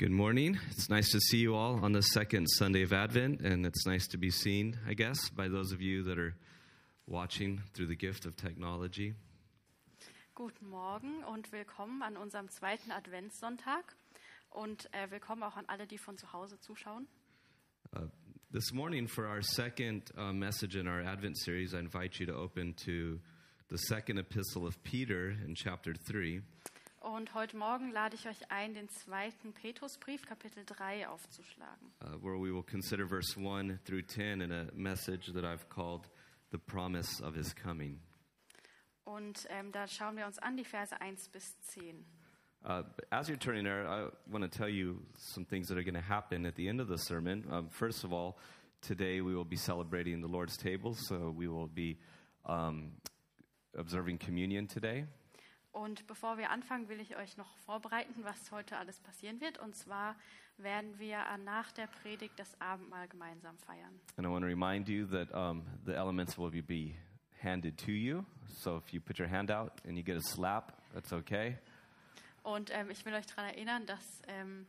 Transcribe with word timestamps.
Good 0.00 0.12
morning. 0.12 0.58
It's 0.70 0.88
nice 0.88 1.10
to 1.10 1.20
see 1.20 1.36
you 1.36 1.54
all 1.54 1.84
on 1.84 1.92
the 1.92 2.00
second 2.00 2.46
Sunday 2.46 2.80
of 2.80 2.90
Advent, 2.94 3.42
and 3.42 3.66
it's 3.66 3.84
nice 3.84 4.06
to 4.06 4.16
be 4.16 4.30
seen, 4.30 4.78
I 4.88 4.94
guess, 4.94 5.28
by 5.28 5.48
those 5.48 5.72
of 5.72 5.82
you 5.82 6.02
that 6.04 6.18
are 6.18 6.34
watching 7.06 7.60
through 7.74 7.88
the 7.88 7.96
gift 7.96 8.24
of 8.24 8.34
technology. 8.34 9.12
Guten 10.34 10.70
Morgen 10.70 11.22
und 11.24 11.52
willkommen 11.52 12.00
an 12.00 12.16
unserem 12.16 12.48
zweiten 12.48 12.90
Adventssonntag 12.92 13.94
und 14.48 14.88
äh, 14.94 15.10
willkommen 15.10 15.42
auch 15.42 15.58
an 15.58 15.66
alle, 15.66 15.86
die 15.86 15.98
von 15.98 16.16
zu 16.16 16.32
Hause 16.32 16.58
zuschauen. 16.60 17.06
Uh, 17.94 18.06
this 18.52 18.72
morning, 18.72 19.06
for 19.06 19.26
our 19.26 19.42
second 19.42 20.10
uh, 20.16 20.32
message 20.32 20.76
in 20.76 20.88
our 20.88 21.02
Advent 21.02 21.36
series, 21.36 21.74
I 21.74 21.78
invite 21.78 22.18
you 22.18 22.24
to 22.24 22.34
open 22.34 22.72
to 22.86 23.20
the 23.68 23.76
second 23.76 24.18
epistle 24.18 24.66
of 24.66 24.82
Peter 24.82 25.36
in 25.46 25.54
chapter 25.54 25.92
3. 25.92 26.40
Und 27.00 27.32
heute 27.32 27.56
Morgen 27.56 27.92
lade 27.92 28.14
ich 28.14 28.28
euch 28.28 28.50
ein, 28.50 28.74
den 28.74 28.88
zweiten 28.90 29.54
Petrusbrief, 29.54 30.26
Kapitel 30.26 30.64
3, 30.66 31.08
aufzuschlagen. 31.08 31.90
uh, 32.04 32.22
where 32.22 32.38
we 32.38 32.52
will 32.52 32.62
consider 32.62 33.06
verse 33.08 33.38
1 33.38 33.80
through 33.86 34.02
10 34.06 34.42
in 34.42 34.52
a 34.52 34.66
message 34.74 35.32
that 35.32 35.42
I've 35.44 35.66
called 35.70 36.10
The 36.50 36.58
Promise 36.58 37.22
of 37.22 37.34
His 37.34 37.54
Coming. 37.54 38.00
Und 39.04 39.46
ähm, 39.48 39.72
da 39.72 39.86
schauen 39.88 40.16
wir 40.18 40.26
uns 40.26 40.38
an 40.40 40.58
die 40.58 40.64
Verse 40.64 40.94
1 41.00 41.30
bis 41.30 41.58
10. 41.72 42.04
Uh, 42.62 42.82
as 43.10 43.28
you're 43.30 43.38
turning 43.38 43.64
there, 43.64 43.86
I 43.88 44.10
want 44.30 44.44
to 44.44 44.48
tell 44.48 44.68
you 44.68 45.00
some 45.16 45.46
things 45.46 45.68
that 45.68 45.78
are 45.78 45.82
going 45.82 45.94
to 45.94 46.06
happen 46.06 46.44
at 46.44 46.54
the 46.54 46.68
end 46.68 46.82
of 46.82 46.88
the 46.88 46.98
sermon. 46.98 47.46
Um, 47.50 47.70
first 47.70 48.04
of 48.04 48.12
all, 48.12 48.36
today 48.82 49.22
we 49.22 49.34
will 49.34 49.46
be 49.46 49.56
celebrating 49.56 50.20
the 50.20 50.28
Lord's 50.28 50.58
table, 50.58 50.94
so 50.94 51.32
we 51.34 51.48
will 51.48 51.66
be 51.66 51.96
um, 52.44 52.92
observing 53.74 54.18
communion 54.18 54.66
today. 54.66 55.06
Und 55.72 56.06
bevor 56.06 56.36
wir 56.36 56.50
anfangen, 56.50 56.88
will 56.88 57.00
ich 57.00 57.16
euch 57.16 57.36
noch 57.36 57.56
vorbereiten, 57.58 58.24
was 58.24 58.50
heute 58.50 58.76
alles 58.76 58.98
passieren 59.00 59.40
wird. 59.40 59.58
Und 59.58 59.76
zwar 59.76 60.16
werden 60.58 60.98
wir 60.98 61.18
nach 61.44 61.70
der 61.72 61.86
Predigt 61.86 62.38
das 62.38 62.60
Abendmahl 62.60 63.06
gemeinsam 63.08 63.56
feiern. 63.58 64.00
And 64.16 64.26
I 64.26 64.30
want 64.30 64.42
to 64.42 64.48
remind 64.48 64.88
you 64.88 65.06
that 65.06 65.32
um, 65.32 65.64
the 65.86 65.92
elements 65.92 66.36
will 66.36 66.50
be, 66.50 66.94
handed 67.42 67.78
to 67.78 67.92
you. 67.92 68.24
So 68.46 68.78
if 68.78 68.92
you 68.92 69.00
put 69.00 69.18
your 69.18 69.28
hand 69.28 69.50
out 69.50 69.72
and 69.86 69.96
you 69.96 70.02
get 70.02 70.16
a 70.16 70.22
slap, 70.22 70.72
that's 70.92 71.12
okay. 71.12 71.58
Und 72.42 72.70
ähm, 72.72 72.90
ich 72.90 73.04
will 73.04 73.14
euch 73.14 73.26
daran 73.26 73.46
erinnern, 73.46 73.86
dass 73.86 74.22
ähm, 74.28 74.66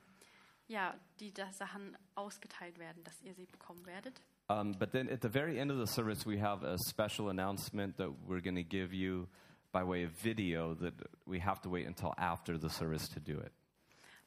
ja, 0.68 0.94
die 1.20 1.34
da 1.34 1.52
Sachen 1.52 1.97
ausgeteilt 2.16 2.80
werden, 2.80 3.03
dass 3.03 3.22
ihr 3.22 3.34
sie 3.34 3.45
bekommen 3.45 3.86
werdet. 3.86 4.22
Um, 4.50 4.73
but 4.73 4.92
then 4.92 5.09
at 5.09 5.22
the 5.22 5.30
very 5.30 5.58
end 5.58 5.72
of 5.72 5.78
the 5.78 5.86
service, 5.86 6.25
we 6.25 6.42
have 6.42 6.64
a 6.66 6.78
special 6.90 7.30
announcement 7.30 7.97
that 7.97 8.09
we're 8.28 8.42
going 8.42 8.56
to 8.56 8.64
give 8.64 8.94
you 8.94 9.28
by 9.72 9.83
way 9.83 10.05
of 10.05 10.11
video 10.11 10.75
that 10.75 10.94
we 11.25 11.39
have 11.39 11.61
to 11.61 11.69
wait 11.69 11.88
until 11.88 12.14
after 12.17 12.59
the 12.59 12.69
service 12.69 13.09
to 13.09 13.19
do 13.19 13.39
it. 13.39 13.52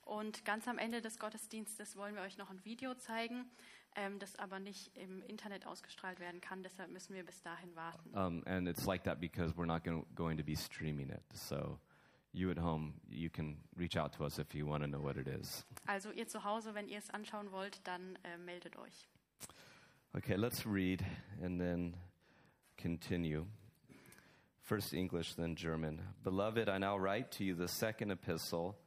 Und 0.04 0.44
ganz 0.44 0.68
am 0.68 0.78
Ende 0.78 1.00
des 1.00 1.18
Gottesdienstes 1.18 1.96
wollen 1.96 2.14
wir 2.14 2.22
euch 2.22 2.36
noch 2.36 2.50
ein 2.50 2.62
Video 2.64 2.94
zeigen, 2.94 3.46
ähm, 3.96 4.18
das 4.18 4.36
aber 4.36 4.58
nicht 4.58 4.94
im 4.96 5.22
Internet 5.22 5.66
ausgestrahlt 5.66 6.20
werden 6.20 6.40
kann. 6.40 6.62
Deshalb 6.62 6.90
müssen 6.90 7.14
wir 7.14 7.24
bis 7.24 7.40
dahin 7.42 7.74
warten. 7.74 8.10
Um, 8.14 8.42
and 8.46 8.68
it's 8.68 8.84
like 8.84 9.04
that 9.04 9.18
because 9.18 9.54
we're 9.56 9.66
not 9.66 9.82
going 9.82 10.04
going 10.14 10.36
to 10.36 10.44
be 10.44 10.54
streaming 10.54 11.08
it. 11.08 11.22
So 11.32 11.78
you 12.32 12.50
at 12.50 12.58
home, 12.58 12.94
you 13.08 13.30
can 13.30 13.56
reach 13.76 13.96
out 13.96 14.12
to 14.14 14.24
us 14.24 14.38
if 14.38 14.54
you 14.54 14.66
want 14.66 14.82
to 14.82 14.88
know 14.88 15.02
what 15.02 15.16
it 15.16 15.26
is. 15.26 15.64
Also 15.86 16.10
ihr 16.10 16.28
zu 16.28 16.44
Hause, 16.44 16.74
wenn 16.74 16.88
ihr 16.88 16.98
es 16.98 17.08
anschauen 17.10 17.50
wollt, 17.50 17.80
dann 17.84 18.18
äh, 18.24 18.36
meldet 18.36 18.76
euch. 18.76 19.08
Okay, 20.12 20.36
let's 20.36 20.66
read 20.66 21.02
and 21.42 21.58
then 21.58 21.96
continue. 22.76 23.46
First 24.64 24.94
English, 24.94 25.34
then 25.34 25.56
German. 25.56 26.00
Beloved, 26.22 26.70
I 26.70 26.78
now 26.78 26.96
write 26.96 27.30
to 27.32 27.44
you 27.44 27.54
the 27.54 27.68
second 27.68 28.10
epistle, 28.10 28.78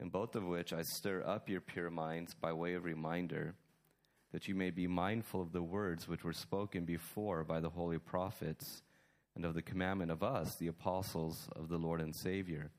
in 0.00 0.10
both 0.10 0.36
of 0.36 0.44
which 0.44 0.72
I 0.72 0.82
stir 0.82 1.24
up 1.26 1.48
your 1.48 1.60
pure 1.60 1.90
minds 1.90 2.34
by 2.34 2.52
way 2.52 2.74
of 2.74 2.84
reminder, 2.84 3.56
that 4.30 4.46
you 4.46 4.54
may 4.54 4.70
be 4.70 4.86
mindful 4.86 5.42
of 5.42 5.50
the 5.50 5.62
words 5.62 6.06
which 6.06 6.22
were 6.22 6.32
spoken 6.32 6.84
before 6.84 7.42
by 7.42 7.58
the 7.58 7.68
holy 7.68 7.98
prophets, 7.98 8.82
and 9.34 9.44
of 9.44 9.54
the 9.54 9.62
commandment 9.62 10.12
of 10.12 10.22
us, 10.22 10.54
the 10.54 10.68
apostles 10.68 11.48
of 11.56 11.68
the 11.68 11.78
Lord 11.78 12.00
and 12.00 12.14
Savior. 12.14 12.70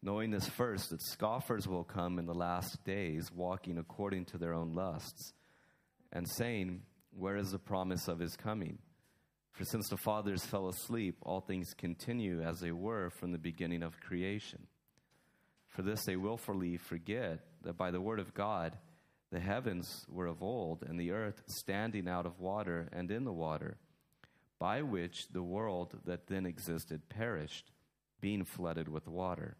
Knowing 0.00 0.30
this 0.30 0.48
first, 0.48 0.90
that 0.90 1.02
scoffers 1.02 1.66
will 1.66 1.82
come 1.82 2.20
in 2.20 2.26
the 2.26 2.32
last 2.32 2.84
days, 2.84 3.32
walking 3.34 3.78
according 3.78 4.26
to 4.26 4.38
their 4.38 4.54
own 4.54 4.74
lusts, 4.74 5.32
and 6.12 6.28
saying, 6.28 6.82
Where 7.10 7.36
is 7.36 7.50
the 7.50 7.58
promise 7.58 8.06
of 8.06 8.20
his 8.20 8.36
coming? 8.36 8.78
For 9.52 9.64
since 9.64 9.88
the 9.88 9.96
fathers 9.96 10.44
fell 10.44 10.68
asleep, 10.68 11.18
all 11.22 11.40
things 11.40 11.74
continue 11.74 12.42
as 12.42 12.60
they 12.60 12.72
were 12.72 13.10
from 13.10 13.32
the 13.32 13.38
beginning 13.38 13.82
of 13.82 14.00
creation. 14.00 14.66
For 15.68 15.82
this 15.82 16.04
they 16.04 16.16
willfully 16.16 16.78
forget 16.78 17.40
that 17.62 17.76
by 17.76 17.90
the 17.90 18.00
word 18.00 18.18
of 18.18 18.34
God 18.34 18.76
the 19.30 19.40
heavens 19.40 20.04
were 20.10 20.26
of 20.26 20.42
old, 20.42 20.82
and 20.82 21.00
the 21.00 21.10
earth 21.10 21.42
standing 21.46 22.06
out 22.06 22.26
of 22.26 22.38
water 22.38 22.88
and 22.92 23.10
in 23.10 23.24
the 23.24 23.32
water, 23.32 23.78
by 24.58 24.82
which 24.82 25.28
the 25.28 25.42
world 25.42 25.98
that 26.04 26.26
then 26.26 26.44
existed 26.44 27.08
perished, 27.08 27.72
being 28.20 28.44
flooded 28.44 28.88
with 28.88 29.08
water. 29.08 29.56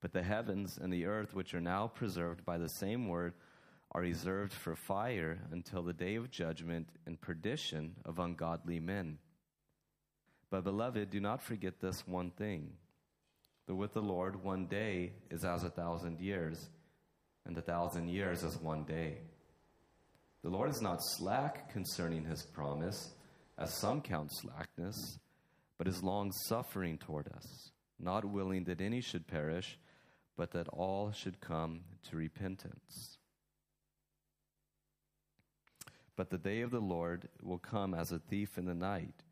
But 0.00 0.12
the 0.12 0.24
heavens 0.24 0.76
and 0.76 0.92
the 0.92 1.06
earth, 1.06 1.34
which 1.34 1.54
are 1.54 1.60
now 1.60 1.86
preserved 1.86 2.44
by 2.44 2.58
the 2.58 2.68
same 2.68 3.06
word, 3.06 3.34
are 3.92 4.00
reserved 4.00 4.52
for 4.52 4.74
fire 4.74 5.38
until 5.50 5.82
the 5.82 5.92
day 5.92 6.16
of 6.16 6.30
judgment 6.30 6.88
and 7.06 7.20
perdition 7.20 7.94
of 8.04 8.18
ungodly 8.18 8.80
men. 8.80 9.18
But, 10.50 10.64
beloved, 10.64 11.10
do 11.10 11.20
not 11.20 11.42
forget 11.42 11.80
this 11.80 12.06
one 12.06 12.30
thing 12.30 12.72
that 13.66 13.74
with 13.74 13.92
the 13.92 14.02
Lord, 14.02 14.42
one 14.42 14.66
day 14.66 15.12
is 15.30 15.44
as 15.44 15.62
a 15.62 15.70
thousand 15.70 16.20
years, 16.20 16.68
and 17.46 17.56
a 17.56 17.62
thousand 17.62 18.08
years 18.08 18.44
as 18.44 18.56
one 18.58 18.84
day. 18.84 19.18
The 20.42 20.50
Lord 20.50 20.70
is 20.70 20.80
not 20.80 20.98
slack 21.00 21.70
concerning 21.72 22.24
his 22.24 22.42
promise, 22.42 23.14
as 23.58 23.72
some 23.74 24.00
count 24.00 24.30
slackness, 24.32 25.18
but 25.78 25.86
is 25.86 26.02
long 26.02 26.32
suffering 26.48 26.98
toward 26.98 27.28
us, 27.28 27.70
not 28.00 28.24
willing 28.24 28.64
that 28.64 28.80
any 28.80 29.00
should 29.00 29.26
perish, 29.26 29.78
but 30.36 30.50
that 30.52 30.68
all 30.68 31.12
should 31.12 31.40
come 31.40 31.80
to 32.10 32.16
repentance. 32.16 33.18
But 36.22 36.30
the 36.30 36.38
day 36.38 36.60
of 36.60 36.70
the 36.70 36.78
Lord 36.78 37.28
will 37.42 37.58
come 37.58 37.94
as 37.94 38.12
a 38.12 38.20
thief 38.20 38.56
in 38.56 38.64
the 38.64 38.76
night, 38.76 39.24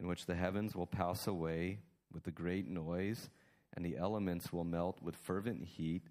in 0.00 0.06
which 0.06 0.24
the 0.24 0.34
heavens 0.34 0.74
will 0.74 0.86
pass 0.86 1.26
away 1.26 1.80
with 2.10 2.26
a 2.26 2.30
great 2.30 2.66
noise, 2.66 3.28
and 3.74 3.84
the 3.84 3.98
elements 3.98 4.50
will 4.50 4.64
melt 4.64 5.02
with 5.02 5.14
fervent 5.14 5.62
heat. 5.62 6.08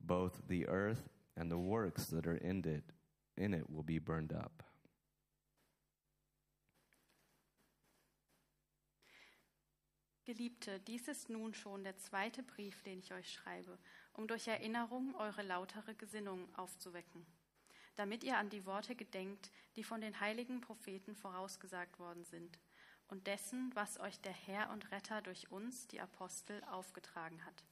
Both 0.00 0.40
the 0.48 0.66
earth 0.68 1.10
and 1.36 1.50
the 1.50 1.58
works 1.58 2.06
that 2.06 2.26
are 2.26 2.38
in 2.38 2.64
it, 2.64 2.94
in 3.36 3.52
it 3.52 3.68
will 3.68 3.82
be 3.82 3.98
burned 3.98 4.32
up. 4.32 4.62
Geliebte, 10.24 10.80
dies 10.86 11.08
ist 11.08 11.28
nun 11.28 11.52
schon 11.52 11.84
der 11.84 11.98
zweite 11.98 12.42
Brief, 12.42 12.82
den 12.84 13.00
ich 13.00 13.12
euch 13.12 13.30
schreibe, 13.30 13.76
um 14.14 14.26
durch 14.26 14.48
Erinnerung 14.48 15.14
eure 15.16 15.42
lautere 15.42 15.94
Gesinnung 15.94 16.48
aufzuwecken, 16.56 17.26
damit 17.96 18.24
ihr 18.24 18.38
an 18.38 18.50
die 18.50 18.66
Worte 18.66 18.94
gedenkt, 18.94 19.50
die 19.76 19.84
von 19.84 20.00
den 20.00 20.20
heiligen 20.20 20.60
Propheten 20.60 21.14
vorausgesagt 21.14 21.98
worden 21.98 22.24
sind, 22.24 22.58
und 23.08 23.26
dessen, 23.26 23.70
was 23.74 24.00
euch 24.00 24.20
der 24.20 24.32
Herr 24.32 24.70
und 24.70 24.90
Retter 24.90 25.20
durch 25.20 25.50
uns, 25.50 25.86
die 25.88 26.00
Apostel, 26.00 26.62
aufgetragen 26.64 27.44
hat. 27.44 27.64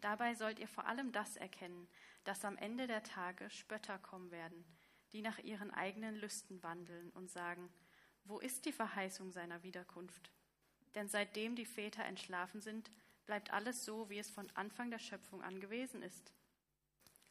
Dabei 0.00 0.34
sollt 0.34 0.58
ihr 0.58 0.68
vor 0.68 0.86
allem 0.86 1.12
das 1.12 1.36
erkennen, 1.36 1.86
dass 2.24 2.44
am 2.44 2.56
Ende 2.56 2.86
der 2.86 3.02
Tage 3.02 3.50
Spötter 3.50 3.98
kommen 3.98 4.30
werden, 4.30 4.64
die 5.12 5.20
nach 5.20 5.38
ihren 5.38 5.70
eigenen 5.70 6.16
Lüsten 6.16 6.62
wandeln 6.62 7.10
und 7.10 7.30
sagen, 7.30 7.70
wo 8.24 8.38
ist 8.38 8.64
die 8.64 8.72
Verheißung 8.72 9.32
seiner 9.32 9.62
Wiederkunft? 9.62 10.30
Denn 10.94 11.08
seitdem 11.08 11.54
die 11.54 11.66
Väter 11.66 12.04
entschlafen 12.04 12.60
sind, 12.60 12.90
bleibt 13.26 13.52
alles 13.52 13.84
so, 13.84 14.08
wie 14.08 14.18
es 14.18 14.30
von 14.30 14.48
Anfang 14.54 14.90
der 14.90 14.98
Schöpfung 14.98 15.42
an 15.42 15.60
gewesen 15.60 16.02
ist. 16.02 16.32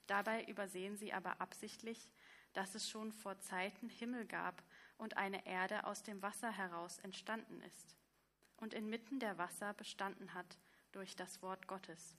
Dabei 0.10 0.44
übersehen 0.46 0.98
sie 0.98 1.14
aber 1.14 1.40
absichtlich, 1.40 2.10
dass 2.54 2.74
es 2.74 2.90
schon 2.90 3.12
vor 3.12 3.40
Zeiten 3.42 3.90
Himmel 3.90 4.26
gab 4.26 4.64
und 4.98 5.18
eine 5.18 5.46
Erde 5.46 5.86
aus 5.86 6.02
dem 6.02 6.24
Wasser 6.24 6.52
heraus 6.52 6.98
entstanden 6.98 7.62
ist 7.62 7.96
und 8.58 8.74
inmitten 8.74 9.20
der 9.20 9.38
Wasser 9.38 9.76
bestanden 9.76 10.34
hat 10.34 10.58
durch 10.94 11.16
das 11.16 11.44
Wort 11.44 11.68
Gottes. 11.68 12.18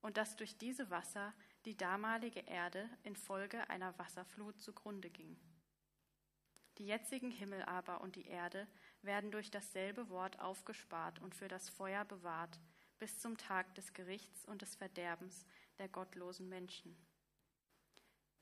Und 0.00 0.16
dass 0.16 0.36
durch 0.36 0.56
diese 0.56 0.88
Wasser 0.88 1.34
die 1.66 1.76
damalige 1.76 2.40
Erde 2.40 2.88
infolge 3.02 3.68
einer 3.68 3.98
Wasserflut 3.98 4.58
zugrunde 4.58 5.10
ging. 5.10 5.38
Die 6.78 6.86
jetzigen 6.86 7.30
Himmel 7.30 7.64
aber 7.64 8.00
und 8.00 8.16
die 8.16 8.28
Erde 8.28 8.66
werden 9.02 9.30
durch 9.30 9.50
dasselbe 9.50 10.08
Wort 10.08 10.40
aufgespart 10.40 11.18
und 11.18 11.34
für 11.34 11.48
das 11.48 11.68
Feuer 11.68 12.06
bewahrt, 12.06 12.58
bis 12.98 13.18
zum 13.18 13.36
Tag 13.36 13.74
des 13.74 13.92
Gerichts 13.92 14.46
und 14.46 14.62
des 14.62 14.74
Verderbens 14.74 15.44
der 15.78 15.88
gottlosen 15.88 16.48
Menschen. 16.48 16.96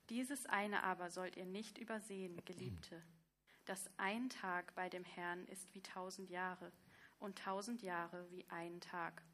Dieses 0.09 0.47
eine 0.47 0.85
aber 0.85 1.11
sollt 1.11 1.37
ihr 1.37 1.47
nicht 1.47 1.79
übersehen, 1.79 2.45
Geliebte, 2.45 3.03
dass 3.65 3.91
ein 3.97 4.31
Tag 4.31 4.75
bei 4.75 4.89
dem 4.89 5.05
Herrn 5.05 5.45
ist 5.47 5.75
wie 5.75 5.83
tausend 5.83 6.31
Jahre 6.31 6.73
und 7.19 7.39
tausend 7.39 7.83
Jahre 7.83 8.31
wie 8.31 8.47
ein 8.49 8.81
Tag. 8.81 9.25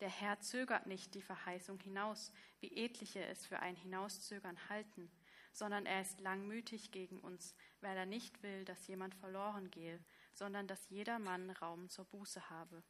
Der 0.00 0.08
Herr 0.08 0.40
zögert 0.40 0.86
nicht 0.86 1.14
die 1.14 1.22
Verheißung 1.22 1.78
hinaus, 1.80 2.32
wie 2.60 2.74
etliche 2.76 3.24
es 3.24 3.44
für 3.44 3.58
ein 3.58 3.76
Hinauszögern 3.76 4.56
halten, 4.68 5.10
sondern 5.52 5.84
er 5.84 6.00
ist 6.00 6.20
langmütig 6.20 6.90
gegen 6.90 7.20
uns, 7.20 7.54
weil 7.80 7.96
er 7.96 8.06
nicht 8.06 8.42
will, 8.42 8.64
dass 8.64 8.86
jemand 8.86 9.14
verloren 9.14 9.70
gehe, 9.70 10.02
sondern 10.32 10.66
dass 10.66 10.88
jeder 10.88 11.18
Mann 11.18 11.50
Raum 11.50 11.88
zur 11.90 12.06
Buße 12.06 12.48
habe. 12.48 12.82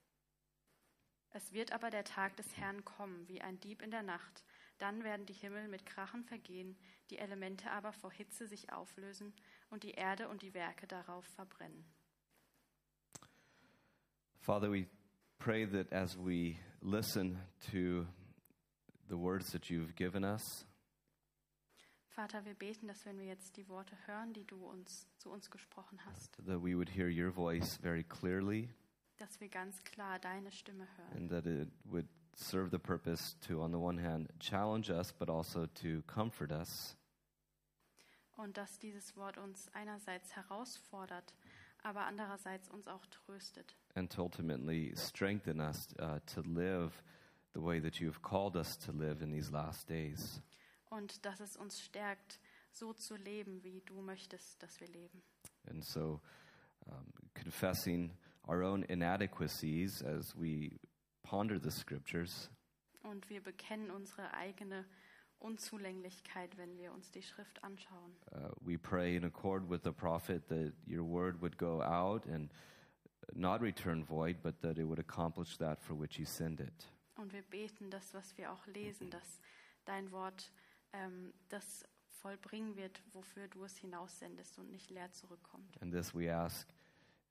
Es 1.32 1.52
wird 1.52 1.72
aber 1.72 1.90
der 1.90 2.04
Tag 2.04 2.36
des 2.36 2.56
Herrn 2.56 2.84
kommen, 2.84 3.28
wie 3.28 3.40
ein 3.40 3.60
Dieb 3.60 3.82
in 3.82 3.90
der 3.90 4.02
Nacht. 4.02 4.44
Dann 4.78 5.04
werden 5.04 5.26
die 5.26 5.34
Himmel 5.34 5.68
mit 5.68 5.86
Krachen 5.86 6.24
vergehen, 6.24 6.76
die 7.10 7.18
Elemente 7.18 7.70
aber 7.70 7.92
vor 7.92 8.10
Hitze 8.10 8.46
sich 8.46 8.72
auflösen 8.72 9.32
und 9.68 9.84
die 9.84 9.92
Erde 9.92 10.28
und 10.28 10.42
die 10.42 10.54
Werke 10.54 10.86
darauf 10.86 11.24
verbrennen. 11.26 11.84
Father, 14.40 14.72
we 14.72 14.88
pray 15.38 15.66
that 15.66 15.92
as 15.92 16.16
we 16.16 16.56
listen 16.80 17.38
to 17.70 18.06
the 19.08 19.16
words 19.16 19.52
that 19.52 19.66
you've 19.66 19.94
given 19.94 20.24
us, 20.24 20.66
Vater, 22.08 22.44
wir 22.44 22.54
beten, 22.54 22.88
dass 22.88 23.06
wenn 23.06 23.18
wir 23.18 23.26
jetzt 23.26 23.56
die 23.56 23.68
Worte 23.68 23.96
hören, 24.06 24.32
die 24.32 24.44
du 24.44 24.66
uns 24.66 25.06
zu 25.16 25.30
uns 25.30 25.48
gesprochen 25.50 26.04
hast, 26.06 26.36
that 26.44 26.60
we 26.60 26.74
would 26.76 26.90
hear 26.90 27.08
your 27.08 27.32
voice 27.32 27.76
very 27.76 28.02
clearly 28.02 28.68
dass 29.20 29.40
wir 29.40 29.48
ganz 29.48 29.82
klar 29.84 30.18
deine 30.18 30.50
Stimme 30.50 30.86
hören 30.96 31.16
and 31.16 31.30
that 31.30 31.46
it 31.46 31.68
would 31.84 32.06
serve 32.34 32.70
the 32.70 32.78
purpose 32.78 33.36
to, 33.46 33.62
on 33.62 33.70
the 33.70 33.78
one 33.78 33.98
hand, 34.02 34.28
challenge 34.40 34.90
us, 34.90 35.12
but 35.12 35.28
also 35.28 35.66
to 35.66 36.02
comfort 36.06 36.50
us. 36.52 36.96
und 38.36 38.56
dass 38.56 38.78
dieses 38.78 39.16
Wort 39.16 39.36
uns 39.36 39.68
einerseits 39.74 40.34
herausfordert, 40.34 41.34
aber 41.82 42.06
andererseits 42.06 42.68
uns 42.70 42.88
auch 42.88 43.04
tröstet 43.06 43.76
and 43.94 44.10
to 44.10 44.22
ultimately 44.22 44.94
strengthen 44.96 45.60
us 45.60 45.88
uh, 46.00 46.18
to 46.26 46.40
live 46.42 46.92
the 47.52 47.60
way 47.60 47.80
that 47.80 47.96
you 48.00 48.08
have 48.08 48.22
called 48.22 48.56
us 48.56 48.78
to 48.78 48.92
live 48.92 49.20
in 49.22 49.30
these 49.32 49.50
last 49.52 49.88
days. 49.88 50.40
und 50.88 51.24
dass 51.24 51.40
es 51.40 51.56
uns 51.56 51.80
stärkt, 51.80 52.40
so 52.72 52.92
zu 52.94 53.16
leben, 53.16 53.62
wie 53.64 53.82
du 53.86 54.00
möchtest, 54.00 54.62
dass 54.62 54.80
wir 54.80 54.88
leben. 54.88 55.22
And 55.68 55.84
so, 55.84 56.20
um, 56.86 57.12
confessing 57.34 58.16
our 58.50 58.62
own 58.64 58.82
inadequacies 58.84 60.02
as 60.02 60.34
we 60.36 60.78
ponder 61.22 61.58
the 61.62 61.70
scriptures, 61.70 62.50
Und 63.02 63.30
wir 63.30 63.40
bekennen 63.42 63.90
unsere 63.90 64.34
eigene 64.34 64.84
Unzulänglichkeit, 65.38 66.56
wenn 66.58 66.76
wir 66.76 66.92
uns 66.92 67.10
die 67.10 67.22
Schrift 67.22 67.62
anschauen. 67.64 68.12
uh, 68.32 68.50
we 68.60 68.76
pray 68.78 69.16
in 69.16 69.24
accord 69.24 69.68
with 69.68 69.80
the 69.84 69.92
prophet 69.92 70.46
that 70.48 70.72
your 70.86 71.04
word 71.04 71.40
would 71.40 71.56
go 71.56 71.82
out 71.82 72.26
and 72.26 72.50
not 73.34 73.60
return 73.62 74.04
void, 74.04 74.42
but 74.42 74.60
that 74.60 74.78
it 74.78 74.84
would 74.86 74.98
accomplish 74.98 75.56
that 75.58 75.80
for 75.80 75.94
which 75.98 76.18
you 76.18 76.24
send 76.26 76.60
it. 76.60 76.86
Und 77.16 77.32
wir 77.32 77.42
beten 77.42 77.90
das, 77.90 78.12
was 78.14 78.36
wir 78.36 78.50
auch 78.52 78.66
lesen, 78.66 79.10
dass 79.10 79.40
dein 79.84 80.10
Wort 80.10 80.52
ähm, 80.92 81.32
das 81.48 81.84
vollbringen 82.20 82.76
wird, 82.76 83.00
wofür 83.12 83.48
du 83.48 83.64
es 83.64 83.76
hinaussendest 83.78 84.58
und 84.58 84.70
nicht 84.70 84.90
leer 84.90 85.10
zurückkommt. 85.12 85.80
And 85.80 85.92
this 85.92 86.14
we 86.14 86.30
ask 86.30 86.66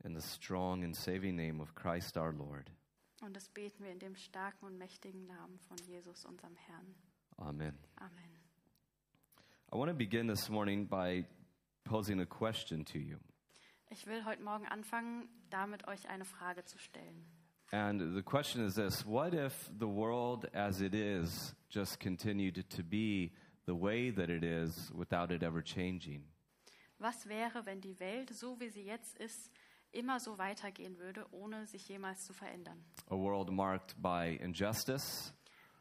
in 0.03 0.13
the 0.13 0.21
strong 0.21 0.83
and 0.83 0.95
saving 0.95 1.35
name 1.35 1.61
of 1.61 1.75
Christ 1.75 2.17
our 2.17 2.33
Lord. 2.33 2.69
Und 3.21 3.35
das 3.35 3.49
beten 3.49 3.83
wir 3.83 3.91
in 3.91 3.99
dem 3.99 4.15
starken 4.15 4.65
und 4.65 4.77
mächtigen 4.77 5.25
Namen 5.25 5.59
von 5.67 5.77
Jesus, 5.87 6.25
unserem 6.25 6.55
Herrn. 6.55 6.95
Amen. 7.37 7.77
Amen. 7.97 8.39
I 9.71 9.75
want 9.75 9.89
to 9.89 9.95
begin 9.95 10.27
this 10.27 10.49
morning 10.49 10.85
by 10.85 11.25
posing 11.83 12.21
a 12.21 12.25
question 12.25 12.85
to 12.85 12.97
you. 12.97 13.17
Ich 13.91 14.05
will 14.07 14.23
heute 14.23 14.41
Morgen 14.41 14.67
anfangen, 14.67 15.27
damit 15.49 15.87
euch 15.87 16.07
eine 16.09 16.25
Frage 16.25 16.63
zu 16.63 16.77
stellen. 16.77 17.25
And 17.71 18.15
the 18.15 18.23
question 18.23 18.65
is 18.65 18.75
this 18.75 19.05
What 19.05 19.33
if 19.33 19.69
the 19.77 19.87
world 19.87 20.45
as 20.53 20.81
it 20.81 20.95
is 20.95 21.53
just 21.69 21.99
continued 21.99 22.65
to 22.69 22.83
be 22.83 23.31
the 23.65 23.75
way 23.75 24.09
that 24.11 24.29
it 24.29 24.43
is 24.43 24.91
without 24.95 25.31
it 25.31 25.43
ever 25.43 25.61
changing? 25.61 26.23
Was 26.99 27.27
wäre, 27.27 27.65
wenn 27.65 27.79
die 27.79 27.99
Welt, 27.99 28.29
so 28.33 28.59
wie 28.59 28.69
sie 28.69 28.83
jetzt 28.83 29.17
ist, 29.19 29.51
immer 29.91 30.19
so 30.19 30.37
weitergehen 30.37 30.97
würde, 30.99 31.25
ohne 31.31 31.65
sich 31.67 31.87
jemals 31.87 32.23
zu 32.25 32.33
verändern? 32.33 32.83
A 33.07 33.15
world 33.15 33.49
marked 33.51 33.95
by 34.01 34.37
injustice, 34.41 35.33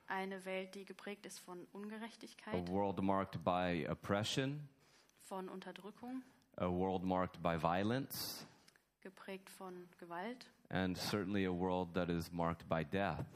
Eine 0.07 0.43
Welt, 0.47 0.75
die 0.75 0.85
geprägt 0.87 1.27
ist 1.27 1.39
von 1.41 1.61
a 1.61 1.67
Ungerechtigkeit, 1.77 2.69
world 2.69 3.03
marked 3.03 3.43
by 3.45 3.87
oppression, 3.91 4.69
von 5.23 5.49
Unterdrückung, 5.49 6.23
a 6.57 6.67
world 6.71 7.03
marked 7.05 7.43
by 7.43 7.57
violence, 7.61 8.47
geprägt 9.03 9.51
von 9.51 9.89
Gewalt 9.99 10.47
and 10.71 10.97
certainly 10.97 11.45
a 11.45 11.53
world 11.53 11.93
that 11.95 12.09
is 12.09 12.33
marked 12.33 12.67
by 12.69 12.83
death. 12.85 13.27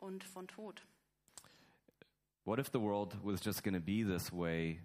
und 0.00 0.24
von 0.24 0.46
Tod. 0.48 0.82
What 2.44 2.58
if 2.58 2.70
the 2.72 2.80
world 2.80 3.16
was 3.22 3.40
just 3.40 3.62
going 3.62 3.74
to 3.74 3.80
be 3.80 4.02
this 4.02 4.32
way 4.32 4.80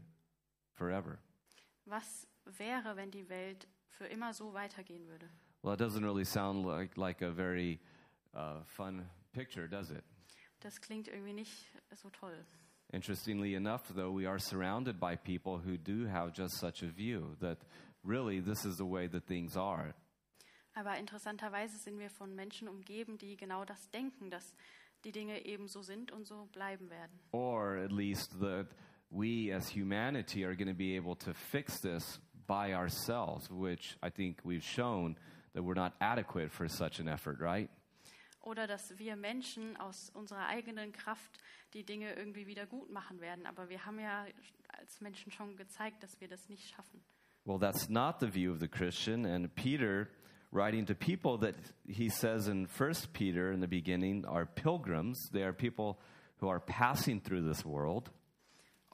forever? 0.75 1.17
Was 1.85 2.27
wäre, 2.57 2.95
wenn 2.95 3.09
die 3.11 3.27
Welt 3.29 3.67
für 3.97 4.05
immer 4.05 4.33
so 4.33 4.53
weitergehen 4.53 5.07
würde? 5.07 5.29
Well, 5.61 5.73
it 5.73 5.79
doesn't 5.79 6.03
really 6.03 6.25
sound 6.25 6.65
like, 6.65 6.95
like 6.97 7.21
a 7.21 7.31
very 7.31 7.79
uh, 8.33 8.63
fun 8.65 9.09
picture, 9.33 9.67
does 9.67 9.89
it? 9.89 10.03
Das 10.59 10.79
klingt 10.79 11.07
irgendwie 11.07 11.33
nicht 11.33 11.65
so 11.95 12.09
toll. 12.09 12.45
Interestingly 12.93 13.55
enough, 13.55 13.87
though, 13.95 14.11
we 14.11 14.27
are 14.27 14.39
surrounded 14.39 14.99
by 14.99 15.15
people 15.15 15.57
who 15.57 15.77
do 15.77 16.05
have 16.05 16.33
just 16.33 16.59
such 16.59 16.83
a 16.83 16.87
view 16.87 17.35
that 17.39 17.57
really 18.03 18.39
this 18.39 18.63
is 18.63 18.77
the 18.77 18.85
way 18.85 19.07
that 19.07 19.25
things 19.25 19.57
are. 19.57 19.93
Aber 20.75 20.97
interessanterweise 20.97 21.77
sind 21.77 21.99
wir 21.99 22.09
von 22.09 22.35
Menschen 22.35 22.67
umgeben, 22.67 23.17
die 23.17 23.37
genau 23.37 23.65
das 23.65 23.89
denken, 23.91 24.29
dass 24.29 24.55
die 25.03 25.11
Dinge 25.11 25.45
eben 25.45 25.67
so 25.67 25.81
sind 25.81 26.11
und 26.11 26.27
so 26.27 26.47
bleiben 26.51 26.89
werden. 26.89 27.19
Or 27.31 27.77
at 27.77 27.91
least 27.91 28.39
that 28.39 28.67
we 29.09 29.51
as 29.53 29.69
humanity 29.69 30.43
are 30.43 30.55
going 30.55 30.67
to 30.67 30.75
be 30.75 30.95
able 30.95 31.15
to 31.15 31.33
fix 31.33 31.79
this 31.79 32.19
by 32.47 32.73
ourselves, 32.73 33.49
which 33.49 33.97
I 34.01 34.09
think 34.09 34.39
we've 34.43 34.63
shown 34.63 35.17
that 35.53 35.63
we're 35.63 35.73
not 35.73 35.93
adequate 35.99 36.51
for 36.51 36.67
such 36.67 36.99
an 36.99 37.07
effort, 37.07 37.39
right? 37.39 37.69
Oder 38.41 38.67
dass 38.67 38.93
wir 38.97 39.15
Menschen 39.15 39.75
aus 39.77 40.11
unserer 40.13 40.47
eigenen 40.47 40.91
Kraft 40.91 41.39
die 41.73 41.83
Dinge 41.83 42.13
irgendwie 42.13 42.45
wieder 42.45 42.67
gut 42.67 42.91
machen 42.91 43.19
werden. 43.19 43.47
Aber 43.47 43.69
wir 43.69 43.85
haben 43.85 43.99
ja 43.99 44.25
als 44.69 45.01
Menschen 45.01 45.31
schon 45.31 45.55
gezeigt, 45.57 46.03
dass 46.03 46.19
wir 46.21 46.27
das 46.27 46.47
nicht 46.47 46.67
schaffen. 46.67 47.01
Well, 47.45 47.59
that's 47.59 47.89
not 47.89 48.19
the 48.19 48.27
view 48.27 48.51
of 48.51 48.59
the 48.59 48.67
Christian. 48.67 49.25
And 49.25 49.53
Peter, 49.55 50.09
writing 50.51 50.85
to 50.85 50.95
people 50.95 51.37
that 51.39 51.55
he 51.87 52.09
says 52.09 52.47
in 52.47 52.67
First 52.67 53.13
Peter 53.13 53.51
in 53.51 53.61
the 53.61 53.67
beginning 53.67 54.25
are 54.25 54.45
pilgrims, 54.45 55.29
they 55.31 55.43
are 55.43 55.53
people 55.53 55.97
who 56.37 56.47
are 56.47 56.59
passing 56.59 57.21
through 57.21 57.41
this 57.47 57.63
world. 57.65 58.09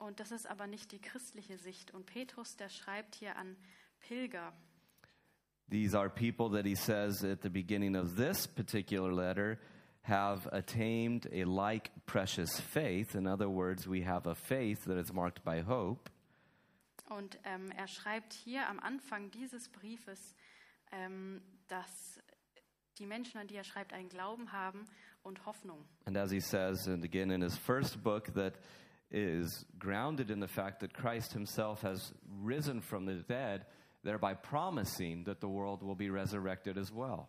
Und 0.01 0.19
das 0.19 0.31
ist 0.31 0.49
aber 0.49 0.65
nicht 0.65 0.91
die 0.91 0.99
christliche 0.99 1.59
Sicht. 1.59 1.93
Und 1.93 2.07
Petrus, 2.07 2.55
der 2.57 2.69
schreibt 2.69 3.13
hier 3.13 3.35
an 3.35 3.55
Pilger. 3.99 4.51
These 5.69 5.95
are 5.97 6.09
people 6.09 6.49
that 6.49 6.65
he 6.65 6.75
says 6.75 7.23
at 7.23 7.43
the 7.43 7.49
beginning 7.49 7.95
of 7.95 8.15
this 8.15 8.47
particular 8.47 9.13
letter 9.13 9.59
have 10.01 10.49
attained 10.51 11.27
a 11.31 11.43
like 11.43 11.91
precious 12.07 12.59
faith. 12.59 13.13
In 13.13 13.27
other 13.27 13.47
words, 13.47 13.87
we 13.87 14.03
have 14.03 14.27
a 14.27 14.33
faith 14.33 14.83
that 14.85 14.97
is 14.97 15.13
marked 15.13 15.43
by 15.43 15.61
hope. 15.61 16.09
Und 17.09 17.37
ähm, 17.43 17.71
er 17.77 17.87
schreibt 17.87 18.33
hier 18.33 18.67
am 18.67 18.79
Anfang 18.79 19.29
dieses 19.29 19.69
Briefes, 19.69 20.33
ähm, 20.91 21.43
dass 21.67 22.19
die 22.97 23.05
Menschen, 23.05 23.39
an 23.39 23.47
die 23.47 23.55
er 23.55 23.63
schreibt, 23.63 23.93
einen 23.93 24.09
Glauben 24.09 24.51
haben 24.51 24.87
und 25.21 25.45
Hoffnung. 25.45 25.85
And 26.05 26.17
as 26.17 26.31
he 26.31 26.39
says, 26.39 26.87
and 26.87 27.03
again 27.03 27.29
in 27.29 27.43
his 27.43 27.55
first 27.55 28.01
book, 28.01 28.33
that 28.33 28.55
is 29.11 29.65
grounded 29.77 30.29
in 30.31 30.39
the 30.41 30.47
fact 30.47 30.79
that 30.79 30.93
Christ 30.93 31.33
himself 31.33 31.83
has 31.83 32.13
risen 32.41 32.81
from 32.81 33.05
the 33.05 33.23
dead, 33.27 33.65
thereby 34.03 34.33
promising 34.33 35.25
that 35.25 35.41
the 35.41 35.47
world 35.49 35.83
will 35.83 35.95
be 35.95 36.09
resurrected 36.09 36.77
as 36.77 36.91
well. 36.93 37.27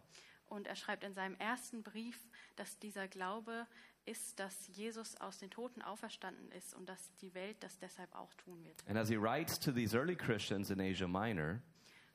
Und 0.49 0.67
er 0.67 0.77
schreibt 0.77 1.03
in 1.03 1.15
seinem 1.15 1.35
ersten 1.39 1.83
Brief, 1.83 2.17
dass 2.57 2.79
dieser 2.79 3.09
Glaube 3.09 3.67
ist, 4.05 4.39
dass 4.39 4.69
Jesus 4.69 5.17
aus 5.21 5.39
den 5.39 5.49
Toten 5.51 5.81
auferstanden 5.81 6.51
ist 6.53 6.75
und 6.75 6.89
dass 6.89 7.15
die 7.23 7.33
Welt 7.35 7.57
das 7.61 7.79
deshalb 7.79 8.15
auch 8.15 8.33
tun 8.35 8.63
wird. 8.65 8.83
And 8.89 8.99
as 8.99 9.09
he 9.09 9.17
writes 9.17 9.59
to 9.61 9.73
these 9.73 9.97
early 9.97 10.15
Christians 10.17 10.71
in 10.71 10.81
Asia 10.81 11.07
Minor, 11.09 11.61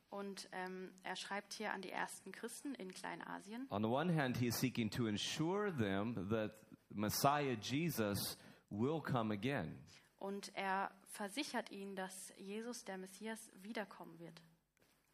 Und 0.10 0.48
ähm, 0.54 0.92
er 1.04 1.18
schreibt 1.18 1.52
hier 1.54 1.74
an 1.74 1.82
die 1.82 1.92
ersten 1.92 2.32
Christen 2.32 2.74
in 2.76 2.94
Kleinasien. 2.94 3.68
on 3.70 3.82
the 3.84 3.90
one 3.90 4.10
hand, 4.14 4.38
he 4.38 4.48
is 4.48 4.56
seeking 4.58 4.90
to 4.92 5.08
ensure 5.08 5.70
them 5.72 6.30
that 6.30 6.52
Messiah 6.94 7.58
Jesus 7.60 8.38
will 8.70 9.02
come 9.02 9.34
again. 9.34 9.78
Und 10.20 10.52
er 10.56 10.92
versichert 11.14 11.72
ihnen, 11.72 11.96
dass 11.96 12.34
Jesus, 12.38 12.84
der 12.84 12.98
Messias, 12.98 13.52
wiederkommen 13.62 14.18
wird. 14.20 14.42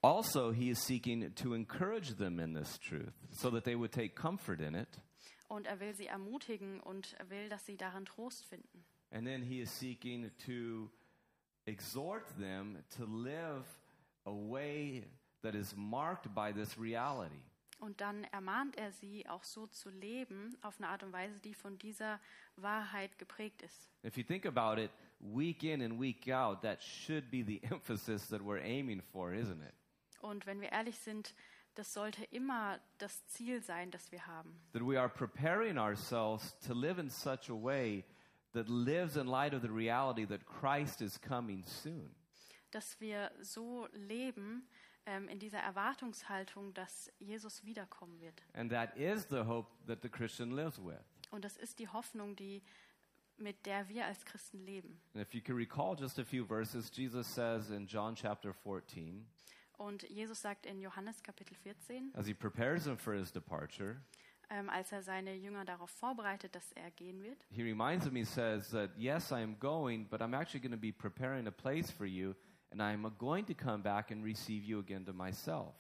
Also, 0.02 0.52
he 0.52 0.70
is 0.70 0.80
seeking 0.86 1.34
to 1.36 1.54
encourage 1.54 2.16
them 2.18 2.40
in 2.40 2.54
this 2.54 2.78
truth 2.78 3.14
so 3.32 3.50
that 3.50 3.64
they 3.64 3.76
would 3.76 3.92
take 3.92 4.16
comfort 4.16 4.60
in 4.60 4.76
it. 4.76 5.00
Und 5.48 5.66
er 5.66 5.80
will 5.80 5.94
sie 5.96 6.08
ermutigen 6.08 6.80
und 6.82 7.14
er 7.20 7.30
will, 7.30 7.48
dass 7.50 7.66
sie 7.66 7.78
darin 7.78 8.06
Trost 8.06 8.46
finden. 8.48 8.84
And 9.12 9.26
then 9.26 9.44
he 9.44 9.62
is 9.62 9.72
seeking 9.72 10.32
to 10.46 10.90
exhort 11.66 12.28
them 12.38 12.84
to 12.98 13.06
live 13.06 13.64
a 14.26 14.32
way 14.32 15.06
that 15.42 15.56
is 15.56 15.76
marked 15.76 16.34
by 16.34 16.52
this 16.52 16.78
reality. 16.78 17.44
Und 17.84 18.00
dann 18.00 18.24
ermahnt 18.32 18.78
er 18.78 18.94
sie, 18.94 19.28
auch 19.28 19.44
so 19.44 19.68
zu 19.68 19.90
leben, 19.90 20.56
auf 20.62 20.78
eine 20.78 20.88
Art 20.88 21.04
und 21.04 21.12
Weise, 21.12 21.42
die 21.42 21.54
von 21.54 21.78
dieser 21.78 22.18
Wahrheit 22.56 23.20
geprägt 23.20 23.62
ist. 23.62 23.92
If 24.06 24.16
you 24.16 24.24
think 24.24 24.46
about 24.46 24.82
it, 24.82 24.90
week 25.20 25.64
in 25.64 25.82
and 25.82 26.00
week 26.00 26.30
out, 26.30 26.62
that 26.62 26.82
should 26.82 27.30
be 27.30 27.44
the 27.44 27.62
emphasis 27.70 28.30
that 28.30 28.40
we're 28.40 28.64
aiming 28.64 29.02
for, 29.02 29.34
isn't 29.34 29.62
it? 29.62 29.74
Und 30.22 30.46
wenn 30.46 30.62
wir 30.62 30.72
ehrlich 30.72 30.98
sind, 30.98 31.36
das 31.76 31.92
sollte 31.92 32.24
immer 32.32 32.80
das 33.00 33.26
Ziel 33.28 33.62
sein, 33.62 33.92
das 33.92 34.14
wir 34.14 34.28
haben. 34.28 34.58
That 34.72 34.82
we 34.82 34.98
are 34.98 35.10
preparing 35.10 35.78
ourselves 35.78 36.58
to 36.60 36.74
live 36.74 36.98
in 36.98 37.10
such 37.10 37.50
a 37.50 37.54
way 37.54 38.06
that 38.54 38.70
lives 38.70 39.18
in 39.18 39.28
light 39.28 39.54
of 39.54 39.62
the 39.62 39.70
reality 39.70 40.26
that 40.26 40.46
Christ 40.46 41.02
is 41.02 41.20
coming 41.20 41.66
soon. 41.66 42.16
Dass 42.72 43.02
wir 43.02 43.30
so 43.42 43.90
leben 43.92 44.70
ähm, 45.06 45.28
in 45.28 45.40
dieser 45.40 45.60
Erwartungshaltung, 45.60 46.74
dass 46.74 47.12
Jesus 47.20 47.64
wiederkommen 47.64 48.20
wird. 48.20 48.44
And 48.54 48.72
that 48.72 48.96
is 48.98 49.28
the 49.30 49.46
hope 49.46 49.70
that 49.88 50.02
the 50.02 50.10
Christian 50.10 50.52
lives 50.52 50.78
with. 50.78 51.00
Und 51.32 51.44
das 51.44 51.58
ist 51.58 51.80
die 51.80 51.88
Hoffnung, 51.88 52.36
die 52.36 52.62
mit 53.38 53.66
der 53.66 53.90
wir 53.90 54.06
als 54.06 54.24
Christen 54.26 54.60
leben. 54.60 55.00
And 55.14 55.22
if 55.22 55.34
you 55.34 55.42
can 55.42 55.56
recall 55.56 55.96
just 55.98 56.20
a 56.20 56.24
few 56.24 56.46
verses, 56.46 56.92
Jesus 56.96 57.28
says 57.28 57.70
in 57.70 57.88
John 57.88 58.16
chapter 58.16 58.54
14, 58.54 59.26
Und 59.78 60.04
Jesus 60.04 60.42
sagt 60.42 60.66
in 60.66 60.80
Johannes 60.80 61.22
Kapitel 61.24 61.56
14, 61.56 62.12
as 62.16 62.28
he 62.28 62.34
prepares 62.34 62.84
them 62.84 62.98
for 62.98 63.14
his 63.14 63.32
departure, 63.32 63.98
ähm, 64.50 64.70
als 64.70 64.92
er 64.92 65.02
seine 65.02 65.36
Jünger 65.36 65.66
darauf 65.66 65.90
vorbereitet, 65.90 66.54
dass 66.56 66.72
er 66.74 66.92
gehen 66.92 67.24
wird, 67.24 67.44
he 67.50 67.64
reminds 67.64 68.06
them, 68.06 68.16
he 68.16 68.24
says 68.24 68.70
that, 68.70 68.92
yes, 68.96 69.32
I 69.32 69.42
am 69.42 69.58
going, 69.60 70.08
but 70.08 70.22
I'm 70.22 70.36
actually 70.36 70.62
going 70.62 70.72
to 70.72 70.78
be 70.78 70.92
preparing 70.92 71.48
a 71.48 71.52
place 71.52 71.92
for 71.92 72.06
you, 72.06 72.36
and 72.74 72.82
I 72.82 72.92
am 72.92 73.10
going 73.18 73.46
to 73.46 73.54
come 73.54 73.82
back 73.82 74.12
and 74.12 74.24
receive 74.24 74.64
you 74.64 74.80
again 74.80 75.06
to 75.06 75.14
myself. 75.14 75.74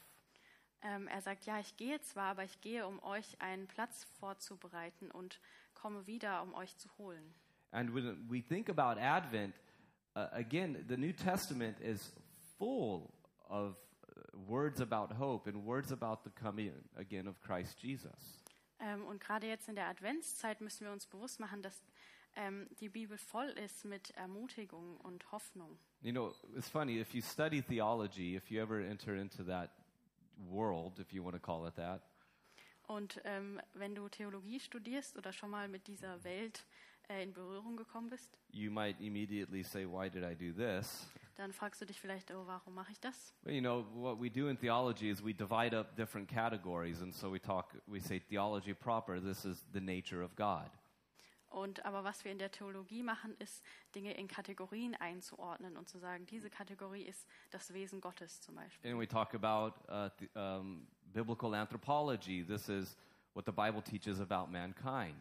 ähm, 0.84 1.08
er 1.08 1.22
sagt, 1.22 1.46
ja, 1.46 1.60
ich 1.60 1.76
gehe 1.78 2.00
zwar, 2.02 2.32
aber 2.32 2.44
ich 2.44 2.62
gehe, 2.62 2.86
um 2.86 3.02
euch 3.04 3.42
einen 3.42 3.68
Platz 3.68 4.04
vorzubereiten 4.20 5.10
und 5.12 5.40
komme 5.74 6.06
wieder, 6.06 6.44
um 6.44 6.54
euch 6.54 6.78
zu 6.78 6.90
holen. 6.98 7.34
And 7.72 7.94
when 7.96 8.30
we 8.30 8.42
think 8.42 8.70
about 8.70 9.00
Advent, 9.00 9.56
uh, 10.16 10.28
again, 10.32 10.86
the 10.88 10.98
New 10.98 11.14
Testament 11.14 11.80
is 11.80 12.14
full 12.58 13.12
of 13.50 13.76
uh, 13.76 14.38
words 14.48 14.80
about 14.82 15.16
hope 15.16 15.50
and 15.50 15.66
words 15.66 15.92
about 15.92 16.20
the 16.24 16.30
coming 16.30 16.74
again 16.96 17.28
of 17.28 17.40
Christ 17.42 17.82
Jesus. 17.82 18.44
Ähm, 18.80 19.06
und 19.06 19.22
gerade 19.22 19.48
jetzt 19.48 19.70
in 19.70 19.76
der 19.76 19.88
Adventszeit 19.88 20.60
müssen 20.60 20.86
wir 20.86 20.92
uns 20.92 21.08
bewusst 21.08 21.40
machen, 21.40 21.62
dass 21.62 21.82
ähm, 22.36 22.68
die 22.80 22.90
Bibel 22.90 23.18
voll 23.18 23.50
ist 23.50 23.86
mit 23.86 24.12
Ermutigung 24.12 24.98
und 24.98 25.32
Hoffnung. 25.32 25.78
You 26.02 26.12
know, 26.12 26.34
it's 26.56 26.70
funny, 26.70 27.00
if 27.00 27.14
you 27.14 27.22
study 27.22 27.62
theology, 27.62 28.36
if 28.36 28.50
you 28.52 28.62
ever 28.62 28.80
enter 28.80 29.16
into 29.16 29.44
that 29.44 29.72
world, 30.50 31.00
if 31.00 31.14
you 31.14 31.24
want 31.24 31.36
to 31.36 31.42
call 31.42 31.68
it 31.68 31.76
that, 31.76 32.02
Und 32.88 33.22
ähm, 33.24 33.62
wenn 33.74 33.96
du 33.96 34.10
Theologie 34.10 34.60
studierst 34.60 35.18
oder 35.18 35.32
schon 35.32 35.50
mal 35.50 35.70
mit 35.70 35.88
dieser 35.88 36.22
Welt 36.26 36.66
äh, 37.08 37.24
in 37.24 37.34
Berührung 37.34 37.78
gekommen 37.78 38.10
bist, 38.10 38.38
you 38.52 38.70
might 38.70 39.00
immediately 39.00 39.64
say, 39.64 39.86
Why 39.86 40.10
did 40.10 40.24
I 40.24 40.36
do 40.36 40.54
this? 40.54 41.08
dann 41.36 41.52
fragst 41.52 41.82
du 41.82 41.86
dich 41.86 42.00
vielleicht, 42.00 42.32
oh, 42.32 42.46
warum 42.46 42.76
mache 42.76 42.92
ich 42.92 43.00
das? 43.00 43.34
Well, 43.44 43.54
you 43.54 43.62
know, 43.62 43.86
what 43.94 44.20
we 44.20 44.30
do 44.30 44.50
in 44.50 44.58
theology 44.58 45.10
is 45.10 45.24
we 45.24 45.34
divide 45.34 45.76
up 45.76 45.96
different 45.96 46.30
categories, 46.30 47.02
and 47.02 47.14
so 47.14 47.32
we 47.32 47.40
talk, 47.40 47.74
we 47.88 48.00
say 48.00 48.20
theology 48.20 48.74
proper, 48.74 49.20
this 49.20 49.46
is 49.46 49.66
the 49.74 49.82
nature 49.82 50.22
of 50.22 50.36
God. 50.36 50.70
Und 51.54 51.86
aber 51.86 52.04
was 52.04 52.24
wir 52.24 52.32
in 52.32 52.40
der 52.40 52.50
Theologie 52.50 53.04
machen, 53.04 53.36
ist 53.38 53.64
Dinge 53.94 54.14
in 54.16 54.28
Kategorien 54.28 54.96
einzuordnen 54.96 55.78
und 55.78 55.88
zu 55.88 56.00
sagen, 56.00 56.26
diese 56.26 56.50
Kategorie 56.50 57.04
ist 57.04 57.28
das 57.52 57.72
Wesen 57.74 58.02
Gottes 58.02 58.42
zum 58.42 58.56
Beispiel. 58.56 58.92
And 58.92 59.00
we 59.00 59.08
talk 59.08 59.36
about 59.36 59.76
uh, 59.88 60.10
th- 60.18 60.32
um, 60.36 60.88
biblical 61.14 61.54
anthropology. 61.54 62.44
This 62.44 62.70
is 62.70 62.98
what 63.36 63.46
the 63.46 63.52
Bible 63.52 63.84
teaches 63.84 64.20
about 64.20 64.52
mankind. 64.52 65.16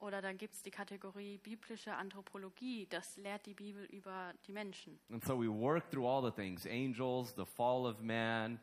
Oder 0.00 0.22
dann 0.22 0.38
gibt 0.38 0.54
es 0.54 0.62
die 0.62 0.70
Kategorie 0.70 1.36
biblische 1.38 1.94
Anthropologie, 1.94 2.86
das 2.86 3.16
lehrt 3.18 3.44
die 3.44 3.54
Bibel 3.54 3.84
über 3.86 4.32
die 4.46 4.52
Menschen. 4.52 4.98
And 5.10 5.22
so 5.22 5.38
we 5.38 5.48
work 5.50 5.90
through 5.90 6.06
all 6.06 6.22
the 6.22 6.30
things 6.34 6.64
angels, 6.66 7.34
the 7.36 7.44
fall 7.44 7.84
of 7.84 8.00
man, 8.00 8.58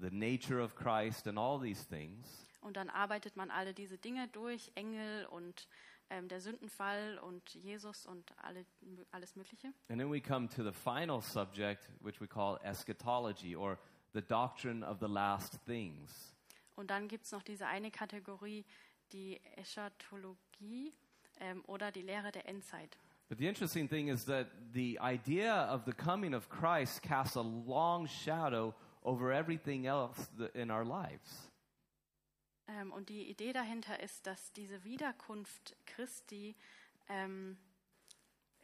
the 0.00 0.10
nature 0.10 0.62
of 0.62 0.74
Christ, 0.74 1.26
and 1.26 1.38
all 1.38 1.60
these 1.60 1.86
things. 1.86 2.46
Und 2.62 2.76
dann 2.76 2.88
arbeitet 2.88 3.36
man 3.36 3.50
alle 3.50 3.74
diese 3.74 3.98
Dinge 3.98 4.28
durch, 4.28 4.72
Engel 4.74 5.26
und 5.26 5.68
ähm, 6.10 6.28
der 6.28 6.40
Sündenfall 6.40 7.18
und 7.18 7.48
Jesus 7.54 8.06
und 8.06 8.32
alle, 8.38 8.64
alles 9.10 9.36
Mögliche. 9.36 9.68
And 9.88 9.98
then 9.98 10.10
we 10.10 10.20
come 10.20 10.48
to 10.48 10.62
the 10.62 10.72
final 10.72 11.20
subject, 11.20 11.88
which 12.00 12.20
we 12.20 12.28
call 12.28 12.58
eschatology, 12.62 13.56
or 13.56 13.78
the 14.12 14.22
doctrine 14.22 14.84
of 14.84 14.98
the 15.00 15.08
last 15.08 15.58
things. 15.64 16.34
Und 16.74 16.90
dann 16.90 17.08
gibt 17.08 17.24
es 17.24 17.32
noch 17.32 17.42
diese 17.42 17.66
eine 17.66 17.90
Kategorie, 17.90 18.64
die 19.12 19.40
Eschatologie 19.56 20.94
ähm, 21.40 21.62
oder 21.66 21.90
die 21.90 22.02
Lehre 22.02 22.32
der 22.32 22.48
Endzeit. 22.48 22.98
But 23.28 23.38
the 23.38 23.48
interesting 23.48 23.88
thing 23.88 24.08
is 24.08 24.24
that 24.26 24.48
the 24.72 24.98
idea 25.00 25.66
of 25.72 25.84
the 25.84 25.92
coming 25.92 26.32
of 26.34 26.48
Christ 26.48 27.02
casts 27.02 27.36
a 27.36 27.42
long 27.42 28.06
shadow 28.06 28.72
over 29.02 29.32
everything 29.32 29.86
else 29.86 30.28
in 30.54 30.70
our 30.70 30.84
lives. 30.84 31.50
Ähm, 32.68 32.92
und 32.92 33.08
die 33.08 33.28
Idee 33.30 33.52
dahinter 33.52 34.00
ist, 34.00 34.26
dass 34.26 34.52
diese 34.52 34.84
Wiederkunft 34.84 35.76
Christi 35.86 36.56
ähm, 37.08 37.56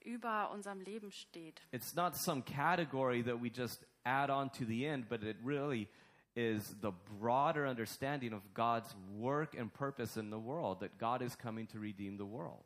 über 0.04 0.50
unserem 0.50 0.80
Leben 0.80 1.12
steht. 1.12 1.62
It's 1.70 1.94
not 1.94 2.16
some 2.16 2.42
category 2.42 3.22
that 3.22 3.40
we 3.40 3.48
just 3.48 3.86
add 4.04 4.30
on 4.30 4.50
to 4.52 4.64
the 4.64 4.84
end, 4.84 5.08
but 5.08 5.22
it 5.22 5.36
really 5.44 5.88
is 6.34 6.74
the 6.80 6.92
broader 7.20 7.66
understanding 7.66 8.32
of 8.32 8.42
God's 8.54 8.94
work 9.18 9.54
and 9.54 9.72
purpose 9.72 10.18
in 10.18 10.30
the 10.30 10.38
world, 10.38 10.80
that 10.80 10.98
God 10.98 11.22
is 11.22 11.36
coming 11.36 11.68
to 11.68 11.78
redeem 11.78 12.16
the 12.16 12.26
world. 12.26 12.64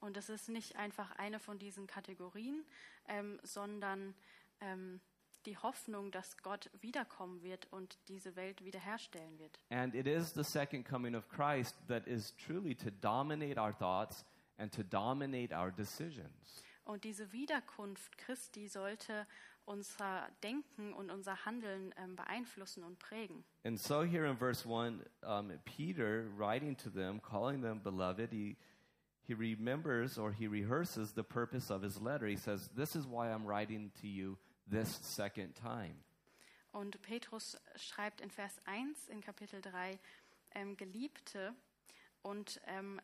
Und 0.00 0.16
es 0.16 0.28
ist 0.28 0.48
nicht 0.48 0.76
einfach 0.76 1.10
eine 1.16 1.38
von 1.38 1.58
diesen 1.58 1.86
Kategorien, 1.86 2.64
ähm, 3.08 3.38
sondern 3.42 4.14
ähm, 4.60 5.00
die 5.46 5.56
Hoffnung, 5.56 6.10
dass 6.10 6.36
Gott 6.38 6.70
wiederkommen 6.80 7.42
wird 7.42 7.66
und 7.72 7.98
diese 8.08 8.36
Welt 8.36 8.64
wiederherstellen 8.64 9.38
wird. 9.38 9.58
And 9.70 9.94
it 9.94 10.06
is 10.06 10.34
the 10.34 10.44
second 10.44 10.86
coming 10.86 11.14
of 11.14 11.28
Christ 11.28 11.76
that 11.88 12.06
is 12.06 12.34
truly 12.36 12.74
to 12.74 12.90
dominate 12.90 13.58
our 13.58 13.72
thoughts 13.72 14.24
and 14.58 14.72
to 14.74 14.82
dominate 14.82 15.54
our 15.54 15.70
decisions. 15.70 16.62
Und 16.84 17.04
diese 17.04 17.32
Wiederkunft 17.32 18.16
Christi 18.18 18.68
sollte 18.68 19.26
unser 19.64 20.28
Denken 20.42 20.92
und 20.92 21.10
unser 21.10 21.44
Handeln 21.44 21.92
ähm, 21.96 22.14
beeinflussen 22.14 22.84
und 22.84 22.98
prägen. 22.98 23.44
And 23.64 23.78
so, 23.78 24.04
here 24.04 24.28
in 24.28 24.36
verse 24.36 24.64
1, 24.64 25.02
um, 25.22 25.52
Peter, 25.64 26.26
writing 26.36 26.76
to 26.76 26.90
them, 26.90 27.20
calling 27.20 27.60
them 27.62 27.80
beloved, 27.82 28.30
he, 28.30 28.56
he 29.22 29.34
remembers 29.34 30.18
or 30.18 30.32
he 30.32 30.46
rehearses 30.46 31.12
the 31.14 31.24
purpose 31.24 31.72
of 31.72 31.82
his 31.82 32.00
letter. 32.00 32.26
He 32.26 32.36
says, 32.36 32.70
This 32.76 32.94
is 32.94 33.06
why 33.06 33.32
I'm 33.32 33.44
writing 33.44 33.90
to 34.00 34.06
you 34.06 34.38
this 34.70 34.98
second 35.02 35.54
time. 35.54 35.96
Und 36.72 37.00
Petrus 37.02 37.56
schreibt 37.76 38.20
in 38.20 38.30
Vers 38.30 38.60
1 38.66 39.08
in 39.08 39.20
Kapitel 39.20 39.60
3, 39.60 39.98
ähm, 40.54 40.76
Geliebte, 40.76 41.54
und 42.22 42.60
ähm, 42.66 43.00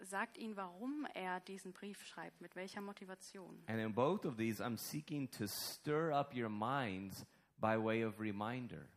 sagt 0.00 0.38
ihnen, 0.38 0.56
warum 0.56 1.06
er 1.14 1.40
diesen 1.40 1.72
Brief 1.72 2.02
schreibt, 2.04 2.40
mit 2.40 2.56
welcher 2.56 2.80
Motivation. 2.80 3.62
And 3.66 3.78
in 3.78 3.92
both 3.94 4.24
of 4.24 4.36
these, 4.36 4.62
I'm 4.62 4.76
seeking 4.76 5.30
to 5.32 5.46
stir 5.46 6.12
up 6.12 6.34
your 6.34 6.48
minds 6.48 7.24
by 7.58 7.76
way 7.76 8.04
of 8.04 8.18
reminder. 8.18 8.88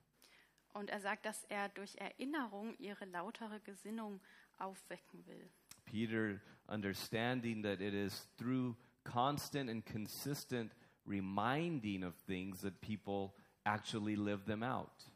Und 0.73 0.89
er 0.89 0.99
sagt, 0.99 1.25
dass 1.25 1.43
er 1.45 1.69
durch 1.69 1.95
Erinnerung 1.95 2.75
ihre 2.77 3.05
lautere 3.05 3.59
Gesinnung 3.61 4.21
aufwecken 4.57 5.25
will. 5.25 5.49
Peter, 5.85 6.39
understanding 6.67 7.63
that 7.63 7.81
it 7.81 7.93
is 7.93 8.27
through 8.37 8.75
constant 9.03 9.69
and 9.69 9.85
consistent 9.85 10.73
reminding 11.07 12.03
of 12.03 12.15
things 12.25 12.61
that 12.61 12.79
people 12.81 13.33
actually 13.65 14.15
live 14.15 14.45
them 14.45 14.63
out. 14.63 15.11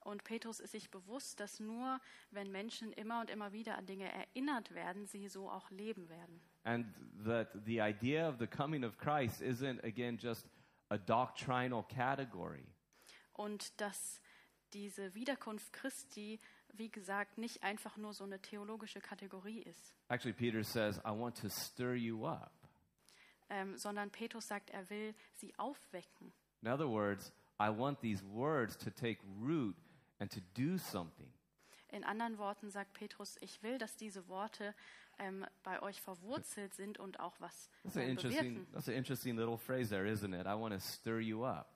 Und 0.00 0.22
Petrus 0.22 0.60
ist 0.60 0.70
sich 0.70 0.88
bewusst, 0.90 1.40
dass 1.40 1.58
nur 1.58 2.00
wenn 2.30 2.52
Menschen 2.52 2.92
immer 2.92 3.20
und 3.20 3.28
immer 3.28 3.52
wieder 3.52 3.76
an 3.76 3.86
Dinge 3.86 4.10
erinnert 4.12 4.72
werden, 4.72 5.06
sie 5.06 5.26
so 5.28 5.50
auch 5.50 5.68
leben 5.70 6.08
werden. 6.08 6.40
And 6.62 6.86
that 7.24 7.48
the 7.64 7.80
idea 7.80 8.28
of 8.28 8.36
the 8.38 8.46
coming 8.46 8.84
of 8.84 8.96
Christ 8.98 9.42
isn't, 9.42 9.82
again, 9.84 10.16
just 10.16 10.46
a 10.90 10.96
doctrinal 10.96 11.82
category. 11.82 12.64
Und 13.32 13.80
dass 13.80 14.20
diese 14.72 15.12
Wiederkunft 15.14 15.72
Christi, 15.72 16.38
wie 16.72 16.90
gesagt, 16.90 17.38
nicht 17.38 17.64
einfach 17.64 17.96
nur 17.96 18.14
so 18.14 18.24
eine 18.24 18.40
theologische 18.40 19.00
Kategorie 19.00 19.62
ist, 19.62 19.96
Actually, 20.08 20.34
Peter 20.34 20.62
says, 20.62 20.98
I 20.98 21.10
want 21.10 21.36
to 21.40 21.48
stir 21.48 21.94
you 21.94 22.26
up. 22.26 22.52
Ähm, 23.50 23.76
sondern 23.76 24.10
Petrus 24.10 24.48
sagt, 24.48 24.70
er 24.70 24.88
will 24.90 25.14
sie 25.34 25.56
aufwecken. 25.58 26.32
In 26.62 26.68
other 26.68 26.88
words, 26.88 27.32
I 27.60 27.68
want 27.68 28.00
these 28.00 28.24
words 28.32 28.76
to 28.78 28.90
take 28.90 29.20
root 29.40 29.76
and 30.18 30.30
to 30.32 30.40
do 30.54 30.78
something. 30.78 31.32
In 31.88 32.04
anderen 32.04 32.38
Worten 32.38 32.70
sagt 32.70 32.92
Petrus, 32.94 33.36
ich 33.40 33.62
will, 33.62 33.78
dass 33.78 33.96
diese 33.96 34.28
Worte 34.28 34.74
ähm, 35.18 35.46
bei 35.62 35.80
euch 35.82 36.00
verwurzelt 36.00 36.74
sind 36.74 36.98
und 36.98 37.20
auch 37.20 37.34
was 37.40 37.70
That's 37.84 37.96
an 37.96 38.02
interesting, 38.02 38.54
bewirken. 38.54 38.72
that's 38.74 38.88
an 38.88 38.94
interesting 38.94 39.36
little 39.36 39.56
phrase 39.56 39.88
there, 39.88 40.06
isn't 40.06 40.34
it? 40.34 40.46
I 40.46 40.54
want 40.54 40.74
to 40.74 40.80
stir 40.80 41.20
you 41.20 41.44
up. 41.46 41.68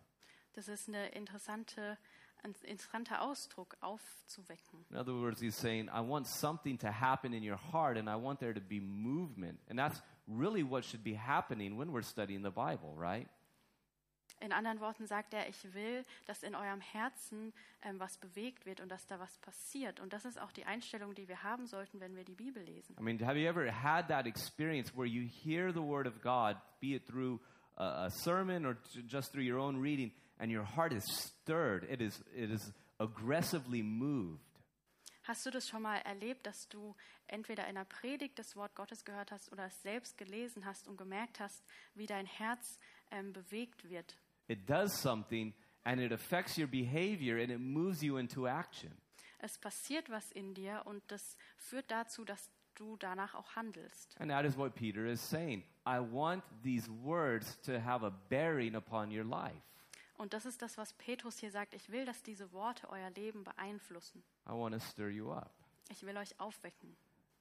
Das 0.55 0.69
ist 0.69 0.89
eine 0.89 1.09
interessante 1.11 1.97
Ein 2.43 2.55
interessanter 2.63 3.21
Ausdruck, 3.21 3.77
aufzuwecken. 3.83 4.87
In 4.91 4.97
other 4.97 5.13
words, 5.13 5.41
he's 5.41 5.55
saying, 5.55 5.89
I 5.91 6.01
want 6.01 6.27
something 6.27 6.79
to 6.79 6.89
happen 6.89 7.35
in 7.35 7.43
your 7.43 7.59
heart 7.73 7.99
and 7.99 8.09
I 8.09 8.17
want 8.17 8.41
there 8.41 8.55
to 8.55 8.61
be 8.61 8.81
movement. 8.81 9.61
And 9.69 9.79
that's 9.79 10.03
really 10.31 10.63
what 10.63 10.85
should 10.85 11.03
be 11.03 11.15
happening 11.15 11.77
when 11.77 11.93
we're 11.93 12.03
studying 12.03 12.43
the 12.43 12.51
Bible, 12.51 12.95
right? 12.97 13.29
In 14.43 14.53
anderen 14.53 14.81
Worten 14.81 15.07
sagt 15.07 15.35
er, 15.35 15.49
ich 15.49 15.75
will, 15.75 16.03
dass 16.27 16.43
in 16.43 16.55
eurem 16.55 16.81
Herzen 16.81 17.53
ähm, 17.83 18.01
was 18.01 18.17
bewegt 18.17 18.65
wird 18.65 18.81
und 18.81 18.89
dass 18.89 19.07
da 19.07 19.21
was 19.21 19.37
passiert. 19.39 20.01
Und 20.01 20.15
das 20.15 20.25
ist 20.25 20.41
auch 20.41 20.51
die 20.53 20.65
Einstellung, 20.65 21.15
die 21.15 21.29
wir 21.29 21.43
haben 21.43 21.67
sollten, 21.67 22.01
wenn 22.01 22.17
wir 22.17 22.25
die 22.25 22.35
Bibel 22.35 22.63
lesen. 22.63 22.97
I 22.99 23.03
mean, 23.03 23.19
have 23.21 23.39
you 23.39 23.47
ever 23.47 23.71
had 23.71 24.09
that 24.09 24.27
experience 24.27 24.97
where 24.97 25.07
you 25.07 25.29
hear 25.29 25.73
the 25.73 25.83
Word 25.83 26.07
of 26.07 26.23
God, 26.23 26.57
be 26.81 26.95
it 26.95 27.07
through 27.07 27.39
a, 27.77 28.07
a 28.07 28.11
sermon 28.11 28.65
or 28.65 28.79
just 29.07 29.31
through 29.33 29.45
your 29.45 29.59
own 29.59 29.79
reading, 29.79 30.11
and 30.39 30.51
your 30.51 30.65
heart 30.65 30.95
is 30.95 31.05
stirred? 31.05 31.87
It 31.91 32.01
is, 32.01 32.19
it 32.35 32.51
is 32.51 32.73
aggressively 32.99 33.83
moved. 33.83 34.41
Hast 35.31 35.47
du 35.47 35.51
das 35.53 35.69
schon 35.69 35.83
mal 35.83 35.99
erlebt, 35.99 36.45
dass 36.45 36.69
du 36.69 36.97
entweder 37.29 37.63
in 37.69 37.77
einer 37.77 37.85
Predigt 37.85 38.37
das 38.37 38.57
Wort 38.57 38.75
Gottes 38.75 39.05
gehört 39.05 39.31
hast 39.31 39.53
oder 39.53 39.67
es 39.67 39.81
selbst 39.81 40.19
gelesen 40.19 40.65
hast 40.65 40.89
und 40.89 40.97
gemerkt 40.97 41.39
hast, 41.39 41.65
wie 41.95 42.07
dein 42.07 42.27
Herz 42.27 42.81
ähm, 43.13 43.33
bewegt 43.33 43.89
wird? 43.89 44.19
It 44.49 44.69
does 44.69 45.01
something 45.01 45.55
and 45.85 46.01
it 46.01 46.11
affects 46.11 46.59
your 46.59 46.67
behavior 46.67 47.41
and 47.41 47.53
it 47.53 47.61
moves 47.61 48.03
you 48.03 48.17
into 48.17 48.49
action. 48.49 48.91
Es 49.39 49.57
passiert 49.57 50.11
was 50.11 50.33
in 50.33 50.53
dir 50.53 50.83
und 50.87 51.01
das 51.07 51.37
führt 51.57 51.89
dazu, 51.93 52.25
dass 52.25 52.51
du 52.75 52.97
danach 52.97 53.37
auch 53.37 53.55
handelst. 53.55 54.21
And 54.21 54.33
that 54.33 54.45
is 54.45 54.57
what 54.57 54.75
Peter 54.75 55.07
is 55.07 55.21
saying. 55.21 55.63
I 55.87 56.01
want 56.01 56.43
these 56.65 56.91
words 56.91 57.57
to 57.61 57.81
have 57.81 58.05
a 58.05 58.11
bearing 58.11 58.75
upon 58.75 59.17
your 59.17 59.25
life. 59.25 59.63
Und 60.21 60.35
das 60.35 60.45
ist 60.45 60.61
das, 60.61 60.77
was 60.77 60.93
Petrus 60.93 61.39
hier 61.39 61.51
sagt. 61.51 61.73
Ich 61.73 61.91
will, 61.91 62.05
dass 62.05 62.23
diese 62.23 62.53
Worte 62.53 62.91
euer 62.91 63.09
Leben 63.13 63.43
beeinflussen. 63.43 64.23
I 64.47 64.51
want 64.51 64.75
to 64.75 64.81
stir 64.81 65.09
you 65.09 65.33
up. 65.33 65.51
Ich 65.89 66.05
will 66.05 66.15
euch 66.19 66.39
aufwecken. 66.39 66.95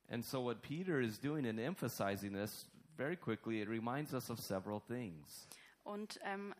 And 0.07 0.23
so, 0.23 0.45
what 0.45 0.61
Peter 0.61 1.01
is 1.01 1.19
doing 1.19 1.43
in 1.43 1.59
emphasizing 1.59 2.31
this 2.31 2.69
very 2.95 3.17
quickly, 3.17 3.61
it 3.61 3.67
reminds 3.67 4.13
us 4.13 4.29
of 4.29 4.39
several 4.39 4.79
things. 4.79 5.45
Und 5.83 6.21
ähm, 6.23 6.55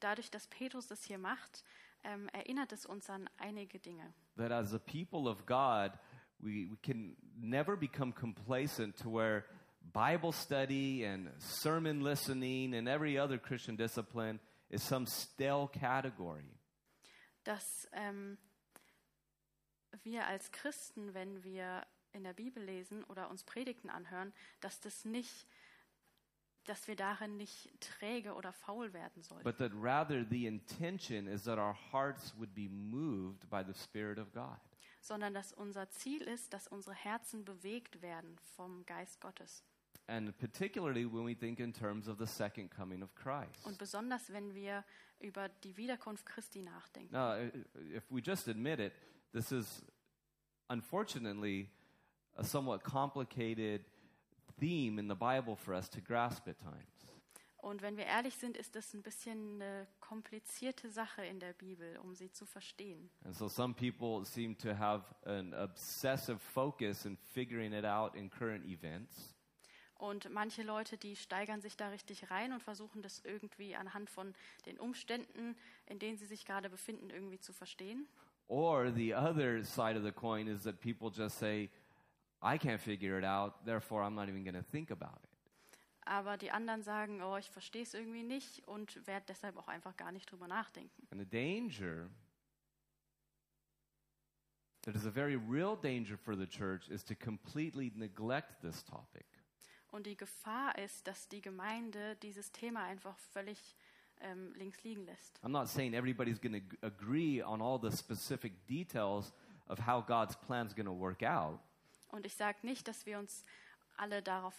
dadurch, 0.00 0.32
dass 0.32 0.48
Petrus 0.48 0.88
das 0.88 1.04
hier 1.04 1.18
macht, 1.18 1.62
ähm, 2.02 2.28
erinnert 2.32 2.72
es 2.72 2.84
uns 2.84 3.08
an 3.08 3.30
einige 3.38 3.78
Dinge. 3.78 4.12
That 4.36 4.50
as 4.50 4.74
a 4.74 4.80
people 4.80 5.30
of 5.30 5.46
God, 5.46 5.92
we, 6.40 6.68
we 6.68 6.76
can 6.82 7.16
never 7.36 7.76
become 7.76 8.12
complacent 8.12 8.98
to 8.98 9.08
where 9.08 9.44
Bible 9.92 10.32
study 10.32 11.06
and 11.06 11.30
sermon 11.38 12.00
listening 12.00 12.74
and 12.74 12.88
every 12.88 13.16
other 13.16 13.38
Christian 13.38 13.76
discipline 13.76 14.40
is 14.72 14.86
some 14.86 15.06
stale 15.06 15.68
category. 15.68 16.58
Dass 17.44 17.88
ähm, 17.92 18.38
wir 20.02 20.26
als 20.26 20.50
Christen, 20.52 21.14
wenn 21.14 21.42
wir 21.44 21.86
in 22.12 22.24
der 22.24 22.32
Bibel 22.32 22.62
lesen 22.62 23.04
oder 23.04 23.30
uns 23.30 23.42
Predigten 23.44 23.90
anhören, 23.90 24.32
dass 24.60 24.80
das 24.80 25.04
nicht, 25.04 25.46
dass 26.64 26.86
wir 26.86 26.96
darin 26.96 27.36
nicht 27.36 27.70
träge 27.80 28.34
oder 28.34 28.52
faul 28.52 28.92
werden 28.92 29.22
sollten. 29.22 29.44
but 29.44 29.58
that 29.58 29.72
rather 29.74 30.24
the 30.28 30.46
intention 30.46 31.26
is 31.26 31.44
that 31.44 31.58
our 31.58 31.76
hearts 31.92 32.34
would 32.38 32.54
be 32.54 32.68
moved 32.68 33.48
by 33.50 33.62
the 33.64 33.74
Spirit 33.74 34.18
of 34.18 34.32
God. 34.32 34.58
sondern 35.00 35.34
dass 35.34 35.52
unser 35.52 35.90
Ziel 35.90 36.22
ist, 36.22 36.52
dass 36.52 36.68
unsere 36.68 36.94
Herzen 36.94 37.44
bewegt 37.44 38.02
werden 38.02 38.38
vom 38.54 38.86
Geist 38.86 39.20
Gottes. 39.20 39.64
And 40.12 40.36
particularly 40.36 41.06
when 41.06 41.24
we 41.24 41.34
think 41.34 41.58
in 41.58 41.72
terms 41.72 42.06
of 42.06 42.18
the 42.18 42.26
second 42.26 42.70
coming 42.70 43.02
of 43.02 43.14
Christ. 43.14 43.64
Und 43.64 43.78
besonders, 43.78 44.30
wenn 44.30 44.52
wir 44.52 44.84
über 45.20 45.48
die 45.48 45.74
Wiederkunft 45.78 46.26
Christi 46.26 46.60
nachdenken. 46.60 47.14
Now, 47.14 47.36
if 47.94 48.04
we 48.10 48.20
just 48.20 48.46
admit 48.46 48.78
it, 48.78 48.92
this 49.32 49.52
is 49.52 49.82
unfortunately 50.68 51.70
a 52.36 52.44
somewhat 52.44 52.82
complicated 52.82 53.86
theme 54.60 54.98
in 54.98 55.08
the 55.08 55.14
Bible 55.14 55.56
for 55.56 55.72
us 55.72 55.88
to 55.88 56.02
grasp 56.02 56.46
at 56.46 56.58
times. 56.60 56.92
Und 57.62 57.80
wenn 57.80 57.96
wir 57.96 58.04
ehrlich 58.04 58.34
sind, 58.34 58.58
ist 58.58 58.74
das 58.74 58.92
ein 58.92 59.02
bisschen 59.02 59.62
eine 59.62 59.86
komplizierte 60.00 60.90
Sache 60.90 61.24
in 61.24 61.40
der 61.40 61.54
Bibel, 61.54 61.96
um 61.98 62.14
sie 62.14 62.30
zu 62.30 62.44
verstehen. 62.44 63.08
And 63.24 63.34
so 63.34 63.48
some 63.48 63.72
people 63.72 64.26
seem 64.26 64.58
to 64.58 64.76
have 64.76 65.04
an 65.24 65.54
obsessive 65.54 66.38
focus 66.38 67.06
in 67.06 67.16
figuring 67.16 67.72
it 67.72 67.86
out 67.86 68.14
in 68.14 68.28
current 68.28 68.66
events. 68.66 69.32
Und 70.02 70.28
manche 70.30 70.64
Leute, 70.64 70.98
die 70.98 71.14
steigern 71.14 71.60
sich 71.60 71.76
da 71.76 71.90
richtig 71.90 72.28
rein 72.28 72.52
und 72.52 72.60
versuchen 72.60 73.02
das 73.02 73.20
irgendwie 73.20 73.76
anhand 73.76 74.10
von 74.10 74.34
den 74.66 74.76
Umständen, 74.80 75.54
in 75.86 76.00
denen 76.00 76.18
sie 76.18 76.26
sich 76.26 76.44
gerade 76.44 76.68
befinden, 76.68 77.08
irgendwie 77.08 77.38
zu 77.38 77.52
verstehen. 77.52 78.08
Or 78.48 78.90
the 78.92 79.14
other 79.14 79.62
side 79.62 79.96
of 79.96 80.02
the 80.02 80.10
coin 80.10 80.48
is 80.48 80.64
that 80.64 80.80
people 80.80 81.08
just 81.14 81.38
say, 81.38 81.70
I 82.42 82.58
can't 82.58 82.80
figure 82.80 83.16
it 83.16 83.24
out, 83.24 83.64
therefore 83.64 84.02
I'm 84.02 84.16
not 84.16 84.28
even 84.28 84.42
going 84.42 84.56
to 84.56 84.68
think 84.72 84.90
about 84.90 85.20
it. 85.22 85.30
Aber 86.04 86.36
die 86.36 86.50
anderen 86.50 86.82
sagen, 86.82 87.22
oh, 87.22 87.36
ich 87.36 87.48
verstehe 87.48 87.82
es 87.82 87.94
irgendwie 87.94 88.24
nicht 88.24 88.66
und 88.66 89.06
werde 89.06 89.26
deshalb 89.28 89.56
auch 89.56 89.68
einfach 89.68 89.96
gar 89.96 90.10
nicht 90.10 90.28
drüber 90.28 90.48
nachdenken. 90.48 91.06
And 91.12 91.20
the 91.20 91.30
danger, 91.30 92.10
that 94.82 94.96
is 94.96 95.06
a 95.06 95.12
very 95.12 95.36
real 95.36 95.76
danger 95.80 96.18
for 96.18 96.36
the 96.36 96.48
church, 96.48 96.88
is 96.88 97.04
to 97.04 97.14
completely 97.14 97.92
neglect 97.94 98.62
this 98.62 98.84
topic. 98.84 99.26
Und 99.92 100.06
die 100.06 100.16
Gefahr 100.16 100.76
ist, 100.78 101.06
dass 101.06 101.28
die 101.28 101.42
Gemeinde 101.42 102.16
dieses 102.16 102.50
Thema 102.50 102.82
einfach 102.84 103.16
völlig 103.18 103.76
ähm, 104.22 104.52
links 104.54 104.82
liegen 104.82 105.04
lässt. 105.04 105.38
I'm 105.44 105.50
not 105.50 105.68
saying 105.68 105.92
everybody's 105.92 106.40
going 106.40 106.54
to 106.54 106.76
agree 106.86 107.42
on 107.42 107.60
all 107.60 107.78
the 107.78 107.94
specific 107.94 108.66
details 108.66 109.32
of 109.68 109.86
how 109.86 110.04
God's 110.04 110.34
plan 110.34 110.66
is 110.66 110.74
going 110.74 110.86
to 110.86 110.98
work 110.98 111.22
out. 111.22 111.60
Und 112.08 112.24
ich 112.24 112.34
sage 112.34 112.58
nicht, 112.62 112.88
dass 112.88 113.04
wir 113.04 113.18
uns 113.18 113.44
alle 113.96 114.22
darauf 114.22 114.54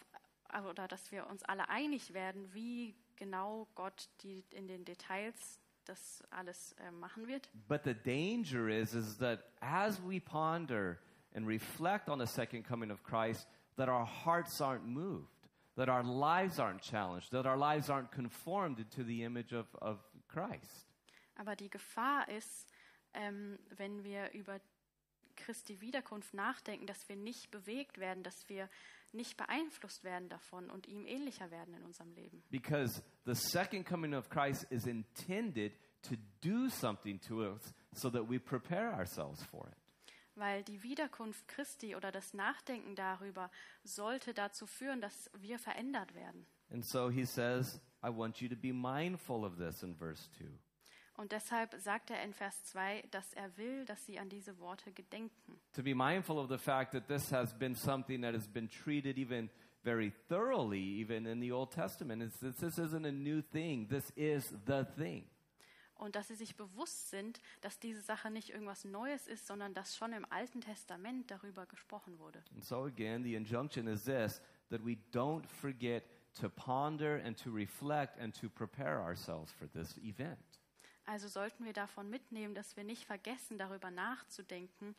oder 0.69 0.87
dass 0.87 1.11
wir 1.11 1.25
uns 1.27 1.43
alle 1.43 1.67
einig 1.67 2.13
werden, 2.13 2.53
wie 2.53 2.95
genau 3.15 3.67
Gott 3.73 4.09
die 4.21 4.43
in 4.51 4.67
den 4.67 4.85
Details 4.85 5.59
das 5.85 6.23
alles 6.29 6.73
äh, 6.73 6.91
machen 6.91 7.27
wird. 7.27 7.49
But 7.67 7.83
the 7.83 7.95
danger 7.95 8.69
is, 8.69 8.93
is 8.93 9.17
that 9.17 9.51
as 9.61 9.99
we 9.99 10.19
ponder 10.19 10.99
and 11.33 11.47
reflect 11.47 12.07
on 12.07 12.19
the 12.19 12.27
second 12.27 12.67
coming 12.67 12.91
of 12.91 13.03
Christ, 13.03 13.47
that 13.77 13.89
our 13.89 14.05
hearts 14.05 14.61
aren't 14.61 14.85
moved, 14.85 15.47
that 15.75 15.89
our 15.89 16.03
lives 16.03 16.59
aren't 16.59 16.81
challenged, 16.81 17.31
that 17.31 17.45
our 17.45 17.57
lives 17.57 17.89
aren't 17.89 18.11
conformed 18.11 18.79
into 18.79 19.03
the 19.03 19.23
image 19.23 19.53
of, 19.53 19.67
of 19.81 19.99
Christ. 20.27 20.87
Aber 21.35 21.55
die 21.55 21.69
Gefahr 21.69 22.29
ist, 22.29 22.71
ähm, 23.13 23.57
wenn 23.75 24.03
wir 24.03 24.31
über 24.33 24.59
Christi 25.35 25.81
Wiederkunft 25.81 26.33
nachdenken, 26.33 26.85
dass 26.85 27.09
wir 27.09 27.15
nicht 27.15 27.49
bewegt 27.51 27.97
werden, 27.97 28.23
dass 28.23 28.47
wir 28.49 28.69
nicht 29.11 29.37
beeinflusst 29.37 30.03
werden 30.03 30.29
davon 30.29 30.69
und 30.69 30.87
ihm 30.87 31.05
ähnlicher 31.05 31.51
werden 31.51 31.73
in 31.73 31.83
unserem 31.83 32.11
Leben. 32.13 32.43
Because 32.49 33.01
the 33.25 33.35
second 33.35 33.85
coming 33.85 34.13
of 34.13 34.29
Christ 34.29 34.65
is 34.69 34.85
intended 34.85 35.73
to 36.03 36.15
do 36.41 36.69
something 36.69 37.19
to 37.21 37.43
us 37.53 37.73
so 37.93 38.09
that 38.09 38.29
we 38.29 38.39
prepare 38.39 38.93
ourselves 38.93 39.43
for 39.43 39.67
it. 39.67 39.77
Weil 40.35 40.63
die 40.63 40.81
Wiederkunft 40.81 41.47
Christi 41.47 41.95
oder 41.95 42.11
das 42.11 42.33
Nachdenken 42.33 42.95
darüber 42.95 43.51
sollte 43.83 44.33
dazu 44.33 44.65
führen, 44.65 45.01
dass 45.01 45.29
wir 45.37 45.59
verändert 45.59 46.15
werden. 46.15 46.47
And 46.71 46.83
so 46.83 47.09
he 47.09 47.25
says, 47.25 47.79
I 48.03 48.09
want 48.09 48.41
you 48.41 48.49
to 48.49 48.55
be 48.55 48.73
mindful 48.73 49.45
of 49.45 49.57
this 49.57 49.83
in 49.83 49.95
verse 49.95 50.29
2. 50.37 50.45
Und 51.15 51.31
deshalb 51.31 51.75
sagt 51.77 52.09
er 52.09 52.23
in 52.23 52.33
Vers 52.33 52.63
2, 52.63 53.03
dass 53.11 53.33
er 53.33 53.55
will, 53.57 53.85
dass 53.85 54.03
sie 54.05 54.17
an 54.17 54.29
diese 54.29 54.57
Worte 54.57 54.91
gedenken. 54.91 55.59
To 55.73 55.83
be 55.83 55.93
mindful 55.93 56.39
of 56.39 56.49
the 56.49 56.57
fact 56.57 56.91
that 56.93 57.07
this 57.07 57.31
has 57.31 57.53
been 57.53 57.75
something 57.75 58.21
that 58.23 58.33
has 58.33 58.47
been 58.47 58.67
treated 58.67 59.19
even 59.19 59.49
very 59.83 60.11
thoroughly, 60.27 60.79
even 60.79 61.27
in 61.27 61.39
the 61.39 61.51
Old 61.51 61.71
Testament. 61.71 62.23
It's, 62.23 62.39
this, 62.39 62.79
isn't 62.79 63.05
a 63.05 63.11
new 63.11 63.41
thing, 63.41 63.87
this 63.89 64.11
is 64.15 64.51
the 64.65 64.85
thing. 64.97 65.25
Und 66.03 66.17
dass 66.17 66.27
sie 66.27 66.35
sich 66.35 66.57
bewusst 66.57 67.11
sind, 67.11 67.39
dass 67.61 67.79
diese 67.79 68.01
Sache 68.01 68.29
nicht 68.29 68.49
irgendwas 68.49 68.83
Neues 68.83 69.25
ist, 69.25 69.47
sondern 69.47 69.73
dass 69.73 69.95
schon 69.95 70.11
im 70.11 70.25
Alten 70.29 70.59
Testament 70.59 71.31
darüber 71.31 71.65
gesprochen 71.65 72.19
wurde. 72.19 72.43
And 72.53 72.61
so, 72.61 72.83
again, 72.83 73.23
the 73.23 73.35
injunction 73.35 73.87
is 73.87 74.03
this 74.03 74.41
that 74.69 74.85
we 74.85 74.97
don't 75.13 75.47
forget 75.47 76.03
to 76.41 76.49
ponder 76.49 77.21
and 77.23 77.41
to 77.41 77.49
reflect 77.49 78.19
and 78.19 78.37
to 78.41 78.49
prepare 78.49 78.99
ourselves 78.99 79.53
for 79.53 79.71
this 79.71 79.97
event. 79.99 80.59
Also 81.05 81.29
sollten 81.29 81.63
wir 81.63 81.71
davon 81.71 82.09
mitnehmen, 82.09 82.53
dass 82.53 82.75
wir 82.75 82.83
nicht 82.83 83.05
vergessen, 83.05 83.57
darüber 83.57 83.89
nachzudenken 83.89 84.95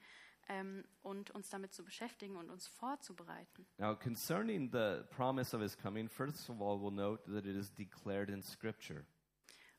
ähm, 0.49 0.85
und 1.03 1.33
uns 1.33 1.51
damit 1.51 1.75
zu 1.75 1.85
beschäftigen 1.85 2.37
und 2.37 2.49
uns 2.49 2.67
vorzubereiten. 2.67 3.67
Now, 3.77 3.95
concerning 3.95 4.71
the 4.71 5.03
promise 5.11 5.55
of 5.55 5.61
his 5.61 5.77
coming, 5.77 6.09
first 6.09 6.49
of 6.49 6.63
all, 6.63 6.81
we'll 6.81 6.91
note 6.91 7.25
that 7.31 7.45
it 7.45 7.57
is 7.57 7.71
declared 7.75 8.31
in 8.31 8.43
Scripture. 8.43 9.05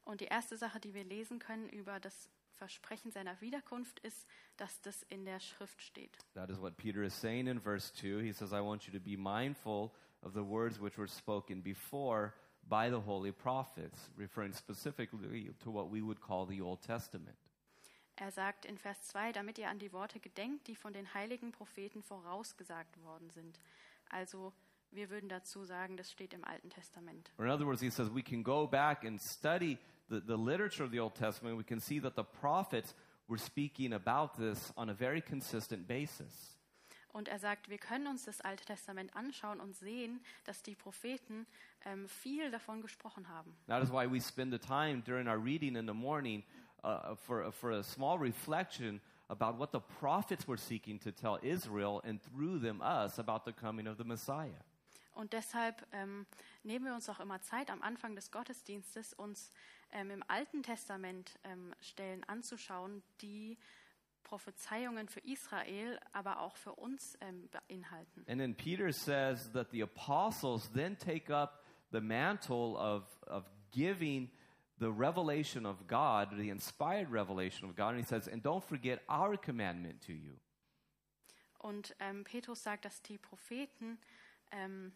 Und 0.05 0.21
die 0.21 0.25
erste 0.25 0.55
Sache, 0.55 0.79
die 0.79 0.93
wir 0.93 1.03
lesen 1.03 1.39
können 1.39 1.67
über 1.69 1.99
das 1.99 2.29
Versprechen 2.51 3.11
seiner 3.11 3.41
Wiederkunft, 3.41 3.99
ist, 3.99 4.25
dass 4.55 4.79
das 4.81 5.03
in 5.03 5.25
der 5.25 5.39
Schrift 5.39 5.81
steht. 5.81 6.17
That 6.33 6.49
is 6.49 6.61
what 6.61 6.77
Peter 6.77 7.03
is 7.03 7.19
saying 7.19 7.47
in 7.47 7.59
verse 7.59 7.91
2. 7.93 8.21
He 8.21 8.31
says, 8.31 8.51
I 8.51 8.61
want 8.61 8.83
you 8.87 8.93
to 8.93 9.03
be 9.03 9.17
mindful 9.17 9.91
of 10.21 10.33
the 10.33 10.43
words 10.43 10.79
which 10.79 10.97
were 10.97 11.07
spoken 11.07 11.61
before 11.61 12.33
by 12.67 12.89
the 12.89 13.01
holy 13.01 13.31
prophets, 13.31 14.09
referring 14.17 14.53
specifically 14.53 15.53
to 15.63 15.71
what 15.71 15.91
we 15.91 16.01
would 16.01 16.21
call 16.21 16.47
the 16.47 16.61
Old 16.61 16.81
Testament. 16.81 17.37
Er 18.15 18.31
sagt 18.31 18.65
in 18.65 18.77
Vers 18.77 19.01
2, 19.09 19.33
damit 19.33 19.57
ihr 19.57 19.69
an 19.69 19.77
die 19.77 19.91
Worte 19.91 20.19
gedenkt, 20.21 20.67
die 20.67 20.75
von 20.75 20.93
den 20.93 21.13
heiligen 21.13 21.51
Propheten 21.51 22.01
vorausgesagt 22.01 23.01
worden 23.03 23.29
sind. 23.29 23.59
Also 24.09 24.53
wir 24.91 25.09
würden 25.09 25.27
dazu 25.27 25.65
sagen, 25.65 25.97
das 25.97 26.11
steht 26.11 26.33
im 26.33 26.45
Alten 26.45 26.69
Testament. 26.69 27.31
Or 27.37 27.45
in 27.45 27.51
other 27.51 27.65
words, 27.65 27.81
he 27.81 27.89
says 27.89 28.09
we 28.13 28.23
can 28.23 28.41
go 28.41 28.65
back 28.65 29.03
and 29.03 29.21
study 29.21 29.77
the, 30.09 30.19
the 30.19 30.37
literature 30.37 30.83
of 30.83 30.91
the 30.91 30.99
Old 30.99 31.15
Testament. 31.15 31.57
We 31.57 31.63
can 31.63 31.79
see 31.79 31.99
that 31.99 32.15
the 32.15 32.23
prophets 32.23 32.93
were 33.27 33.37
speaking 33.37 33.93
about 33.93 34.37
this 34.37 34.71
on 34.77 34.89
a 34.89 34.93
very 34.93 35.21
consistent 35.21 35.87
basis. 35.87 36.51
Und 37.13 37.29
er 37.29 37.39
sagt, 37.39 37.69
wir 37.69 37.77
können 37.77 38.07
uns 38.07 38.25
das 38.25 38.41
Alte 38.41 38.65
Testament 38.65 39.15
anschauen 39.15 39.61
und 39.61 39.73
sehen, 39.73 40.19
dass 40.43 40.61
die 40.63 40.75
Propheten 40.75 41.47
ähm, 41.85 42.09
viel 42.09 42.51
davon 42.51 42.81
gesprochen 42.81 43.29
haben. 43.29 43.55
That 43.67 43.81
is 43.81 43.89
why 43.89 44.05
we 44.05 44.19
spend 44.19 44.51
the 44.51 44.59
time 44.59 45.01
during 45.01 45.29
our 45.29 45.41
reading 45.41 45.77
in 45.77 45.87
the 45.87 45.93
morning 45.93 46.43
uh, 46.83 47.15
for, 47.15 47.51
for 47.53 47.71
a 47.71 47.83
small 47.83 48.19
reflection 48.19 48.99
about 49.29 49.57
what 49.57 49.71
the 49.71 49.79
prophets 49.79 50.45
were 50.45 50.57
seeking 50.57 50.99
to 50.99 51.11
tell 51.11 51.39
Israel 51.41 52.01
and 52.03 52.19
through 52.21 52.59
them 52.59 52.81
us 52.81 53.17
about 53.17 53.45
the 53.45 53.53
coming 53.53 53.87
of 53.87 53.97
the 53.97 54.03
Messiah. 54.03 54.61
Und 55.15 55.33
deshalb 55.33 55.87
ähm, 55.91 56.25
nehmen 56.63 56.85
wir 56.85 56.93
uns 56.93 57.09
auch 57.09 57.19
immer 57.19 57.41
Zeit, 57.41 57.69
am 57.71 57.81
Anfang 57.81 58.15
des 58.15 58.31
Gottesdienstes 58.31 59.13
uns 59.13 59.51
ähm, 59.91 60.11
im 60.11 60.23
Alten 60.27 60.61
Testament 60.61 61.39
ähm, 61.43 61.73
Stellen 61.79 62.23
anzuschauen, 62.25 63.01
die 63.21 63.57
Prophezeiungen 64.23 65.07
für 65.07 65.21
Israel, 65.21 65.99
aber 66.11 66.41
auch 66.41 66.57
für 66.57 66.73
uns 66.73 67.17
ähm, 67.21 67.49
beinhalten. 67.49 68.25
And 68.27 68.39
then 68.39 68.55
Peter 68.55 68.91
says 68.91 69.51
that 69.53 69.71
the 69.71 69.81
apostles 69.83 70.69
then 70.73 70.97
take 70.97 71.33
up 71.33 71.63
the 71.91 72.01
mantle 72.01 72.75
of, 72.75 73.03
of 73.27 73.45
giving 73.71 74.29
the 74.79 74.91
revelation 74.91 75.65
of 75.65 75.87
God, 75.87 76.29
the 76.37 76.49
inspired 76.49 77.09
revelation 77.09 77.69
of 77.69 77.75
God. 77.75 77.95
And 77.95 77.99
he 77.99 78.05
says, 78.05 78.27
and 78.27 78.43
don't 78.43 78.63
forget 78.63 79.01
our 79.07 79.37
commandment 79.37 80.01
to 80.07 80.13
you. 80.13 80.33
Und 81.59 81.95
ähm, 81.99 82.23
Petrus 82.25 82.61
sagt, 82.61 82.85
dass 82.85 83.01
die 83.01 83.17
Propheten 83.17 83.97
ähm, 84.51 84.91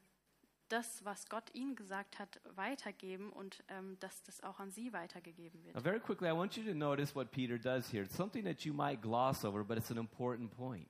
das, 0.69 1.03
was 1.03 1.27
Gott 1.27 1.53
ihnen 1.53 1.75
gesagt 1.75 2.19
hat, 2.19 2.39
weitergeben 2.55 3.31
und 3.31 3.63
ähm, 3.69 3.97
dass 3.99 4.23
das 4.23 4.41
auch 4.43 4.59
an 4.59 4.71
sie 4.71 4.93
weitergegeben 4.93 5.63
wird. 5.63 5.75
Now, 5.75 5.81
very 5.81 5.99
quickly, 5.99 6.29
I 6.29 6.33
want 6.33 6.55
you 6.55 6.63
to 6.63 6.73
notice 6.73 7.15
what 7.15 7.31
Peter 7.31 7.57
does 7.57 7.91
here. 7.91 8.03
It's 8.03 8.15
something 8.15 8.45
that 8.45 8.61
you 8.61 8.73
might 8.73 9.01
gloss 9.01 9.43
over, 9.43 9.63
but 9.63 9.77
it's 9.77 9.91
an 9.91 9.97
important 9.97 10.51
point. 10.51 10.87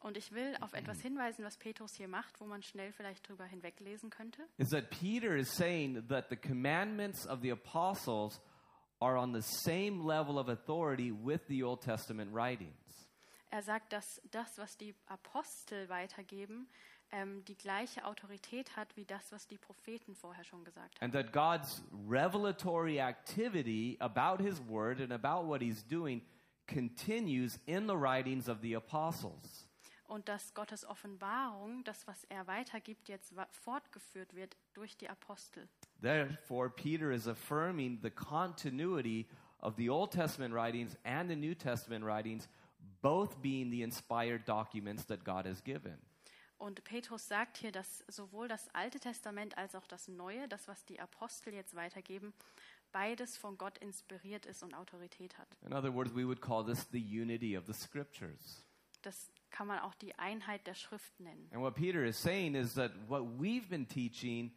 Und 0.00 0.16
ich 0.16 0.32
will 0.32 0.56
auf 0.60 0.72
etwas 0.72 1.00
hinweisen, 1.00 1.44
was 1.44 1.56
Petrus 1.56 1.94
hier 1.94 2.08
macht, 2.08 2.40
wo 2.40 2.46
man 2.46 2.62
schnell 2.62 2.92
vielleicht 2.92 3.28
drüber 3.28 3.44
hinweglesen 3.44 4.10
könnte. 4.10 4.42
Is 4.58 4.70
that 4.70 4.90
Peter 4.90 5.36
is 5.36 5.48
saying 5.48 6.08
that 6.08 6.28
the 6.28 6.36
commandments 6.36 7.24
of 7.26 7.40
the 7.40 7.50
apostles 7.50 8.40
are 8.98 9.16
on 9.16 9.32
the 9.32 9.42
same 9.42 10.04
level 10.04 10.38
of 10.38 10.48
authority 10.48 11.12
with 11.12 11.40
the 11.48 11.62
Old 11.62 11.82
Testament 11.82 12.32
writings. 12.34 12.74
Er 13.50 13.62
sagt, 13.62 13.92
dass 13.92 14.20
das, 14.30 14.56
was 14.56 14.76
die 14.78 14.94
Apostel 15.06 15.88
weitergeben, 15.90 16.68
ähm, 17.12 17.44
die 17.44 17.56
gleiche 17.56 18.04
Autorität 18.04 18.76
hat 18.76 18.96
wie 18.96 19.04
das, 19.04 19.30
was 19.30 19.46
die 19.46 19.58
Propheten 19.58 20.14
vorher 20.14 20.44
schon 20.44 20.64
gesagt 20.64 21.00
haben. 21.00 21.04
And 21.04 21.12
that 21.12 21.32
God's 21.32 21.82
revelatory 22.08 22.98
activity 22.98 23.96
about 24.00 24.42
his 24.42 24.60
word 24.68 25.00
and 25.00 25.12
about 25.12 25.46
what 25.46 25.60
he's 25.60 25.86
doing 25.86 26.22
continues 26.66 27.58
in 27.66 27.86
the 27.86 27.94
writings 27.94 28.48
of 28.48 28.60
the 28.62 28.74
apostles. 28.74 29.68
Und 30.06 30.28
dass 30.28 30.52
Gottes 30.52 30.84
Offenbarung, 30.84 31.84
das, 31.84 32.06
was 32.06 32.24
er 32.24 32.46
weitergibt, 32.46 33.08
jetzt 33.08 33.32
fortgeführt 33.50 34.34
wird 34.34 34.56
durch 34.74 34.96
die 34.96 35.08
Apostel. 35.08 35.68
Therefore, 36.02 36.68
Peter 36.68 37.12
is 37.12 37.26
affirming 37.26 37.98
the 38.02 38.10
continuity 38.10 39.26
of 39.60 39.76
the 39.76 39.88
Old 39.88 40.12
Testament 40.12 40.54
writings 40.54 40.98
and 41.04 41.30
the 41.30 41.36
New 41.36 41.54
Testament 41.54 42.04
writings, 42.04 42.48
both 43.00 43.40
being 43.40 43.70
the 43.70 43.82
inspired 43.82 44.44
documents 44.44 45.06
that 45.06 45.24
God 45.24 45.46
has 45.46 45.62
given. 45.62 45.98
Und 46.62 46.84
Petrus 46.84 47.26
sagt 47.26 47.56
hier, 47.56 47.72
dass 47.72 48.04
sowohl 48.06 48.46
das 48.46 48.72
Alte 48.72 49.00
Testament 49.00 49.58
als 49.58 49.74
auch 49.74 49.88
das 49.88 50.06
Neue, 50.06 50.46
das, 50.46 50.68
was 50.68 50.84
die 50.84 51.00
Apostel 51.00 51.52
jetzt 51.54 51.74
weitergeben, 51.74 52.32
beides 52.92 53.36
von 53.36 53.58
Gott 53.58 53.78
inspiriert 53.78 54.46
ist 54.46 54.62
und 54.62 54.72
Autorität 54.72 55.36
hat. 55.38 55.48
In 55.66 55.72
other 55.72 55.92
words, 55.92 56.14
we 56.14 56.24
would 56.24 56.40
call 56.40 56.64
this 56.64 56.86
the 56.92 57.00
unity 57.00 57.58
of 57.58 57.66
the 57.66 57.72
scriptures. 57.72 58.64
Das 59.02 59.32
kann 59.50 59.66
man 59.66 59.80
auch 59.80 59.96
die 59.96 60.16
Einheit 60.20 60.64
der 60.68 60.74
Schrift 60.74 61.18
nennen. 61.18 61.48
And 61.50 61.62
what 61.62 61.74
Peter 61.74 62.04
is 62.04 62.22
saying 62.22 62.54
is 62.54 62.74
that 62.74 62.92
what 63.08 63.22
we've 63.40 63.68
been 63.68 63.88
teaching 63.88 64.52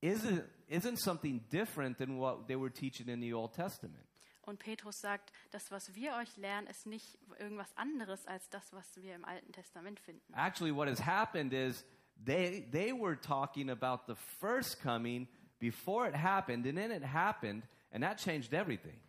isn't, 0.00 0.42
isn't 0.68 0.98
something 0.98 1.46
different 1.50 1.98
than 1.98 2.18
what 2.18 2.46
they 2.46 2.58
were 2.58 2.72
teaching 2.72 3.08
in 3.08 3.20
the 3.20 3.34
Old 3.34 3.52
Testament. 3.52 4.06
Und 4.42 4.58
Petrus 4.58 5.00
sagt, 5.00 5.32
das, 5.52 5.70
was 5.70 5.94
wir 5.94 6.14
euch 6.16 6.36
lernen, 6.36 6.66
ist 6.66 6.86
nicht 6.86 7.18
irgendwas 7.38 7.76
anderes 7.76 8.26
als 8.26 8.48
das, 8.50 8.72
was 8.72 9.00
wir 9.00 9.14
im 9.14 9.24
Alten 9.24 9.52
Testament 9.52 10.00
finden. 10.00 10.32
Actually, 10.34 10.74
what 10.74 10.88
has 10.88 11.04
happened 11.04 11.52
is 11.52 11.84
they, 12.24 12.68
they 12.70 12.92
were 12.92 13.18
talking 13.20 13.70
about 13.70 14.02
the 14.06 14.16
first 14.40 14.80
coming 14.82 15.28
before 15.58 16.08
it 16.08 16.14
happened, 16.14 16.66
and 16.66 16.76
then 16.76 16.90
it 16.90 17.04
happened, 17.04 17.62
and 17.92 18.02
that 18.02 18.18
changed 18.18 18.52
everything. 18.52 19.00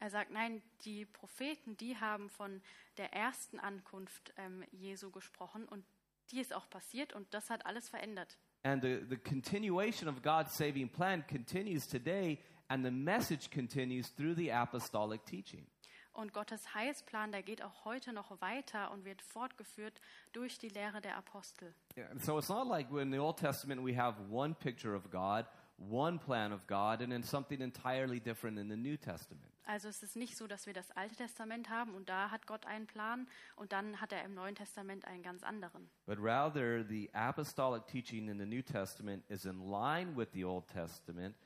Er 0.00 0.10
sagt, 0.10 0.30
nein, 0.30 0.62
die 0.84 1.04
Propheten, 1.04 1.76
die 1.76 1.96
haben 1.96 2.30
von 2.30 2.62
der 2.96 3.12
ersten 3.12 3.58
Ankunft 3.58 4.32
ähm, 4.36 4.64
Jesu 4.70 5.10
gesprochen 5.10 5.66
und 5.66 5.84
die 6.30 6.40
ist 6.40 6.54
auch 6.54 6.70
passiert 6.70 7.12
und 7.12 7.32
das 7.34 7.50
hat 7.50 7.66
alles 7.66 7.88
verändert. 7.88 8.38
And 8.62 8.82
the, 8.82 9.00
the 9.08 9.16
continuation 9.16 10.08
of 10.08 10.22
God's 10.22 10.56
saving 10.56 10.88
plan 10.88 11.24
continues 11.26 11.86
today, 11.86 12.38
and 12.68 12.84
the 12.84 12.90
message 12.90 13.50
continues 13.50 14.10
through 14.14 14.34
the 14.36 14.50
apostolic 14.50 15.24
teaching. 15.24 15.66
Und 16.12 16.32
Gottes 16.32 16.74
Heilsplan, 16.74 17.30
der 17.30 17.44
geht 17.44 17.62
auch 17.62 17.84
heute 17.84 18.12
noch 18.12 18.40
weiter 18.40 18.90
und 18.90 19.04
wird 19.04 19.22
fortgeführt 19.22 20.00
durch 20.32 20.58
die 20.58 20.68
Lehre 20.68 21.00
der 21.00 21.16
Apostel. 21.16 21.72
Yeah, 21.96 22.08
so 22.18 22.38
it's 22.38 22.48
not 22.48 22.66
like 22.66 22.90
in 22.90 23.12
the 23.12 23.18
Old 23.18 23.36
Testament 23.36 23.84
we 23.84 23.96
have 23.96 24.16
one 24.28 24.52
picture 24.52 24.96
of 24.96 25.10
God, 25.10 25.46
one 25.78 26.18
plan 26.18 26.52
of 26.52 26.66
God, 26.66 27.02
and 27.02 27.12
then 27.12 27.22
something 27.22 27.60
entirely 27.60 28.18
different 28.18 28.58
in 28.58 28.68
the 28.68 28.76
New 28.76 28.96
Testament. 28.96 29.52
Also 29.64 29.86
es 29.86 30.02
ist 30.02 30.16
nicht 30.16 30.36
so, 30.36 30.46
dass 30.46 30.66
wir 30.66 30.72
das 30.72 30.90
Alte 30.92 31.14
Testament 31.14 31.68
haben 31.68 31.94
und 31.94 32.08
da 32.08 32.30
hat 32.30 32.46
Gott 32.46 32.66
einen 32.66 32.86
Plan 32.86 33.28
und 33.54 33.72
dann 33.72 34.00
hat 34.00 34.12
er 34.12 34.24
im 34.24 34.34
Neuen 34.34 34.54
Testament 34.54 35.04
einen 35.04 35.22
ganz 35.22 35.42
anderen. 35.42 35.88
But 36.06 36.18
rather, 36.18 36.84
the 36.84 37.10
apostolic 37.12 37.86
teaching 37.86 38.28
in 38.28 38.38
the 38.38 38.46
New 38.46 38.62
Testament 38.62 39.22
is 39.28 39.44
in 39.44 39.70
line 39.70 40.16
with 40.16 40.28
the 40.32 40.44
Old 40.44 40.66
Testament, 40.66 41.36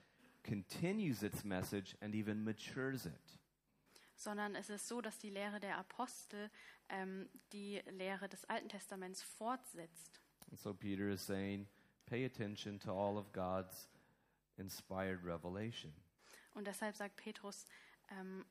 continues 0.42 1.22
its 1.22 1.44
message, 1.44 1.96
and 2.00 2.14
even 2.14 2.44
matures 2.44 3.06
it. 3.06 3.38
Sondern 4.16 4.54
es 4.54 4.70
ist 4.70 4.86
so, 4.86 5.00
dass 5.00 5.18
die 5.18 5.30
Lehre 5.30 5.58
der 5.60 5.78
Apostel 5.78 6.50
ähm, 6.88 7.28
die 7.52 7.82
Lehre 7.90 8.28
des 8.28 8.44
Alten 8.44 8.68
Testaments 8.68 9.22
fortsetzt. 9.22 10.20
And 10.50 10.58
so 10.58 10.74
Peter 10.74 11.08
is 11.08 11.24
saying, 11.24 11.66
pay 12.06 12.24
attention 12.24 12.78
to 12.80 12.92
all 12.92 13.16
of 13.16 13.32
God's 13.32 13.88
inspired 14.58 15.24
revelation. 15.24 15.92
Und 16.54 16.66
deshalb 16.66 16.94
sagt 16.96 17.16
Petrus, 17.16 17.64
ähm, 18.10 18.44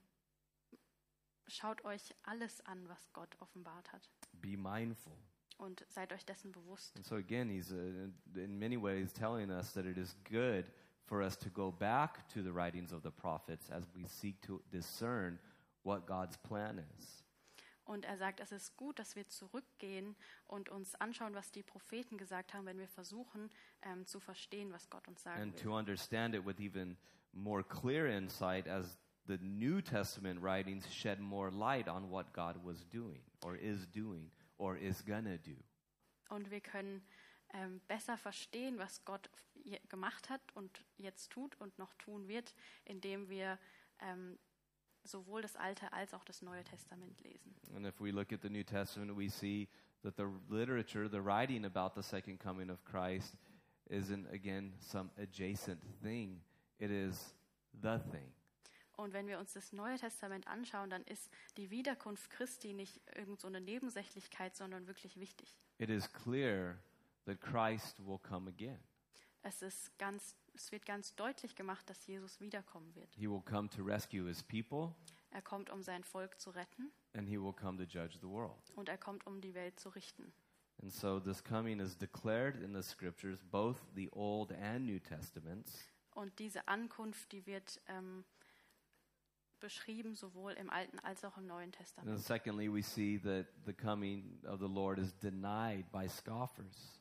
schaut 1.47 1.83
euch 1.85 2.15
alles 2.23 2.61
an, 2.65 2.87
was 2.89 3.11
Gott 3.13 3.35
offenbart 3.39 3.91
hat 3.91 4.09
Be 4.41 4.57
mindful. 4.57 5.13
und 5.57 5.85
seid 5.89 6.11
euch 6.11 6.25
dessen 6.25 6.51
bewusst. 6.51 6.95
And 6.95 7.05
so 7.05 7.15
again, 7.15 7.49
he's 7.49 7.71
uh, 7.71 8.09
in 8.35 8.57
many 8.57 8.77
ways 8.81 9.13
telling 9.13 9.51
us 9.51 9.73
that 9.73 9.85
it 9.85 9.97
is 9.97 10.15
good 10.23 10.65
for 11.05 11.21
us 11.21 11.37
to 11.37 11.49
go 11.49 11.71
back 11.71 12.27
to 12.29 12.41
the 12.41 12.51
writings 12.51 12.91
of 12.91 13.01
the 13.03 13.11
prophets 13.11 13.69
as 13.69 13.83
we 13.95 14.07
seek 14.07 14.41
to 14.41 14.61
discern 14.71 15.39
what 15.83 16.05
God's 16.05 16.37
plan 16.37 16.83
is. 16.97 17.23
Und 17.83 18.05
er 18.05 18.17
sagt, 18.17 18.39
es 18.39 18.51
ist 18.51 18.77
gut, 18.77 18.99
dass 18.99 19.15
wir 19.15 19.27
zurückgehen 19.27 20.15
und 20.47 20.69
uns 20.69 20.95
anschauen, 20.95 21.33
was 21.33 21.51
die 21.51 21.63
Propheten 21.63 22.17
gesagt 22.17 22.53
haben, 22.53 22.65
wenn 22.65 22.79
wir 22.79 22.87
versuchen 22.87 23.49
ähm, 23.81 24.05
zu 24.05 24.19
verstehen, 24.19 24.71
was 24.71 24.89
Gott 24.89 25.07
uns 25.07 25.23
sagen 25.23 25.41
and 25.41 25.57
to 25.57 25.75
understand 25.75 26.35
it 26.35 26.45
with 26.45 26.59
even 26.59 26.95
more 27.33 27.63
clear 27.63 28.07
insight 28.07 28.67
as 28.67 28.97
the 29.27 29.37
New 29.41 29.81
Testament 29.81 30.41
writings 30.41 30.85
shed 30.93 31.19
more 31.19 31.51
light 31.51 31.87
on 31.87 32.09
what 32.09 32.31
God 32.33 32.55
was 32.63 32.85
doing 32.85 33.21
or 33.43 33.55
is 33.55 33.87
doing 33.87 34.31
or 34.57 34.77
is 34.77 35.03
gonna 35.03 35.37
do. 35.37 35.57
Und 36.29 36.49
wir 36.49 36.61
können 36.61 37.01
ähm, 37.53 37.81
besser 37.87 38.17
verstehen, 38.17 38.77
was 38.77 39.03
Gott 39.03 39.29
gemacht 39.89 40.29
hat 40.29 40.41
und 40.53 40.83
jetzt 40.97 41.31
tut 41.31 41.55
und 41.59 41.77
noch 41.77 41.93
tun 41.95 42.27
wird, 42.27 42.53
indem 42.85 43.29
wir 43.29 43.57
ähm, 43.99 44.37
sowohl 45.03 45.41
das 45.41 45.55
Alte 45.55 45.91
als 45.93 46.13
auch 46.13 46.23
das 46.23 46.41
Neue 46.41 46.63
Testament 46.63 47.19
lesen. 47.21 47.55
And 47.75 47.85
if 47.85 47.99
we 47.99 48.11
look 48.11 48.31
at 48.31 48.41
the 48.41 48.49
New 48.49 48.63
Testament, 48.63 49.17
we 49.17 49.29
see 49.29 49.67
that 50.03 50.15
the 50.17 50.25
literature, 50.49 51.09
the 51.09 51.23
writing 51.23 51.65
about 51.65 51.93
the 51.95 52.03
second 52.03 52.39
coming 52.39 52.69
of 52.69 52.83
Christ, 52.83 53.35
isn't 53.89 54.31
again 54.31 54.73
some 54.79 55.09
adjacent 55.17 55.81
thing. 56.01 56.41
It 56.79 56.91
is 56.91 57.33
the 57.81 57.99
thing. 58.11 58.33
Und 58.97 59.13
wenn 59.13 59.27
wir 59.27 59.39
uns 59.39 59.53
das 59.53 59.73
Neue 59.73 59.97
Testament 59.97 60.47
anschauen, 60.47 60.89
dann 60.89 61.03
ist 61.03 61.31
die 61.57 61.71
Wiederkunft 61.71 62.29
Christi 62.29 62.73
nicht 62.73 63.01
irgend 63.15 63.41
so 63.41 63.47
eine 63.47 63.59
Nebensächlichkeit, 63.59 64.55
sondern 64.55 64.85
wirklich 64.87 65.19
wichtig. 65.19 65.57
It 65.79 65.89
is 65.89 66.11
clear 66.11 66.77
that 67.25 67.41
Christ 67.41 68.05
will 68.05 68.19
come 68.19 68.49
again. 68.49 68.79
Es, 69.43 69.61
ist 69.61 69.97
ganz, 69.97 70.35
es 70.53 70.71
wird 70.71 70.85
ganz 70.85 71.15
deutlich 71.15 71.55
gemacht, 71.55 71.89
dass 71.89 72.05
Jesus 72.05 72.39
wiederkommen 72.39 72.93
wird. 72.95 73.13
He 73.15 73.27
will 73.29 73.41
come 73.41 73.69
to 73.69 73.83
rescue 73.83 74.27
his 74.27 74.43
people. 74.43 74.93
Er 75.31 75.41
kommt, 75.41 75.69
um 75.69 75.81
sein 75.81 76.03
Volk 76.03 76.39
zu 76.39 76.49
retten 76.51 76.91
and 77.13 77.27
he 77.27 77.37
will 77.41 77.53
come 77.53 77.77
to 77.77 77.83
judge 77.83 78.17
the 78.19 78.27
world. 78.27 78.71
und 78.75 78.89
er 78.89 78.97
kommt, 78.97 79.25
um 79.25 79.41
die 79.41 79.53
Welt 79.53 79.79
zu 79.79 79.89
richten. 79.89 80.31
And 80.81 80.91
so 80.91 81.19
this 81.19 81.43
coming 81.43 81.79
is 81.79 81.97
declared 81.97 82.55
in 82.61 82.73
the 82.73 82.81
scriptures, 82.83 83.43
both 83.51 83.77
the 83.95 84.09
Old 84.11 84.51
and 84.51 84.85
New 84.85 84.99
Testaments. 84.99 85.87
Und 86.13 86.37
diese 86.39 86.67
Ankunft, 86.67 87.31
die 87.31 87.45
wird 87.45 87.79
ähm, 87.87 88.25
beschrieben 89.59 90.15
sowohl 90.15 90.53
im 90.53 90.69
Alten 90.69 90.99
als 90.99 91.23
auch 91.23 91.37
im 91.37 91.45
Neuen 91.45 91.65
And 91.65 91.75
Testament. 91.75 92.19
secondly, 92.19 92.67
we 92.71 92.81
see 92.81 93.19
that 93.19 93.47
the 93.65 93.73
coming 93.73 94.43
of 94.45 94.59
the 94.59 94.67
Lord 94.67 94.97
is 94.99 95.17
denied 95.19 95.89
by 95.91 96.07
scoffers. 96.09 97.00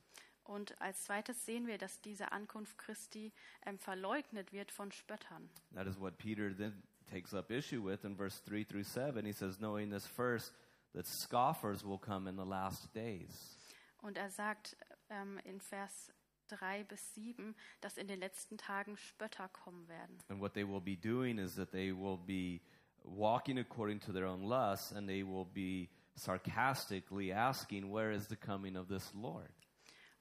Und 0.51 0.81
als 0.81 1.05
zweites 1.05 1.47
sehen 1.47 1.69
wir, 1.69 1.79
dass 1.79 2.01
diese 2.01 2.33
Ankunft 2.33 2.77
Christi 2.77 3.33
ähm, 3.65 3.79
verleugnet 3.79 4.53
wird 4.53 4.73
von 4.73 4.91
Spöttern. 4.91 5.49
That 5.75 5.87
is 5.87 6.01
what 6.01 6.19
Peter 6.19 6.53
then 6.53 6.83
takes 7.09 7.33
up 7.33 7.53
issue 7.53 7.81
with 7.81 8.05
in 8.05 8.17
verse 8.17 8.43
3 8.43 8.65
through 8.65 8.83
7. 8.83 9.25
He 9.25 9.33
says, 9.33 9.59
Knowing 9.59 9.91
this 9.93 10.09
first, 10.09 10.53
that 10.93 11.07
scoffers 11.07 11.85
will 11.85 12.01
come 12.01 12.29
in 12.29 12.37
the 12.37 12.45
last 12.45 12.93
days. 12.93 13.57
Und 14.03 14.19
er 14.19 14.29
sagt 14.31 14.77
ähm, 15.09 15.39
in 15.45 15.61
Vers 15.61 16.11
3 16.49 16.83
bis 16.83 17.15
7, 17.15 17.55
dass 17.81 17.97
in 17.97 18.09
den 18.09 18.19
letzten 18.19 18.59
Tagen 18.59 18.97
Spötter 18.97 19.49
kommen 19.51 19.87
werden. 19.87 20.19
And 20.29 20.41
what 20.41 20.55
they 20.55 20.67
will 20.67 20.81
be 20.81 20.97
doing 20.97 21.39
is 21.39 21.55
that 21.55 21.71
they 21.71 21.93
will 21.93 22.19
be 22.19 22.61
walking 23.05 23.59
according 23.59 24.01
to 24.01 24.13
their 24.13 24.27
own 24.27 24.43
lusts, 24.43 24.91
and 24.91 25.09
they 25.09 25.23
will 25.23 25.47
be 25.47 25.91
sarcastically 26.17 27.33
asking, 27.33 27.89
Where 27.93 28.11
is 28.11 28.27
the 28.27 28.37
coming 28.37 28.77
of 28.77 28.89
this 28.89 29.15
Lord? 29.15 29.53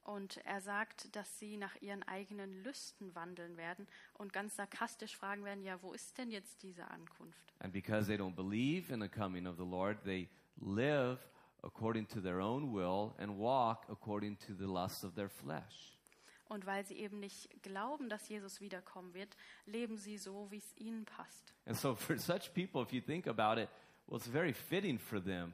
Und 0.09 0.37
er 0.43 0.59
sagt, 0.59 1.15
dass 1.15 1.37
sie 1.37 1.55
nach 1.55 1.75
ihren 1.81 2.01
eigenen 2.01 2.63
Lüsten 2.63 3.13
wandeln 3.13 3.57
werden 3.57 3.87
und 4.15 4.33
ganz 4.33 4.55
sarkastisch 4.55 5.15
fragen 5.15 5.43
werden, 5.43 5.63
ja, 5.63 5.79
wo 5.83 5.93
ist 5.93 6.17
denn 6.17 6.31
jetzt 6.31 6.63
diese 6.63 6.89
Ankunft? 6.89 7.53
And 7.59 7.71
because 7.71 8.07
they 8.07 8.17
don't 8.17 8.33
believe 8.33 8.91
in 8.91 9.01
the 9.01 9.07
coming 9.07 9.45
of 9.45 9.57
the 9.57 9.63
Lord, 9.63 10.03
they 10.03 10.27
live 10.59 11.19
according 11.61 12.07
to 12.07 12.19
their 12.19 12.39
own 12.39 12.73
will 12.73 13.13
and 13.19 13.37
walk 13.37 13.87
according 13.87 14.35
to 14.39 14.55
the 14.55 14.65
lusts 14.65 15.03
of 15.03 15.13
their 15.13 15.29
flesh. 15.29 15.95
Und 16.47 16.65
weil 16.65 16.83
sie 16.87 16.95
eben 16.95 17.19
nicht 17.19 17.61
glauben, 17.61 18.09
dass 18.09 18.27
Jesus 18.29 18.61
wiederkommen 18.61 19.13
wird, 19.13 19.37
leben 19.67 19.99
sie 19.99 20.17
so, 20.17 20.49
wie 20.49 20.57
es 20.57 20.75
ihnen 20.75 21.05
passt. 21.05 21.53
And 21.67 21.77
so, 21.77 21.93
for 21.93 22.17
such 22.17 22.51
people, 22.55 22.81
if 22.81 22.91
you 22.91 23.01
think 23.01 23.27
about 23.27 23.61
it, 23.61 23.69
well, 24.07 24.17
it's 24.17 24.27
very 24.27 24.53
fitting 24.53 24.97
for 24.97 25.23
them 25.23 25.53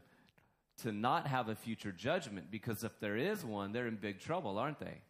to 0.84 0.92
not 0.92 1.28
have 1.28 1.50
a 1.52 1.56
future 1.56 1.94
judgment 1.96 2.50
because 2.52 2.84
if 2.86 2.98
there 3.00 3.18
is 3.18 3.44
one, 3.44 3.72
they're 3.74 3.88
in 3.88 3.98
big 3.98 4.20
trouble, 4.20 4.58
aren't 4.60 4.80
they? 4.80 5.02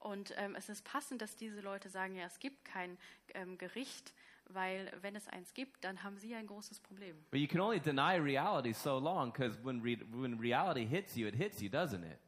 Und 0.00 0.32
ähm, 0.36 0.54
es 0.56 0.68
ist 0.68 0.84
passend, 0.84 1.20
dass 1.20 1.36
diese 1.36 1.60
Leute 1.60 1.88
sagen, 1.88 2.14
ja, 2.14 2.26
es 2.26 2.38
gibt 2.38 2.64
kein 2.64 2.96
ähm, 3.34 3.58
Gericht, 3.58 4.14
weil 4.48 4.92
wenn 5.02 5.16
es 5.16 5.26
eins 5.28 5.52
gibt, 5.54 5.82
dann 5.84 6.02
haben 6.04 6.16
sie 6.18 6.34
ein 6.34 6.46
großes 6.46 6.78
Problem. 6.80 7.16
But 7.30 7.40
you 7.40 7.48
can 7.48 7.60
only 7.60 7.80
deny 7.80 8.16
reality 8.16 8.72
so 8.72 8.98
long 8.98 9.32
because 9.32 9.58
when, 9.64 9.80
re- 9.82 9.98
when 10.12 10.38
reality 10.38 10.86
hits 10.86 11.16
you, 11.16 11.26
it 11.26 11.34
hits 11.34 11.60
you, 11.60 11.68
doesn't 11.68 12.04
it? 12.04 12.18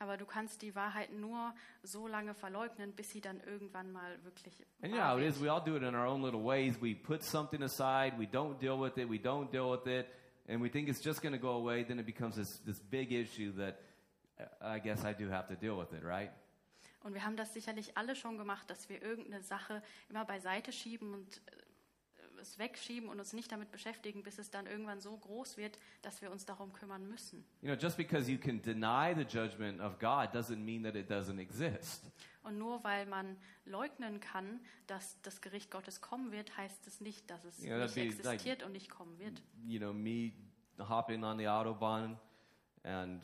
Aber 0.00 0.16
du 0.16 0.26
kannst 0.26 0.62
die 0.62 0.74
Wahrheit 0.76 1.12
nur 1.12 1.52
so 1.82 2.06
lange 2.06 2.32
verleugnen, 2.32 2.92
bis 2.92 3.10
sie 3.10 3.20
dann 3.20 3.40
irgendwann 3.40 3.90
mal 3.90 4.22
wirklich 4.22 4.54
And 4.80 4.92
you 4.92 4.98
know 4.98 5.04
how 5.04 5.18
it 5.18 5.24
is, 5.24 5.40
we 5.40 5.50
all 5.50 5.62
do 5.62 5.76
it 5.76 5.82
in 5.82 5.94
our 5.94 6.06
own 6.06 6.22
little 6.22 6.42
ways. 6.44 6.80
We 6.80 6.94
put 6.94 7.22
something 7.24 7.62
aside, 7.62 8.16
we 8.16 8.26
don't 8.26 8.60
deal 8.60 8.80
with 8.80 8.96
it, 8.96 9.08
we 9.08 9.18
don't 9.18 9.50
deal 9.50 9.70
with 9.70 9.86
it, 9.88 10.06
and 10.48 10.60
we 10.60 10.68
think 10.68 10.88
it's 10.88 11.00
just 11.00 11.22
going 11.22 11.32
to 11.32 11.38
go 11.38 11.52
away. 11.52 11.84
Then 11.84 11.98
it 11.98 12.06
becomes 12.06 12.36
this, 12.36 12.58
this 12.64 12.80
big 12.80 13.12
issue 13.12 13.52
that 13.52 13.80
uh, 14.40 14.44
I 14.62 14.78
guess 14.78 15.04
I 15.04 15.12
do 15.12 15.28
have 15.28 15.46
to 15.48 15.54
deal 15.54 15.76
with 15.76 15.92
it, 15.92 16.04
right? 16.04 16.30
Und 17.04 17.14
wir 17.14 17.24
haben 17.24 17.36
das 17.36 17.54
sicherlich 17.54 17.96
alle 17.96 18.16
schon 18.16 18.38
gemacht, 18.38 18.68
dass 18.68 18.88
wir 18.88 19.00
irgendeine 19.00 19.42
Sache 19.42 19.82
immer 20.08 20.24
beiseite 20.24 20.72
schieben 20.72 21.14
und 21.14 21.40
es 22.38 22.58
wegschieben 22.58 23.08
und 23.08 23.18
uns 23.18 23.32
nicht 23.32 23.50
damit 23.52 23.70
beschäftigen, 23.70 24.22
bis 24.22 24.38
es 24.38 24.50
dann 24.50 24.66
irgendwann 24.66 25.00
so 25.00 25.16
groß 25.16 25.56
wird, 25.56 25.78
dass 26.02 26.22
wir 26.22 26.30
uns 26.30 26.46
darum 26.46 26.72
kümmern 26.72 27.08
müssen. 27.08 27.44
You 27.62 27.68
know, 27.68 27.74
just 27.80 27.96
because 27.96 28.30
you 28.30 28.38
can 28.38 28.62
deny 28.62 29.14
the 29.14 29.22
judgment 29.22 29.80
of 29.80 29.98
God 29.98 30.34
doesn't 30.34 30.56
mean 30.64 30.82
that 30.84 30.94
it 30.94 31.10
doesn't 31.10 31.38
exist. 31.38 32.04
Und 32.42 32.58
nur 32.58 32.82
weil 32.84 33.04
man 33.06 33.36
leugnen 33.66 34.20
kann, 34.20 34.60
dass 34.86 35.20
das 35.22 35.40
Gericht 35.40 35.70
Gottes 35.70 36.00
kommen 36.00 36.32
wird, 36.32 36.56
heißt 36.56 36.86
es 36.86 37.00
nicht, 37.00 37.28
dass 37.30 37.44
es 37.44 37.62
Ja, 37.62 37.76
that'd 37.76 37.94
nicht 37.96 38.18
be 38.18 38.22
like- 38.22 38.34
existiert 38.34 38.62
und 38.62 38.72
nicht 38.72 38.88
kommen 38.88 39.18
wird. 39.18 39.42
You 39.64 39.78
know, 39.78 39.92
me 39.92 40.32
hopping 40.78 41.24
on 41.24 41.36
the 41.38 41.48
Autobahn 41.48 42.18
and, 42.84 43.22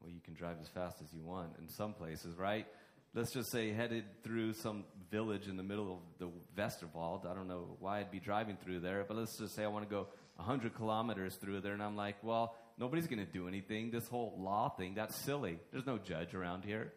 well, 0.00 0.10
you 0.10 0.20
can 0.20 0.34
drive 0.34 0.60
as 0.60 0.68
fast 0.68 1.00
as 1.02 1.12
you 1.12 1.24
want 1.26 1.56
in 1.58 1.68
some 1.68 1.94
places, 1.94 2.38
right? 2.38 2.66
Let's 3.14 3.30
just 3.30 3.52
say 3.52 3.72
headed 3.72 4.04
through 4.24 4.54
some 4.54 4.84
village 5.08 5.46
in 5.46 5.56
the 5.56 5.62
middle 5.62 5.92
of 5.92 6.00
the 6.18 6.28
Westerwald. 6.60 7.26
I 7.26 7.34
don't 7.34 7.46
know 7.46 7.76
why 7.78 8.00
I'd 8.00 8.10
be 8.10 8.18
driving 8.18 8.56
through 8.56 8.80
there, 8.80 9.04
but 9.06 9.16
let's 9.16 9.36
just 9.36 9.54
say 9.54 9.62
I 9.62 9.68
want 9.68 9.88
to 9.88 9.94
go 9.94 10.08
100 10.36 10.74
kilometers 10.74 11.36
through 11.36 11.60
there, 11.60 11.74
and 11.74 11.82
I'm 11.82 11.94
like, 11.94 12.16
well, 12.24 12.56
nobody's 12.76 13.06
going 13.06 13.24
to 13.24 13.32
do 13.32 13.46
anything. 13.46 13.92
This 13.92 14.08
whole 14.08 14.36
law 14.36 14.68
thing, 14.68 14.94
that's 14.94 15.14
silly. 15.14 15.60
There's 15.70 15.86
no 15.86 15.96
judge 15.96 16.34
around 16.34 16.64
here. 16.64 16.92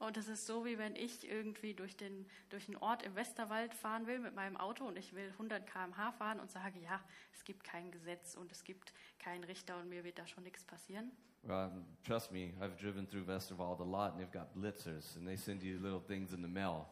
Oh, 0.00 0.06
und 0.06 0.16
es 0.16 0.28
ist 0.28 0.46
so, 0.46 0.64
wie 0.64 0.78
wenn 0.78 0.94
ich 0.94 1.28
irgendwie 1.28 1.74
durch 1.74 1.96
den, 1.96 2.26
durch 2.50 2.68
einen 2.68 2.76
Ort 2.76 3.02
im 3.02 3.16
Westerwald 3.16 3.74
fahren 3.74 4.06
will 4.06 4.20
mit 4.20 4.36
meinem 4.36 4.56
Auto 4.56 4.84
und 4.84 4.96
ich 4.98 5.14
will 5.14 5.30
100 5.32 5.66
km/h 5.66 6.12
fahren 6.12 6.38
und 6.38 6.50
sage, 6.50 6.78
ja, 6.80 7.00
es 7.32 7.42
gibt 7.42 7.64
kein 7.64 7.90
Gesetz 7.90 8.36
und 8.36 8.52
es 8.52 8.62
gibt 8.62 8.92
keinen 9.18 9.42
Richter 9.42 9.76
und 9.78 9.88
mir 9.88 10.04
wird 10.04 10.18
da 10.18 10.26
schon 10.26 10.44
nichts 10.44 10.64
passieren. 10.64 11.10
Well, 11.46 11.70
Um, 11.72 11.84
trust 12.04 12.32
me, 12.32 12.54
I've 12.60 12.76
driven 12.78 13.06
through 13.06 13.24
Westerwald 13.24 13.80
a 13.80 13.84
lot, 13.84 14.12
and 14.12 14.20
they've 14.20 14.32
got 14.32 14.54
blitzers, 14.54 15.16
and 15.16 15.26
they 15.26 15.36
send 15.36 15.62
you 15.62 15.78
little 15.78 16.00
things 16.00 16.32
in 16.32 16.40
the 16.42 16.48
mail. 16.48 16.86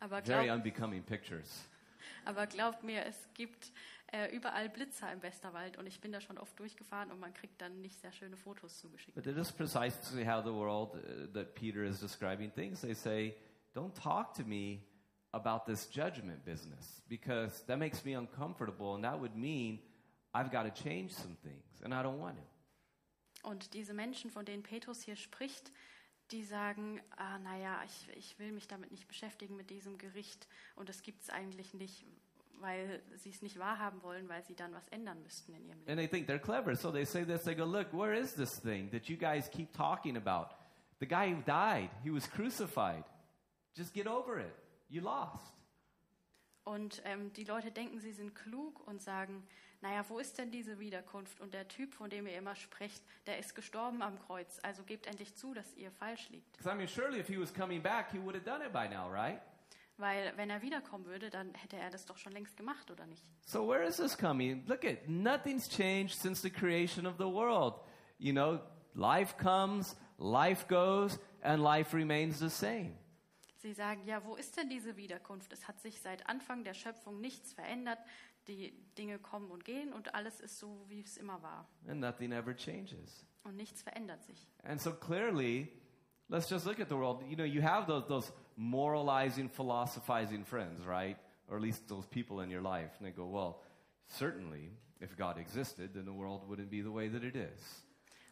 Aber, 0.00 0.22
Very 0.22 0.48
unbecoming 0.50 1.02
pictures. 1.02 1.64
aber 2.24 2.46
glaubt 2.46 2.82
mir, 2.84 3.04
es 3.04 3.28
gibt 3.34 3.72
äh, 4.12 4.34
überall 4.34 4.68
Blitzer 4.70 5.12
im 5.12 5.22
Westerwald 5.22 5.76
und 5.76 5.86
ich 5.86 6.00
bin 6.00 6.12
da 6.12 6.20
schon 6.20 6.38
oft 6.38 6.58
durchgefahren 6.58 7.10
und 7.10 7.20
man 7.20 7.34
kriegt 7.34 7.60
dann 7.60 7.80
nicht 7.82 8.00
sehr 8.00 8.12
schöne 8.12 8.36
Fotos 8.36 8.78
zugeschickt. 8.78 9.14
But 9.14 9.26
it 9.26 9.36
is 9.36 9.52
precisely 9.52 10.24
how 10.24 10.42
the 10.42 10.52
world 10.52 10.94
uh, 10.94 11.26
that 11.34 11.54
Peter 11.54 11.82
is 11.84 12.00
describing 12.00 12.50
things. 12.52 12.80
They 12.80 12.94
say, 12.94 13.34
Don't 13.74 13.94
talk 13.94 14.32
to 14.34 14.44
me 14.44 14.80
about 15.32 15.66
this 15.66 15.86
judgment 15.90 16.44
business 16.44 17.02
because 17.08 17.62
that 17.66 17.78
makes 17.78 18.04
me 18.04 18.14
uncomfortable, 18.16 18.94
and 18.94 19.04
that 19.04 19.18
would 19.20 19.36
mean 19.36 19.80
I've 20.32 20.50
got 20.50 20.62
to 20.64 20.70
change 20.82 21.12
some 21.12 21.36
things, 21.42 21.82
and 21.82 21.92
I 21.92 22.02
don't 22.02 22.18
want 22.18 22.36
to. 22.36 22.42
Und 23.42 23.74
diese 23.74 23.94
Menschen, 23.94 24.30
von 24.30 24.44
denen 24.44 24.62
Petrus 24.62 25.02
hier 25.02 25.16
spricht, 25.16 25.72
die 26.30 26.44
sagen, 26.44 27.00
ah, 27.16 27.38
naja, 27.38 27.80
ich, 27.84 28.16
ich 28.16 28.38
will 28.38 28.52
mich 28.52 28.68
damit 28.68 28.90
nicht 28.90 29.08
beschäftigen 29.08 29.56
mit 29.56 29.70
diesem 29.70 29.96
Gericht 29.98 30.46
und 30.76 30.90
es 30.90 31.02
gibt 31.02 31.22
es 31.22 31.30
eigentlich 31.30 31.72
nicht, 31.72 32.04
weil 32.60 33.02
sie 33.16 33.30
es 33.30 33.40
nicht 33.40 33.58
wahrhaben 33.58 34.02
wollen, 34.02 34.28
weil 34.28 34.44
sie 34.44 34.54
dann 34.54 34.74
was 34.74 34.86
ändern 34.88 35.22
müssten 35.22 35.54
in 35.54 35.64
ihrem 35.64 35.78
Leben. 35.80 35.90
And 35.90 35.98
they 35.98 36.08
think 36.08 36.28
they're 36.28 36.38
clever, 36.38 36.76
so 36.76 36.90
they 36.90 37.04
say 37.04 37.24
this. 37.24 37.44
They 37.44 37.54
go, 37.54 37.64
Look, 37.64 37.92
where 37.92 38.14
is 38.14 38.34
this 38.34 38.60
thing 38.60 38.90
that 38.90 39.08
you 39.08 39.16
guys 39.16 39.48
keep 39.50 39.72
talking 39.72 40.16
about? 40.16 40.54
The 41.00 41.06
guy 41.06 41.32
who 41.32 41.42
died, 41.42 41.90
he 42.02 42.10
was 42.10 42.28
crucified. 42.28 43.04
Just 43.74 43.94
get 43.94 44.06
over 44.06 44.38
it. 44.38 44.54
You 44.90 45.02
lost. 45.02 45.54
Und 46.64 47.00
ähm, 47.04 47.32
die 47.32 47.44
Leute 47.44 47.70
denken, 47.70 47.98
sie 48.00 48.12
sind 48.12 48.34
klug 48.34 48.86
und 48.86 49.00
sagen, 49.00 49.46
naja, 49.80 50.04
wo 50.08 50.18
ist 50.18 50.38
denn 50.38 50.50
diese 50.50 50.78
Wiederkunft? 50.78 51.40
Und 51.40 51.54
der 51.54 51.68
Typ, 51.68 51.94
von 51.94 52.10
dem 52.10 52.26
ihr 52.26 52.36
immer 52.36 52.56
sprecht, 52.56 53.02
der 53.26 53.38
ist 53.38 53.54
gestorben 53.54 54.02
am 54.02 54.18
Kreuz, 54.18 54.58
also 54.62 54.82
gebt 54.82 55.06
endlich 55.06 55.34
zu, 55.36 55.54
dass 55.54 55.74
ihr 55.76 55.92
falsch 55.92 56.28
liegt. 56.30 56.52
Because 56.52 56.74
I 56.74 56.76
mean, 56.76 56.88
surely 56.88 57.20
if 57.20 57.28
he 57.28 57.38
was 57.38 57.52
coming 57.52 57.80
back, 57.80 58.10
he 58.10 58.18
would 58.18 58.34
have 58.34 58.44
done 58.44 58.64
it 58.64 58.72
by 58.72 58.88
now, 58.88 59.08
right? 59.08 59.40
Weil 59.96 60.32
wenn 60.36 60.48
er 60.50 60.62
wiederkommen 60.62 61.06
würde, 61.06 61.28
dann 61.28 61.52
hätte 61.54 61.76
er 61.76 61.90
das 61.90 62.06
doch 62.06 62.18
schon 62.18 62.32
längst 62.32 62.56
gemacht, 62.56 62.90
oder 62.90 63.04
nicht? 63.06 63.24
So 63.46 63.68
where 63.68 63.84
is 63.84 63.96
this 63.96 64.16
coming? 64.16 64.64
Look 64.66 64.84
at 64.84 65.08
nothing's 65.08 65.68
changed 65.68 66.18
since 66.18 66.40
the 66.40 66.50
creation 66.50 67.06
of 67.06 67.16
the 67.18 67.24
world. 67.24 67.74
You 68.18 68.32
know, 68.32 68.60
life 68.94 69.36
comes, 69.36 69.96
life 70.18 70.66
goes, 70.68 71.18
and 71.42 71.62
life 71.62 71.96
remains 71.96 72.38
the 72.38 72.48
same. 72.48 72.96
Sie 73.60 73.72
sagen, 73.72 74.04
ja, 74.06 74.24
wo 74.24 74.36
ist 74.36 74.56
denn 74.56 74.70
diese 74.70 74.96
Wiederkunft? 74.96 75.52
Es 75.52 75.66
hat 75.66 75.80
sich 75.80 76.00
seit 76.00 76.28
Anfang 76.28 76.62
der 76.62 76.74
Schöpfung 76.74 77.20
nichts 77.20 77.52
verändert. 77.52 77.98
Die 78.48 78.72
Dinge 78.96 79.18
kommen 79.18 79.50
und 79.50 79.64
gehen 79.64 79.92
und 79.92 80.14
alles 80.14 80.40
ist 80.40 80.58
so, 80.58 80.84
wie 80.88 81.02
es 81.02 81.16
immer 81.18 81.42
war. 81.42 81.68
And 81.86 82.00
nothing 82.00 82.32
ever 82.32 82.56
changes. 82.56 83.24
Und 83.44 83.56
nichts 83.56 83.82
verändert 83.82 84.24
sich. 84.24 84.48
And 84.64 84.80
so 84.80 84.92
clearly, 84.92 85.70
let's 86.28 86.48
just 86.48 86.66
look 86.66 86.80
at 86.80 86.88
the 86.88 86.96
world. 86.96 87.22
You 87.28 87.36
know, 87.36 87.44
you 87.44 87.62
have 87.62 87.86
those, 87.86 88.06
those 88.08 88.32
moralizing, 88.56 89.48
philosophizing 89.48 90.44
friends, 90.44 90.86
right? 90.86 91.18
Or 91.48 91.56
at 91.56 91.62
least 91.62 91.88
those 91.88 92.06
people 92.08 92.42
in 92.42 92.50
your 92.50 92.62
life. 92.62 92.90
And 92.98 93.06
they 93.06 93.12
go, 93.12 93.26
well, 93.26 93.62
certainly, 94.06 94.70
if 95.00 95.16
God 95.16 95.38
existed, 95.38 95.92
then 95.94 96.04
the 96.04 96.12
world 96.12 96.48
wouldn't 96.48 96.70
be 96.70 96.82
the 96.82 96.90
way 96.90 97.08
that 97.08 97.22
it 97.22 97.36
is. 97.36 97.84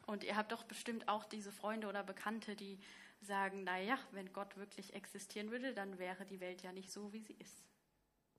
Und 0.06 0.22
ihr 0.24 0.36
habt 0.36 0.52
doch 0.52 0.64
bestimmt 0.64 1.08
auch 1.08 1.24
diese 1.24 1.50
Freunde 1.50 1.88
oder 1.88 2.02
Bekannte, 2.04 2.54
die 2.54 2.78
sagen, 3.20 3.64
naja, 3.64 3.98
wenn 4.12 4.32
Gott 4.32 4.56
wirklich 4.56 4.94
existieren 4.94 5.50
würde, 5.50 5.74
dann 5.74 5.98
wäre 5.98 6.24
die 6.24 6.40
Welt 6.40 6.62
ja 6.62 6.72
nicht 6.72 6.92
so, 6.92 7.12
wie 7.12 7.20
sie 7.20 7.34
ist. 7.34 7.64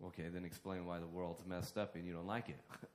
Okay, 0.02 0.30
then 0.30 0.46
explain 0.46 0.86
why 0.86 1.00
the 1.00 1.08
world's 1.08 1.44
messed 1.46 1.78
up 1.78 1.96
and 1.96 2.06
you 2.06 2.14
don't 2.14 2.28
like 2.28 2.50
it. 2.50 2.60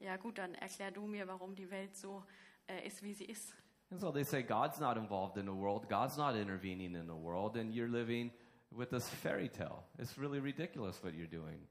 Ja 0.00 0.16
gut, 0.16 0.38
dann 0.38 0.54
erklär 0.54 0.90
du 0.90 1.06
mir, 1.06 1.28
warum 1.28 1.54
die 1.54 1.70
Welt 1.70 1.94
so 1.94 2.24
äh, 2.66 2.86
ist, 2.86 3.02
wie 3.02 3.12
sie 3.12 3.26
ist. 3.26 3.54
And 3.90 4.00
so 4.00 4.10
they 4.10 4.24
say 4.24 4.42
God's 4.42 4.80
not 4.80 4.96
involved 4.96 5.36
in 5.36 5.44
the 5.44 5.52
world, 5.52 5.90
God's 5.90 6.16
not 6.16 6.34
intervening 6.36 6.94
in 6.94 7.06
the 7.06 7.14
world, 7.14 7.56
and 7.58 7.74
you're 7.74 7.90
living 7.90 8.32
with 8.70 8.88
this 8.88 9.08
fairy 9.08 9.48
tale. 9.50 9.84
It's 9.98 10.16
really 10.16 10.40
ridiculous 10.40 11.02
what 11.02 11.12
you're 11.12 11.28
doing. 11.28 11.66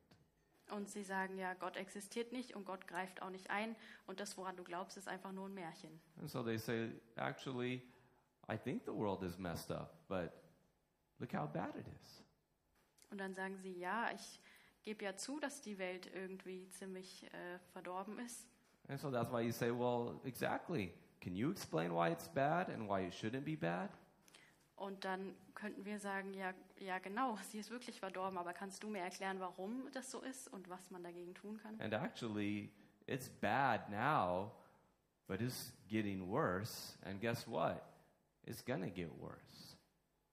Und 0.70 0.88
sie 0.88 1.04
sagen, 1.04 1.40
ja, 1.40 1.56
Gott 1.56 1.76
existiert 1.76 2.32
nicht 2.32 2.56
und 2.56 2.66
Gott 2.66 2.86
greift 2.88 3.24
auch 3.24 3.32
nicht 3.32 3.50
ein 3.50 3.76
und 4.06 4.20
das, 4.20 4.38
woran 4.38 4.56
du 4.56 4.64
glaubst, 4.64 4.98
ist 4.98 5.08
einfach 5.08 5.32
nur 5.32 5.48
ein 5.48 5.54
Märchen. 5.56 6.00
And 6.20 6.30
so 6.30 6.44
they 6.44 6.60
say, 6.60 6.92
actually, 7.16 7.82
I 8.48 8.58
think 8.58 8.84
the 8.86 8.94
world 8.94 9.24
is 9.24 9.40
messed 9.40 9.72
up, 9.72 10.08
but 10.08 10.32
look 11.20 11.34
how 11.34 11.52
bad 11.52 11.76
it 11.76 11.88
is. 11.88 12.24
Und 13.10 13.18
dann 13.18 13.34
sagen 13.34 13.58
sie, 13.58 13.80
ja, 13.80 14.12
ich 14.14 14.40
gebe 14.84 15.06
ja 15.06 15.16
zu, 15.16 15.40
dass 15.40 15.62
die 15.62 15.78
Welt 15.78 16.10
irgendwie 16.14 16.70
ziemlich 16.70 17.26
äh, 17.26 17.60
verdorben 17.74 18.20
ist. 18.20 18.48
And 18.88 19.00
so 19.00 19.12
that's 19.12 19.32
why 19.32 19.42
you 19.42 19.52
say, 19.52 19.70
well, 19.70 20.20
exactly. 20.24 20.92
Can 21.22 21.36
you 21.36 21.52
explain 21.52 21.92
why 21.92 22.12
it's 22.12 22.28
bad 22.28 22.70
and 22.70 22.90
why 22.90 23.06
it 23.06 23.14
shouldn't 23.14 23.44
be 23.44 23.56
bad? 23.56 23.90
Und 24.76 25.04
dann 25.04 25.36
könnten 25.56 25.84
wir 25.84 26.00
sagen, 26.00 26.34
ja, 26.34 26.54
ja 26.80 27.00
genau, 27.00 27.38
sie 27.50 27.60
ist 27.60 27.70
wirklich 27.70 28.00
verdorben, 28.00 28.38
aber 28.38 28.54
kannst 28.54 28.82
du 28.82 28.88
mir 28.88 29.02
erklären, 29.02 29.40
warum 29.42 29.92
das 29.92 30.10
so 30.10 30.22
ist 30.22 30.48
und 30.48 30.70
was 30.70 30.90
man 30.90 31.04
dagegen 31.04 31.36
tun 31.36 31.58
kann? 31.58 31.80
And 31.82 31.94
actually, 31.94 32.72
it's 33.06 33.30
bad 33.30 33.90
now, 33.90 34.54
but 35.28 35.42
it's 35.42 35.74
getting 35.90 36.30
worse. 36.30 36.98
And 37.04 37.20
guess 37.20 37.46
what? 37.46 37.82
It's 38.46 38.64
to 38.66 38.90
get 38.90 39.12
worse. 39.20 39.76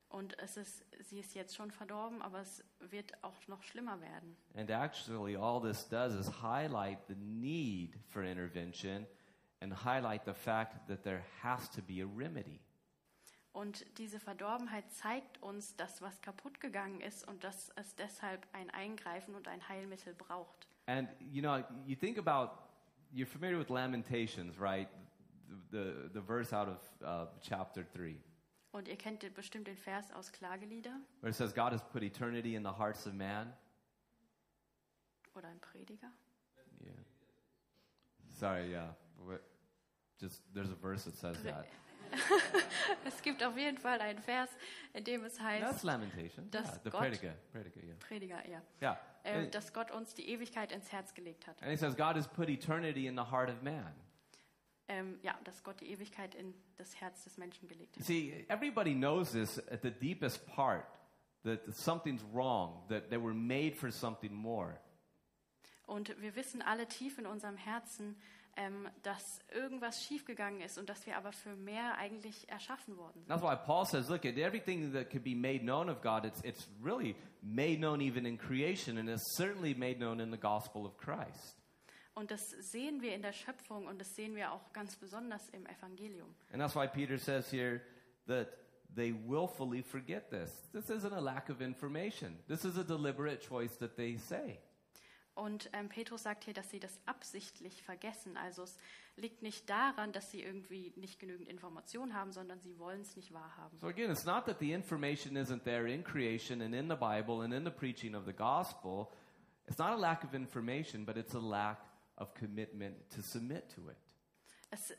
Und 0.09 0.39
es 0.39 0.57
ist, 0.57 0.85
sie 1.01 1.19
ist 1.19 1.35
jetzt 1.35 1.57
schon 1.57 1.71
verdorben, 1.71 2.23
aber 2.23 2.41
es 2.41 2.65
wird 2.79 3.13
auch 3.25 3.49
noch 3.49 3.63
schlimmer 3.63 4.01
werden. 4.01 4.37
And 4.55 4.71
actually, 4.71 5.37
all 5.37 5.61
this 5.61 5.89
does 5.89 6.15
is 6.15 6.43
highlight 6.43 6.99
the 7.09 7.17
need 7.17 7.99
for 8.09 8.23
intervention 8.23 9.07
and 9.61 9.85
highlight 9.85 10.25
the 10.25 10.35
fact 10.35 10.87
that 10.89 11.03
there 11.03 11.23
has 11.43 11.69
to 11.71 11.83
be 11.83 12.03
a 12.03 12.07
remedy. 12.07 12.61
Und 13.53 13.87
diese 13.99 14.21
Verdorbenheit 14.21 14.91
zeigt 14.93 15.43
uns, 15.43 15.75
dass 15.77 16.03
was 16.03 16.21
kaputt 16.21 16.61
gegangen 16.61 17.01
ist 17.01 17.27
und 17.27 17.43
dass 17.43 17.71
es 17.77 17.95
deshalb 17.97 18.47
ein 18.53 18.69
Eingreifen 18.71 19.35
und 19.35 19.49
ein 19.49 19.67
Heilmittel 19.69 20.15
braucht. 20.15 20.69
And 20.87 21.09
you 21.21 21.41
know, 21.41 21.65
you 21.87 21.97
think 21.97 22.19
about 22.19 22.53
you're 23.13 23.27
familiar 23.27 23.59
with 23.59 23.71
Lamentations, 23.71 24.61
right? 24.61 24.89
The 25.71 25.77
the, 25.77 26.11
the 26.13 26.21
verse 26.21 26.53
out 26.53 26.69
of 26.69 26.79
uh, 27.03 27.27
chapter 27.41 27.85
three, 27.85 28.21
Und 28.73 28.89
ihr 28.89 28.97
kennt 28.97 29.33
bestimmt 29.35 29.67
den 29.69 29.77
Vers 29.77 30.11
aus 30.13 30.33
Klagelieder 30.33 31.01
where 31.21 31.31
it 31.31 31.35
says, 31.37 31.55
"God 31.55 31.73
has 31.73 31.83
put 31.91 32.03
eternity 32.03 32.55
in 32.55 32.63
the 32.63 32.71
hearts 32.79 33.07
of 33.07 33.15
man." 33.15 33.53
oder 35.35 35.49
ein 35.49 35.61
Prediger. 35.61 36.11
Yeah. 36.81 36.93
Sorry, 38.31 38.71
yeah. 38.71 38.95
What- 39.19 39.43
Just 40.19 40.43
there's 40.55 40.71
a 40.71 40.75
verse 40.77 41.05
that 41.05 41.15
says 41.17 41.43
that. 41.43 41.67
Es 43.05 43.21
gibt 43.21 43.43
auf 43.43 43.57
jeden 43.59 43.77
Fall 43.79 44.01
einen 44.01 44.19
Vers, 44.21 44.49
in 44.95 45.05
dem 45.05 45.25
es 45.25 45.39
heißt, 45.41 45.63
That's 45.65 45.83
Lamentation. 45.83 46.51
dass 46.51 46.69
Yeah, 46.69 46.81
the 46.85 46.91
Gott- 46.91 47.01
prediger, 47.01 47.35
prediger, 47.53 47.83
yeah. 47.83 47.97
Prediger, 47.99 48.49
ja, 48.49 48.63
Yeah. 48.81 48.99
äh, 49.25 49.33
And, 49.45 49.55
dass 49.55 49.73
Gott 49.73 49.91
uns 49.91 50.15
die 50.15 50.29
Ewigkeit 50.31 50.73
ins 50.73 50.91
Herz 50.93 51.13
gelegt 51.15 51.47
hat. 51.47 51.61
and 51.63 51.71
he 51.71 51.77
says, 51.77 51.95
God 51.97 52.17
has 52.17 52.27
put 52.29 52.49
eternity 52.49 53.07
in 53.09 53.17
the 53.17 53.25
heart 53.31 53.51
of 53.51 53.61
man. 53.63 53.93
Ähm, 54.89 55.19
ja, 55.23 55.37
dass 55.43 55.65
Gott 55.65 55.81
die 55.81 55.91
Ewigkeit 55.91 56.35
in 56.37 56.55
das 56.77 56.95
Herz 57.01 57.25
des 57.25 57.39
Menschen 57.39 57.67
gelegt 57.69 57.97
hat. 57.97 58.05
see, 58.05 58.47
everybody 58.49 58.95
knows 58.95 59.33
this 59.33 59.59
at 59.69 59.83
the 59.83 59.91
deepest 59.91 60.47
part 60.47 60.87
that 61.43 61.61
something's 61.75 62.23
wrong, 62.33 62.85
that 62.89 63.11
they 63.11 63.21
were 63.21 63.35
made 63.35 63.75
for 63.75 63.91
something 63.91 64.33
more. 64.33 64.79
Und 65.87 66.21
wir 66.21 66.35
wissen 66.35 66.63
alle 66.63 66.87
tief 66.87 67.19
in 67.19 67.27
unserem 67.27 67.57
Herzen, 67.57 68.17
ähm, 68.57 68.89
dass 69.03 69.23
irgendwas 69.55 70.03
schiefgegangen 70.03 70.61
ist 70.61 70.79
und 70.79 70.89
dass 70.89 71.07
wir 71.07 71.17
aber 71.17 71.33
für 71.33 71.55
mehr 71.57 71.97
eigentlich 71.99 72.49
erschaffen 72.49 72.97
worden 72.97 73.21
sind. 73.21 73.29
That's 73.29 73.43
why 73.43 73.55
Paul 73.55 73.85
says, 73.87 74.09
look, 74.09 74.25
at 74.25 74.37
everything 74.39 74.93
that 74.93 75.11
could 75.11 75.23
be 75.23 75.35
made 75.35 75.61
known 75.61 75.89
of 75.89 76.01
God, 76.03 76.25
it's, 76.25 76.41
it's 76.43 76.67
really 76.83 77.15
made 77.43 77.79
known 77.79 78.01
even 78.01 78.27
in 78.27 78.39
creation, 78.39 78.99
and 78.99 79.09
it's 79.09 79.37
certainly 79.37 79.75
made 79.75 79.99
known 79.99 80.21
in 80.21 80.31
the 80.31 80.39
gospel 80.39 80.87
of 80.87 80.97
Christ. 80.97 81.57
Und 82.17 82.31
das 82.31 82.51
sehen 82.51 83.03
wir 83.03 83.15
in 83.15 83.21
der 83.21 83.35
Schöpfung 83.35 83.87
und 83.87 84.01
das 84.01 84.17
sehen 84.17 84.35
wir 84.35 84.51
auch 84.51 84.73
ganz 84.73 84.97
besonders 84.97 85.51
im 85.51 85.67
Evangelium. 85.67 86.35
And 86.51 86.63
that's 86.63 86.75
why 86.75 86.89
Peter 86.89 87.19
says 87.19 87.53
here 87.53 87.83
that 88.27 88.49
they 88.95 89.13
willfully 89.13 89.83
forget 89.83 90.31
this. 90.31 90.51
This 90.73 90.89
isn't 90.89 91.13
a 91.13 91.21
lack 91.21 91.51
of 91.51 91.61
information, 91.61 92.39
this 92.49 92.65
is 92.65 92.79
a 92.79 92.83
deliberate 92.83 93.47
choice 93.47 93.77
that 93.79 93.97
they 93.97 94.17
say. 94.17 94.59
Und 95.35 95.69
ähm, 95.75 95.91
Petrus 95.91 96.23
sagt 96.23 96.45
hier, 96.45 96.55
dass 96.55 96.71
sie 96.71 96.81
das 96.81 96.99
absichtlich 97.05 97.83
vergessen. 97.83 98.39
Also 98.39 98.63
es 98.63 98.79
liegt 99.17 99.43
nicht 99.43 99.69
daran, 99.69 100.13
dass 100.13 100.31
sie 100.31 100.41
irgendwie 100.41 100.95
nicht 100.97 101.21
genügend 101.21 101.47
Informationen 101.47 102.15
haben, 102.15 102.33
sondern 102.33 102.59
sie 102.61 102.79
wollen 102.79 103.03
es 103.03 103.15
nicht 103.17 103.35
wahrhaben. 103.35 103.79
So 103.79 103.89
again, 103.89 104.11
it's 104.11 104.25
not 104.25 104.47
that 104.47 104.59
the 104.59 104.73
information 104.73 105.37
isn't 105.37 105.65
there 105.65 105.87
in 105.87 106.03
creation 106.03 106.63
and 106.63 106.75
in 106.75 106.89
the 106.89 106.97
Bible 106.97 107.45
and 107.45 107.53
in 107.53 107.67
the 107.67 107.71
preaching 107.71 108.15
of 108.15 108.25
the 108.25 108.33
gospel. 108.33 109.13
It's 109.69 109.77
not 109.77 109.93
a 109.93 109.97
lack 109.97 110.25
of 110.25 110.33
information, 110.33 111.05
but 111.05 111.19
it's 111.19 111.35
a 111.35 111.39
lack 111.39 111.81
of 112.17 112.35
commitment 112.35 113.09
to 113.11 113.23
submit 113.23 113.69
to 113.75 113.91
it. 113.91 113.97
Es 114.71 114.93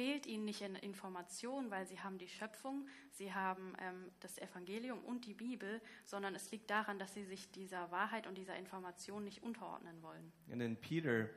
fehlt 0.00 0.26
ihnen 0.26 0.44
nicht 0.44 0.62
in 0.62 0.76
Informationen, 0.76 1.70
weil 1.70 1.86
sie 1.86 2.00
haben 2.00 2.16
die 2.16 2.28
Schöpfung, 2.28 2.86
sie 3.12 3.34
haben 3.34 3.74
ähm, 3.80 4.10
das 4.20 4.38
Evangelium 4.38 5.04
und 5.04 5.26
die 5.26 5.34
Bibel, 5.34 5.82
sondern 6.04 6.34
es 6.34 6.50
liegt 6.50 6.70
daran, 6.70 6.98
dass 6.98 7.12
sie 7.14 7.24
sich 7.24 7.50
dieser 7.50 7.90
Wahrheit 7.90 8.26
und 8.26 8.38
dieser 8.38 8.56
Information 8.56 9.24
nicht 9.24 9.42
unterordnen 9.42 10.00
wollen. 10.02 10.32
And 10.50 10.60
then 10.60 10.76
Peter, 10.76 11.28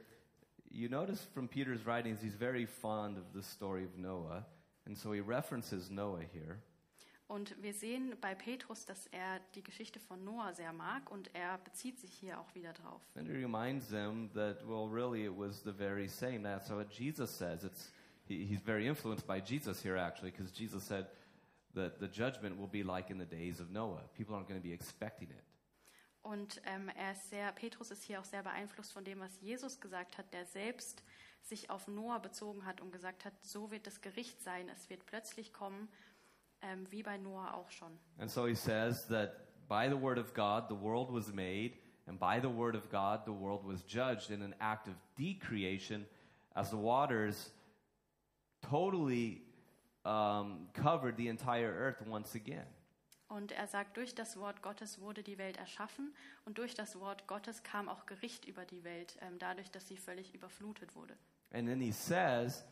you 0.69 0.87
notice 0.87 1.23
from 1.33 1.47
Peter's 1.47 1.85
writings, 1.85 2.21
he's 2.21 2.35
very 2.35 2.65
fond 2.65 3.17
of 3.17 3.25
the 3.33 3.41
story 3.41 3.85
of 3.85 3.97
Noah. 3.97 4.45
And 4.85 4.97
so 4.97 5.13
he 5.13 5.19
references 5.19 5.89
Noah 5.89 6.21
here. 6.21 6.61
Und 7.33 7.59
wir 7.63 7.73
sehen 7.73 8.15
bei 8.21 8.35
Petrus, 8.35 8.85
dass 8.85 9.07
er 9.07 9.39
die 9.55 9.63
Geschichte 9.63 9.99
von 9.99 10.23
Noah 10.23 10.53
sehr 10.53 10.71
mag 10.71 11.09
und 11.09 11.33
er 11.33 11.57
bezieht 11.57 11.99
sich 11.99 12.13
hier 12.13 12.39
auch 12.39 12.53
wieder 12.53 12.73
drauf. 12.73 13.01
And 13.15 13.27
he 13.27 13.33
reminds 13.33 13.89
them 13.89 14.29
that, 14.35 14.61
well, 14.67 14.87
really, 14.87 15.25
it 15.25 15.35
was 15.35 15.63
the 15.63 15.73
very 15.73 16.07
same. 16.07 16.43
That's 16.43 16.69
what 16.69 16.91
Jesus 16.91 17.35
says. 17.35 17.63
It's, 17.63 17.91
he, 18.27 18.45
he's 18.45 18.61
very 18.61 18.87
influenced 18.87 19.25
by 19.25 19.41
Jesus 19.41 19.81
here, 19.81 19.97
actually, 19.97 20.29
because 20.29 20.51
Jesus 20.55 20.83
said 20.83 21.07
that 21.73 21.99
the 21.99 22.07
judgment 22.07 22.55
will 22.55 22.67
be 22.67 22.83
like 22.83 23.09
in 23.09 23.17
the 23.17 23.25
days 23.25 23.59
of 23.59 23.71
Noah. 23.71 24.03
People 24.15 24.35
aren't 24.35 24.47
going 24.47 24.61
to 24.61 24.67
be 24.67 24.71
expecting 24.71 25.31
it. 25.31 25.43
Und 26.21 26.61
ähm, 26.65 26.87
er 26.95 27.13
ist 27.13 27.31
sehr, 27.31 27.51
Petrus 27.51 27.89
ist 27.89 28.03
hier 28.03 28.19
auch 28.19 28.25
sehr 28.25 28.43
beeinflusst 28.43 28.93
von 28.93 29.03
dem, 29.03 29.19
was 29.19 29.41
Jesus 29.41 29.81
gesagt 29.81 30.19
hat, 30.19 30.31
der 30.33 30.45
selbst 30.45 31.03
sich 31.41 31.71
auf 31.71 31.87
Noah 31.87 32.19
bezogen 32.19 32.63
hat 32.63 32.79
und 32.79 32.91
gesagt 32.91 33.25
hat, 33.25 33.33
so 33.41 33.71
wird 33.71 33.87
das 33.87 34.01
Gericht 34.01 34.41
sein, 34.41 34.69
es 34.69 34.89
wird 34.89 35.05
plötzlich 35.07 35.51
kommen, 35.51 35.89
ähm, 36.63 36.87
wie 36.89 37.03
bei 37.03 37.17
Noah 37.17 37.53
auch 37.53 37.69
schon. 37.69 37.91
And 38.17 38.29
so 38.29 38.45
he 38.45 38.55
says 38.55 39.05
that 39.07 39.35
by 39.67 39.87
the 39.89 39.99
word 39.99 40.17
of 40.17 40.33
God, 40.33 40.69
the 40.69 40.75
world 40.75 41.11
was 41.11 41.31
made, 41.33 41.73
and 42.07 42.19
by 42.19 42.39
the 42.41 42.49
word 42.49 42.75
of 42.75 42.89
God, 42.89 43.25
the 43.25 43.31
world 43.31 43.65
was 43.65 43.83
judged 43.83 44.31
in 44.31 44.41
an 44.41 44.55
act 44.59 44.87
of 44.87 44.95
decreation 45.17 46.05
as 46.55 46.69
the 46.69 46.77
waters 46.77 47.51
totally 48.61 49.41
um, 50.05 50.67
covered 50.73 51.17
the 51.17 51.27
entire 51.27 51.71
earth 51.71 52.01
once 52.07 52.35
again. 52.35 52.65
Und 53.29 53.51
er 53.51 53.65
sagt, 53.65 53.97
durch 53.97 54.13
das 54.13 54.37
Wort 54.37 54.61
Gottes 54.61 55.01
wurde 55.01 55.23
die 55.23 55.39
Welt 55.39 55.57
erschaffen 55.57 56.13
und 56.45 56.59
durch 56.59 56.75
das 56.75 56.99
Wort 56.99 57.25
Gottes 57.25 57.63
kam 57.63 57.89
auch 57.89 58.05
Gericht 58.05 58.45
über 58.45 58.63
die 58.63 58.83
Welt, 58.83 59.17
ähm, 59.21 59.39
dadurch, 59.39 59.71
dass 59.71 59.87
sie 59.87 59.97
völlig 59.97 60.35
überflutet 60.35 60.95
wurde. 60.95 61.15
And 61.51 61.67
then 61.67 61.81
he 61.81 61.91
says 61.91 62.63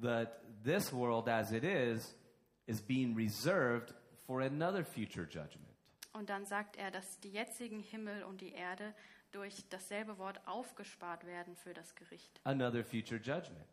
that 0.00 0.40
this 0.62 0.92
world 0.92 1.28
as 1.28 1.50
it 1.50 1.64
is 1.64 2.14
is 2.66 2.80
being 2.80 3.16
reserved 3.16 3.94
for 4.26 4.40
another 4.42 4.84
future 4.84 5.26
judgment. 5.26 5.74
Und 6.12 6.30
dann 6.30 6.46
sagt 6.46 6.76
er, 6.76 6.90
dass 6.90 7.18
die 7.20 7.30
jetzigen 7.30 7.80
Himmel 7.80 8.22
und 8.24 8.40
die 8.40 8.52
Erde 8.52 8.94
durch 9.32 9.68
dasselbe 9.68 10.16
Wort 10.18 10.40
aufgespart 10.46 11.26
werden 11.26 11.56
für 11.56 11.74
das 11.74 11.94
Gericht. 11.96 12.40
Another 12.44 12.84
future 12.84 13.20
judgment. 13.20 13.66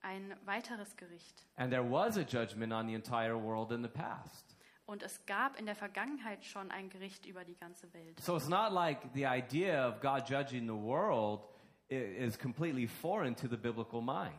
Ein 0.00 0.34
weiteres 0.46 0.96
Gericht. 0.96 1.46
And 1.56 1.70
there 1.70 1.84
was 1.84 2.16
a 2.16 2.22
judgment 2.22 2.72
on 2.72 2.86
the 2.86 2.94
entire 2.94 3.36
world 3.36 3.70
in 3.70 3.82
the 3.82 3.88
past. 3.88 4.56
Und 4.86 5.02
es 5.02 5.26
gab 5.26 5.58
in 5.58 5.66
der 5.66 5.74
Vergangenheit 5.74 6.42
schon 6.44 6.70
ein 6.70 6.88
Gericht 6.88 7.26
über 7.26 7.44
die 7.44 7.56
ganze 7.56 7.92
Welt. 7.92 8.18
So 8.20 8.36
it's 8.36 8.48
not 8.48 8.72
like 8.72 9.00
the 9.12 9.26
idea 9.26 9.86
of 9.86 10.00
God 10.00 10.26
judging 10.26 10.66
the 10.66 10.72
world 10.72 11.42
is 11.88 12.38
completely 12.38 12.86
foreign 12.86 13.36
to 13.36 13.46
the 13.48 13.56
biblical 13.58 14.00
mind. 14.00 14.38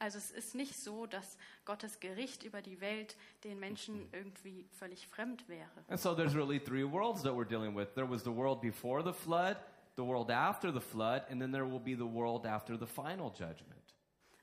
Also 0.00 0.16
es 0.16 0.30
ist 0.30 0.54
nicht 0.54 0.76
so, 0.76 1.04
dass 1.04 1.36
Gottes 1.66 2.00
Gericht 2.00 2.42
über 2.42 2.62
die 2.62 2.80
Welt 2.80 3.18
den 3.44 3.60
Menschen 3.60 4.08
irgendwie 4.12 4.66
völlig 4.78 5.06
fremd 5.06 5.46
wäre. 5.46 5.84
And 5.88 6.00
so 6.00 6.14
there's 6.14 6.34
really 6.34 6.58
three 6.58 6.90
worlds 6.90 7.22
that 7.22 7.34
we're 7.34 7.46
dealing 7.46 7.76
with. 7.76 7.88
There 7.94 8.08
was 8.08 8.24
the 8.24 8.34
world 8.34 8.62
before 8.62 9.04
the 9.04 9.12
flood, 9.12 9.58
the 9.96 10.02
world 10.02 10.30
after 10.30 10.72
the 10.72 10.80
flood, 10.80 11.24
and 11.28 11.38
then 11.38 11.52
there 11.52 11.70
will 11.70 11.78
be 11.78 11.94
the 11.94 12.10
world 12.10 12.46
after 12.46 12.78
the 12.78 12.86
final 12.86 13.30
judgment. 13.30 13.94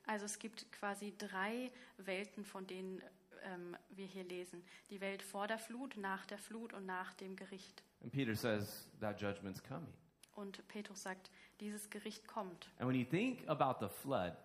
Also 0.06 0.26
es 0.26 0.38
gibt 0.38 0.70
quasi 0.70 1.12
drei 1.18 1.72
Welten, 1.96 2.44
von 2.44 2.64
denen 2.64 3.02
ähm, 3.42 3.76
wir 3.90 4.06
hier 4.06 4.24
lesen. 4.24 4.62
Die 4.90 5.00
Welt 5.00 5.22
vor 5.22 5.48
der 5.48 5.58
Flut, 5.58 5.96
nach 5.96 6.24
der 6.26 6.38
Flut 6.38 6.72
und 6.72 6.86
nach 6.86 7.14
dem 7.14 7.34
Gericht. 7.34 7.82
And 8.02 8.12
Peter 8.12 8.36
says 8.36 8.88
that 9.00 9.20
judgment's 9.20 9.60
coming. 9.62 9.92
Und 10.36 10.66
Petrus 10.68 11.02
sagt, 11.02 11.32
dieses 11.58 11.90
Gericht 11.90 12.28
kommt. 12.28 12.68
And 12.78 12.88
when 12.88 12.94
you 12.94 13.04
think 13.04 13.46
about 13.48 13.84
the 13.84 13.92
flood, 13.92 14.36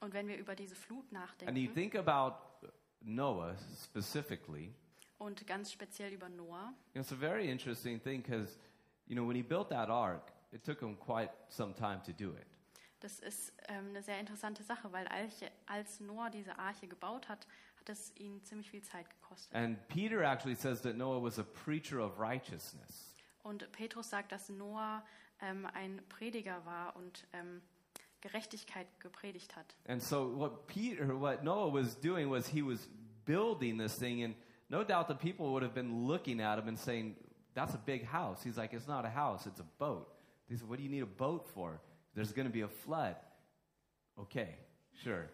Und 0.00 0.14
wenn 0.14 0.28
wir 0.28 0.38
über 0.38 0.54
diese 0.54 0.74
Flut 0.74 1.04
and 1.12 1.12
you 1.12 1.18
nachdenken 1.18 1.74
think 1.74 1.94
about 1.94 2.36
Noah 3.00 3.56
specifically, 3.84 4.74
und 5.18 5.46
ganz 5.46 5.70
speziell 5.70 6.12
über 6.12 6.28
Noah, 6.28 6.72
it's 6.94 7.12
a 7.12 7.16
very 7.16 7.50
interesting 7.50 8.02
thing 8.02 8.22
because, 8.22 8.58
you 9.06 9.14
know, 9.14 9.26
when 9.26 9.36
he 9.36 9.42
built 9.42 9.68
that 9.68 9.90
ark, 9.90 10.32
it 10.52 10.64
took 10.64 10.80
him 10.80 10.98
quite 10.98 11.30
some 11.48 11.74
time 11.74 12.00
to 12.04 12.12
do 12.12 12.34
it. 12.34 12.46
Das 13.00 13.18
ist 13.20 13.52
ähm, 13.68 13.88
eine 13.88 14.02
sehr 14.02 14.18
interessante 14.20 14.62
Sache, 14.62 14.92
weil 14.92 15.06
als, 15.08 15.40
als 15.66 16.00
Noah 16.00 16.30
diese 16.30 16.58
Arche 16.58 16.86
gebaut 16.86 17.28
hat, 17.28 17.46
hat 17.78 17.88
es 17.88 18.14
ihn 18.16 18.42
ziemlich 18.44 18.70
viel 18.70 18.82
Zeit 18.82 19.08
gekostet. 19.08 19.54
And 19.54 19.78
Peter 19.88 20.22
actually 20.22 20.54
says 20.54 20.82
that 20.82 20.96
Noah 20.96 21.22
was 21.22 21.38
a 21.38 21.44
preacher 21.64 21.98
of 21.98 22.18
righteousness. 22.18 23.14
Und 23.42 23.70
Petrus 23.72 24.10
sagt, 24.10 24.32
dass 24.32 24.50
Noah 24.50 25.02
ähm, 25.40 25.66
ein 25.72 26.02
Prediger 26.08 26.64
war 26.66 26.94
und 26.96 27.26
ähm, 27.32 27.62
Gerechtigkeit 28.20 28.86
gepredigt 28.98 29.52
hat. 29.52 29.74
And 29.86 30.02
so 30.02 30.28
what 30.28 30.66
Peter, 30.66 31.16
what 31.16 31.42
Noah 31.42 31.70
was 31.70 31.94
doing 31.94 32.28
was 32.28 32.46
he 32.48 32.62
was 32.62 32.88
building 33.24 33.78
this 33.78 33.94
thing, 33.94 34.22
and 34.22 34.34
no 34.68 34.84
doubt 34.84 35.08
the 35.08 35.14
people 35.14 35.52
would 35.52 35.62
have 35.62 35.74
been 35.74 36.06
looking 36.06 36.40
at 36.40 36.58
him 36.58 36.68
and 36.68 36.78
saying, 36.78 37.16
"That's 37.54 37.74
a 37.74 37.78
big 37.84 38.04
house." 38.04 38.42
He's 38.42 38.56
like, 38.58 38.74
"It's 38.74 38.88
not 38.88 39.04
a 39.04 39.10
house; 39.10 39.46
it's 39.46 39.60
a 39.60 39.68
boat." 39.78 40.14
They 40.48 40.56
said, 40.56 40.68
"What 40.68 40.78
do 40.78 40.82
you 40.82 40.90
need 40.90 41.02
a 41.02 41.06
boat 41.06 41.46
for? 41.54 41.80
There's 42.14 42.32
going 42.32 42.46
to 42.46 42.52
be 42.52 42.62
a 42.62 42.68
flood." 42.68 43.16
Okay, 44.18 44.56
sure. 45.02 45.30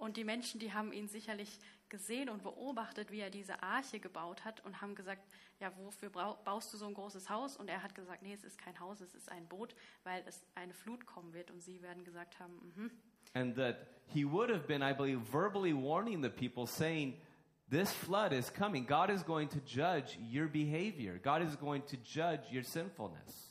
Und 0.00 0.16
die 0.16 0.24
Menschen, 0.24 0.58
die 0.58 0.72
haben 0.72 0.94
ihn 0.94 1.08
sicherlich 1.08 1.58
gesehen 1.90 2.30
und 2.30 2.42
beobachtet, 2.42 3.10
wie 3.10 3.20
er 3.20 3.28
diese 3.28 3.62
Arche 3.62 4.00
gebaut 4.00 4.46
hat 4.46 4.64
und 4.64 4.80
haben 4.80 4.94
gesagt, 4.94 5.22
ja, 5.60 5.70
wofür 5.76 6.08
baust 6.08 6.72
du 6.72 6.78
so 6.78 6.86
ein 6.86 6.94
großes 6.94 7.28
Haus? 7.28 7.58
Und 7.58 7.68
er 7.68 7.82
hat 7.82 7.94
gesagt, 7.94 8.22
nee, 8.22 8.32
es 8.32 8.42
ist 8.42 8.56
kein 8.56 8.80
Haus, 8.80 9.02
es 9.02 9.14
ist 9.14 9.30
ein 9.30 9.46
Boot, 9.46 9.74
weil 10.02 10.24
es 10.26 10.46
eine 10.54 10.72
Flut 10.72 11.04
kommen 11.04 11.34
wird. 11.34 11.50
Und 11.50 11.62
sie 11.62 11.82
werden 11.82 12.02
gesagt 12.02 12.40
haben, 12.40 12.72
mhm. 12.74 12.90
And 13.34 13.54
that 13.56 13.86
he 14.06 14.24
would 14.24 14.50
have 14.50 14.66
been, 14.66 14.82
I 14.82 14.94
believe, 14.94 15.20
verbally 15.30 15.74
warning 15.74 16.22
the 16.22 16.30
people, 16.30 16.66
saying, 16.66 17.20
This 17.68 17.92
flood 17.92 18.32
is 18.32 18.50
coming. 18.50 18.86
God 18.86 19.10
is 19.10 19.22
going 19.22 19.48
to 19.50 19.60
judge 19.60 20.18
your 20.18 20.48
behavior, 20.48 21.20
God 21.22 21.42
is 21.42 21.56
going 21.56 21.82
to 21.88 21.96
judge 21.98 22.50
your 22.50 22.64
sinfulness. 22.64 23.49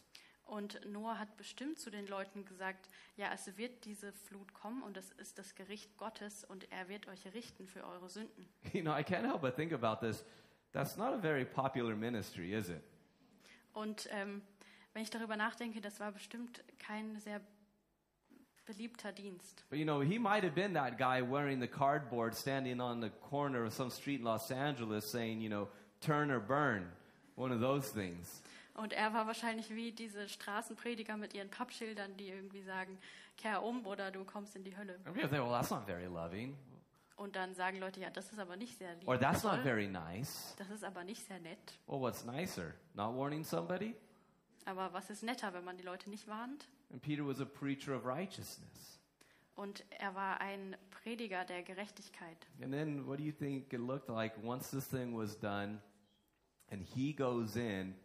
Und 0.49 0.83
Noah 0.91 1.19
hat 1.19 1.37
bestimmt 1.37 1.77
zu 1.77 1.91
den 1.91 2.07
Leuten 2.07 2.43
gesagt, 2.43 2.89
ja, 3.17 3.31
es 3.31 3.55
wird 3.55 3.85
diese 3.85 4.11
Flut 4.11 4.51
kommen 4.51 4.81
und 4.81 4.97
es 4.97 5.11
ist 5.11 5.37
das 5.37 5.53
Gericht 5.53 5.95
Gottes 5.97 6.43
und 6.43 6.71
er 6.71 6.89
wird 6.89 7.07
euch 7.07 7.31
richten 7.35 7.67
für 7.67 7.83
eure 7.85 8.09
Sünden. 8.09 8.47
You 8.73 8.81
know, 8.81 8.97
I 8.97 9.03
can't 9.03 9.27
help 9.27 9.41
but 9.41 9.55
think 9.55 9.71
about 9.71 10.03
this. 10.03 10.25
That's 10.71 10.97
not 10.97 11.13
a 11.13 11.19
very 11.19 11.45
popular 11.45 11.95
ministry, 11.95 12.53
is 12.53 12.69
it? 12.69 12.81
Und 13.73 14.09
ähm, 14.11 14.41
wenn 14.93 15.03
ich 15.03 15.11
darüber 15.11 15.35
nachdenke, 15.37 15.81
das 15.81 15.99
war 15.99 16.11
bestimmt 16.11 16.63
kein 16.79 17.19
sehr 17.19 17.41
beliebter 18.65 19.11
Dienst. 19.11 19.63
But 19.69 19.77
you 19.77 19.85
know, 19.85 20.01
he 20.01 20.17
might 20.17 20.43
have 20.43 20.55
been 20.55 20.73
that 20.73 20.97
guy 20.97 21.21
wearing 21.21 21.61
the 21.61 21.67
cardboard 21.67 22.33
standing 22.33 22.81
on 22.81 23.01
the 23.01 23.11
corner 23.29 23.65
of 23.65 23.73
some 23.73 23.91
street 23.91 24.21
in 24.21 24.25
Los 24.25 24.49
Angeles 24.49 25.05
saying, 25.05 25.41
you 25.41 25.49
know, 25.49 25.67
turn 26.01 26.31
or 26.31 26.39
burn, 26.39 26.91
one 27.35 27.53
of 27.53 27.61
those 27.61 27.91
things. 27.91 28.41
Und 28.75 28.93
er 28.93 29.13
war 29.13 29.27
wahrscheinlich 29.27 29.69
wie 29.71 29.91
diese 29.91 30.29
Straßenprediger 30.29 31.17
mit 31.17 31.33
ihren 31.33 31.49
Pappschildern, 31.49 32.15
die 32.17 32.29
irgendwie 32.29 32.61
sagen, 32.63 32.97
kehr 33.37 33.63
um 33.63 33.85
oder 33.85 34.11
du 34.11 34.23
kommst 34.23 34.55
in 34.55 34.63
die 34.63 34.77
Hölle. 34.77 34.99
Think, 35.03 35.31
well, 35.31 35.49
that's 35.49 35.69
not 35.69 35.85
very 35.85 36.05
loving. 36.05 36.57
Und 37.15 37.35
dann 37.35 37.53
sagen 37.53 37.79
Leute, 37.79 37.99
ja, 37.99 38.09
das 38.09 38.31
ist 38.31 38.39
aber 38.39 38.55
nicht 38.55 38.77
sehr 38.77 38.95
lieb. 38.95 39.07
Or 39.07 39.19
that's 39.19 39.43
not 39.43 39.59
very 39.59 39.87
nice. 39.87 40.55
Das 40.57 40.69
ist 40.69 40.85
aber 40.85 41.03
nicht 41.03 41.25
sehr 41.27 41.39
nett. 41.39 41.77
Well, 41.85 41.99
what's 41.99 42.23
nicer? 42.23 42.73
Not 42.93 43.15
warning 43.17 43.43
somebody? 43.43 43.93
Aber 44.63 44.93
was 44.93 45.09
ist 45.09 45.23
netter, 45.23 45.53
wenn 45.53 45.65
man 45.65 45.75
die 45.75 45.83
Leute 45.83 46.09
nicht 46.09 46.27
warnt? 46.27 46.69
And 46.91 47.01
Peter 47.01 47.27
was 47.27 47.41
a 47.41 47.45
preacher 47.45 47.95
of 47.95 48.05
righteousness. 48.05 48.99
Und 49.55 49.83
er 49.89 50.15
war 50.15 50.39
ein 50.39 50.77
Prediger 50.89 51.43
der 51.43 51.63
Gerechtigkeit. 51.63 52.47
And 52.61 52.71
then 52.71 53.05
what 53.05 53.19
do 53.19 53.23
you 53.23 53.33
think 53.33 53.73
it 53.73 53.81
looked 53.81 54.07
like 54.07 54.33
once 54.41 54.71
this 54.71 54.87
thing 54.87 55.13
was 55.17 55.37
done 55.37 55.81
and 56.71 56.81
he 56.81 57.13
goes 57.13 57.57
in 57.57 57.95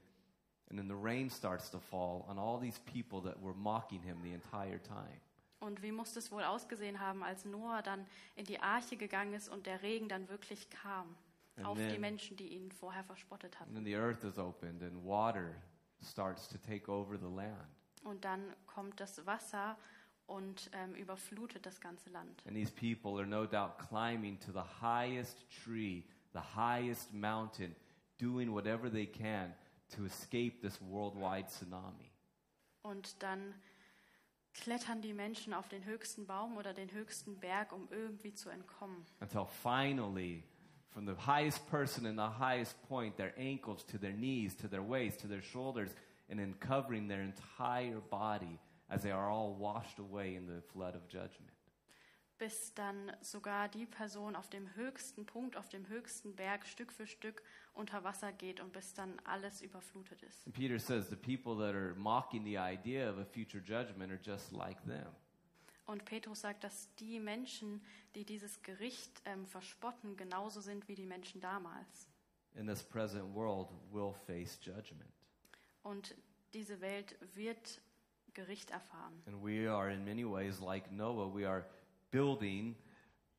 and 0.70 0.78
then 0.78 0.88
the 0.88 0.94
rain 0.94 1.28
starts 1.30 1.70
to 1.70 1.78
fall 1.80 2.24
on 2.28 2.38
all 2.38 2.58
these 2.60 2.78
people 2.92 3.20
that 3.22 3.40
were 3.42 3.54
mocking 3.54 4.02
him 4.02 4.18
the 4.22 4.32
entire 4.32 4.80
time? 4.82 5.20
Und 5.60 5.82
wie 5.82 5.92
muss 5.92 6.14
es 6.16 6.30
wohl 6.30 6.42
ausgesehen 6.44 7.00
haben, 7.00 7.22
als 7.22 7.44
Noah 7.46 7.80
dann 7.82 8.06
in 8.36 8.44
die 8.44 8.60
Arche 8.60 8.96
gegangen 8.96 9.32
ist 9.34 9.48
und 9.48 9.66
der 9.66 9.82
Regen 9.82 10.08
dann 10.08 10.28
wirklich 10.28 10.68
kam 10.70 11.16
And 11.56 11.66
auf 11.66 11.78
then- 11.78 11.90
die 11.92 11.98
Menschen, 11.98 12.36
die 12.36 12.48
ihn 12.48 12.70
vorher 12.72 13.04
verspottet 13.04 13.54
And 13.54 13.60
hatten. 13.60 13.74
then 13.74 13.84
the 13.84 13.94
earth 13.96 14.24
is 14.24 14.38
opened 14.38 14.82
and 14.82 15.04
water 15.04 15.54
starts 16.02 16.48
to 16.48 16.58
take 16.58 16.90
over 16.90 17.16
the 17.16 17.28
land. 17.34 17.56
Und 18.02 18.24
dann 18.26 18.54
kommt 18.66 19.00
das 19.00 19.24
Wasser 19.26 19.78
und 20.26 20.70
ähm, 20.74 20.94
überflutet 20.94 21.64
das 21.64 21.80
ganze 21.80 22.10
Land. 22.10 22.42
And 22.46 22.54
these 22.56 22.72
people 22.72 23.18
are 23.18 23.26
no 23.26 23.46
doubt 23.46 23.78
climbing 23.78 24.38
to 24.40 24.52
the 24.52 24.64
highest 24.82 25.46
tree, 25.50 26.02
the 26.34 26.40
highest 26.56 27.12
mountain, 27.14 27.74
doing 28.18 28.52
whatever 28.52 28.90
they 28.90 29.06
can 29.06 29.54
to 29.96 30.04
escape 30.04 30.60
this 30.60 30.80
worldwide 30.80 31.48
tsunami. 31.48 32.10
Und 32.82 33.22
dann 33.22 33.54
klettern 34.52 35.02
die 35.02 35.12
Menschen 35.12 35.52
auf 35.52 35.68
den 35.68 35.84
höchsten 35.84 36.26
Baum 36.26 36.56
oder 36.56 36.72
den 36.72 36.92
höchsten 36.92 37.38
Berg, 37.38 37.72
um 37.72 37.88
irgendwie 37.90 38.32
zu 38.34 38.50
entkommen. 38.50 39.04
Until 39.20 39.46
finally, 39.46 40.44
from 40.90 41.06
the 41.06 41.26
highest 41.26 41.66
person 41.68 42.06
in 42.06 42.16
the 42.16 42.38
highest 42.38 42.80
point, 42.88 43.16
their 43.16 43.36
ankles 43.38 43.84
to 43.86 43.98
their 43.98 44.12
knees, 44.12 44.56
to 44.56 44.68
their 44.68 44.82
waist, 44.82 45.20
to 45.20 45.28
their 45.28 45.42
shoulders, 45.42 45.90
and 46.28 46.38
then 46.38 46.54
covering 46.60 47.08
their 47.08 47.22
entire 47.22 48.00
body 48.10 48.58
as 48.88 49.02
they 49.02 49.10
are 49.10 49.28
all 49.28 49.54
washed 49.54 49.98
away 49.98 50.36
in 50.36 50.46
the 50.46 50.62
flood 50.72 50.94
of 50.94 51.08
judgment. 51.08 51.53
Bis 52.38 52.74
dann 52.74 53.12
sogar 53.20 53.68
die 53.68 53.86
Person 53.86 54.34
auf 54.34 54.50
dem 54.50 54.74
höchsten 54.74 55.24
Punkt, 55.24 55.56
auf 55.56 55.68
dem 55.68 55.88
höchsten 55.88 56.34
Berg 56.34 56.66
Stück 56.66 56.92
für 56.92 57.06
Stück 57.06 57.42
unter 57.74 58.02
Wasser 58.02 58.32
geht 58.32 58.60
und 58.60 58.72
bis 58.72 58.92
dann 58.92 59.20
alles 59.24 59.62
überflutet 59.62 60.22
ist. 60.22 60.46
And 60.46 60.54
Peter 60.54 60.78
says 60.78 61.08
the 61.08 61.16
people 61.16 61.56
that 61.56 61.74
are 61.74 61.94
mocking 61.94 62.44
the 62.44 62.58
idea 62.58 63.08
of 63.08 63.18
a 63.18 63.24
future 63.24 63.62
judgment 63.62 64.10
are 64.10 64.20
just 64.20 64.52
like 64.52 64.82
them. 64.84 65.06
Und 65.86 66.04
Petrus 66.06 66.40
sagt, 66.40 66.64
dass 66.64 66.92
die 66.96 67.20
Menschen, 67.20 67.82
die 68.14 68.24
dieses 68.24 68.62
Gericht 68.62 69.22
ähm, 69.26 69.46
verspotten, 69.46 70.16
genauso 70.16 70.60
sind 70.60 70.88
wie 70.88 70.94
die 70.94 71.06
Menschen 71.06 71.40
damals. 71.40 72.08
in 72.56 72.66
this 72.66 72.82
present 72.82 73.34
world 73.34 73.68
will 73.92 74.14
face 74.26 74.58
judgment. 74.60 75.10
Und 75.82 76.14
diese 76.52 76.80
Welt 76.80 77.16
wird 77.34 77.80
Gericht 78.32 78.70
erfahren. 78.70 79.22
And 79.26 79.42
we 79.42 79.68
are, 79.70 79.90
in 79.90 80.04
many 80.04 80.24
ways, 80.24 80.60
like 80.60 80.90
Noah. 80.90 81.28
We 81.32 81.46
are 81.46 81.66
building, 82.14 82.76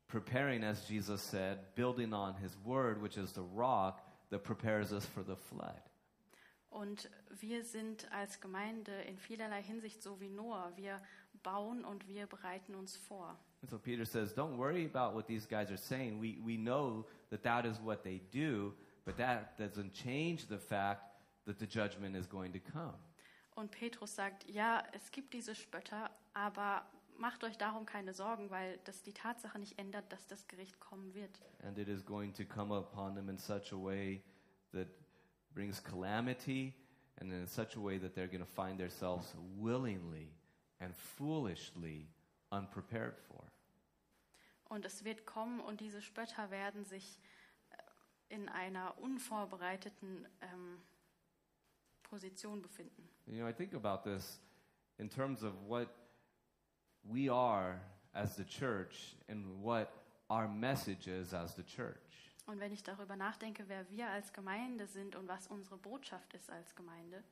preparing, 0.06 0.62
as 0.62 0.84
Jesus 0.84 1.22
said, 1.22 1.58
building 1.74 2.12
on 2.12 2.34
his 2.34 2.56
word, 2.62 3.00
which 3.00 3.16
is 3.16 3.32
the 3.32 3.46
rock 3.54 4.00
that 4.30 4.44
prepares 4.44 4.92
us 4.92 5.06
for 5.06 5.22
the 5.22 5.36
flood. 5.36 5.80
Und 6.70 7.08
wir 7.40 7.64
sind 7.64 8.06
als 8.12 8.38
Gemeinde 8.38 8.92
in 9.08 9.16
vielerlei 9.16 9.62
Hinsicht 9.62 10.02
so 10.02 10.20
wie 10.20 10.28
Noah. 10.28 10.70
Wir 10.76 11.00
bauen 11.42 11.84
und 11.86 12.06
wir 12.06 12.26
bereiten 12.26 12.74
uns 12.74 12.96
vor. 12.96 13.38
And 13.62 13.70
so 13.70 13.78
Peter 13.78 14.04
says, 14.04 14.34
Don't 14.34 14.58
worry 14.58 14.84
about 14.84 15.14
what 15.14 15.26
these 15.26 15.46
guys 15.46 15.70
are 15.70 15.78
saying. 15.78 16.20
We, 16.20 16.38
we 16.44 16.58
know 16.58 17.06
that 17.30 17.42
that 17.44 17.64
is 17.64 17.80
what 17.80 18.04
they 18.04 18.20
do, 18.30 18.74
but 19.06 19.16
that 19.16 19.56
doesn't 19.58 19.94
change 19.94 20.48
the 20.48 20.58
fact 20.58 21.00
that 21.46 21.58
the 21.58 21.66
judgment 21.66 22.14
is 22.14 22.26
going 22.26 22.52
to 22.52 22.60
come. 22.60 22.98
Und 23.54 23.70
Petrus 23.70 24.14
sagt, 24.14 24.44
ja, 24.50 24.82
es 24.92 25.10
gibt 25.10 25.32
diese 25.32 25.54
Spötter, 25.54 26.10
aber 26.34 26.84
macht 27.18 27.44
euch 27.44 27.56
darum 27.56 27.86
keine 27.86 28.12
Sorgen, 28.12 28.50
weil 28.50 28.78
das 28.84 29.02
die 29.02 29.12
Tatsache 29.12 29.58
nicht 29.58 29.78
ändert, 29.78 30.12
dass 30.12 30.26
das 30.26 30.46
Gericht 30.48 30.80
kommen 30.80 31.14
wird. 31.14 31.40
And 31.62 31.78
it 31.78 31.88
is 31.88 32.04
going 32.04 32.32
to 32.34 32.44
come 32.44 32.74
upon 32.74 33.14
them 33.14 33.28
in 33.28 33.38
such 33.38 33.72
a 33.72 33.76
way 33.76 34.22
that 34.72 34.88
brings 35.54 35.82
calamity, 35.82 36.74
and 37.20 37.32
in 37.32 37.46
such 37.46 37.76
a 37.76 37.80
way 37.80 37.98
that 37.98 38.14
they're 38.14 38.28
going 38.28 38.44
to 38.44 38.46
find 38.46 38.78
themselves 38.78 39.34
willingly 39.58 40.30
and 40.80 40.94
foolishly 40.94 42.08
unprepared 42.50 43.16
for. 43.18 43.42
Und 44.68 44.84
es 44.84 45.04
wird 45.04 45.26
kommen 45.26 45.60
und 45.60 45.80
diese 45.80 46.02
Spötter 46.02 46.50
werden 46.50 46.84
sich 46.84 47.20
äh, 47.70 48.34
in 48.34 48.48
einer 48.48 48.98
unvorbereiteten 48.98 50.26
ähm, 50.40 50.82
Position 52.02 52.62
befinden. 52.62 53.08
You 53.26 53.38
know, 53.38 53.48
I 53.48 53.52
think 53.52 53.74
about 53.74 54.08
this 54.08 54.40
in 54.98 55.08
terms 55.08 55.42
of 55.42 55.54
what 55.68 55.88
we 57.10 57.30
are 57.30 57.80
as 58.14 58.34
the 58.36 58.44
church 58.44 59.16
and 59.28 59.62
what 59.62 59.88
our 60.30 60.48
message 60.48 61.06
is 61.06 61.32
as 61.34 61.54
the 61.54 61.62
church. 61.64 61.96
Und 62.46 62.60
wenn 62.60 62.72
ich 62.72 62.82
darüber 62.84 63.16
nachdenke, 63.16 63.64
wer 63.68 63.88
wir 63.90 64.08
als 64.08 64.32
Gemeinde 64.32 64.86
sind 64.86 65.16
und 65.16 65.26
was 65.28 65.48
unsere 65.48 65.76
Botschaft 65.78 66.32
ist 66.34 66.50
als 66.50 66.74
Gemeinde, 66.74 67.22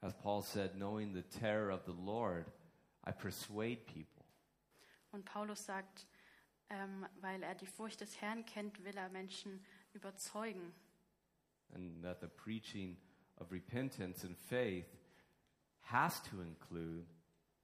As 0.00 0.14
Paul 0.18 0.42
said, 0.42 0.72
knowing 0.74 1.14
the 1.14 1.22
terror 1.22 1.72
of 1.72 1.82
the 1.86 1.92
Lord, 1.92 2.46
I 3.06 3.12
persuade 3.12 3.78
people. 3.86 4.24
und 5.12 5.24
Paulus 5.24 5.64
sagt, 5.64 6.06
ähm, 6.70 7.06
weil 7.20 7.42
er 7.42 7.54
die 7.54 7.66
Furcht 7.66 8.00
des 8.00 8.20
Herrn 8.20 8.44
kennt, 8.46 8.82
will 8.84 8.96
er 8.96 9.08
Menschen 9.10 9.64
überzeugen. 9.92 10.72
and 11.74 12.02
that 12.02 12.20
the 12.20 12.28
preaching 12.28 12.96
of 13.38 13.50
repentance 13.52 14.24
and 14.26 14.36
faith 14.36 14.86
has 15.80 16.20
to 16.22 16.40
include 16.42 17.06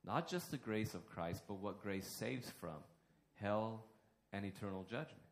not 0.08 0.26
just 0.26 0.50
the 0.50 0.58
grace 0.58 0.94
of 0.94 1.06
Christ, 1.06 1.46
but 1.46 1.62
what 1.62 1.82
grace 1.82 2.06
saves 2.06 2.50
from 2.50 2.82
hell 3.34 3.84
and 4.32 4.44
eternal 4.44 4.84
judgment. 4.84 5.22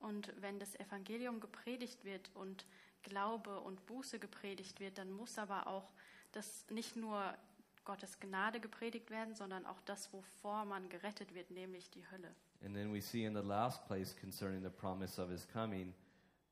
Und 0.00 0.32
wenn 0.40 0.58
das 0.58 0.74
Evangelium 0.76 1.40
gepredigt 1.40 2.04
wird 2.04 2.30
und 2.34 2.66
Glaube 3.02 3.60
und 3.60 3.86
Buße 3.86 4.18
gepredigt 4.18 4.80
wird, 4.80 4.98
dann 4.98 5.10
muss 5.10 5.38
aber 5.38 5.66
auch 5.66 5.92
das 6.32 6.66
nicht 6.70 6.96
nur 6.96 7.34
Gottes 7.84 8.20
Gnade 8.20 8.60
gepredigt 8.60 9.10
werden, 9.10 9.34
sondern 9.34 9.64
auch 9.64 9.80
das, 9.82 10.12
wovor 10.12 10.64
man 10.66 10.88
gerettet 10.88 11.34
wird, 11.34 11.50
nämlich 11.50 11.90
die 11.90 12.08
Hölle. 12.10 12.34
And 12.62 12.74
then 12.74 12.92
we 12.92 13.00
see 13.00 13.24
in 13.24 13.34
the 13.34 13.42
last 13.42 13.84
place 13.86 14.14
concerning 14.20 14.62
the 14.62 14.70
promise 14.70 15.20
of 15.20 15.30
his 15.30 15.48
coming 15.48 15.94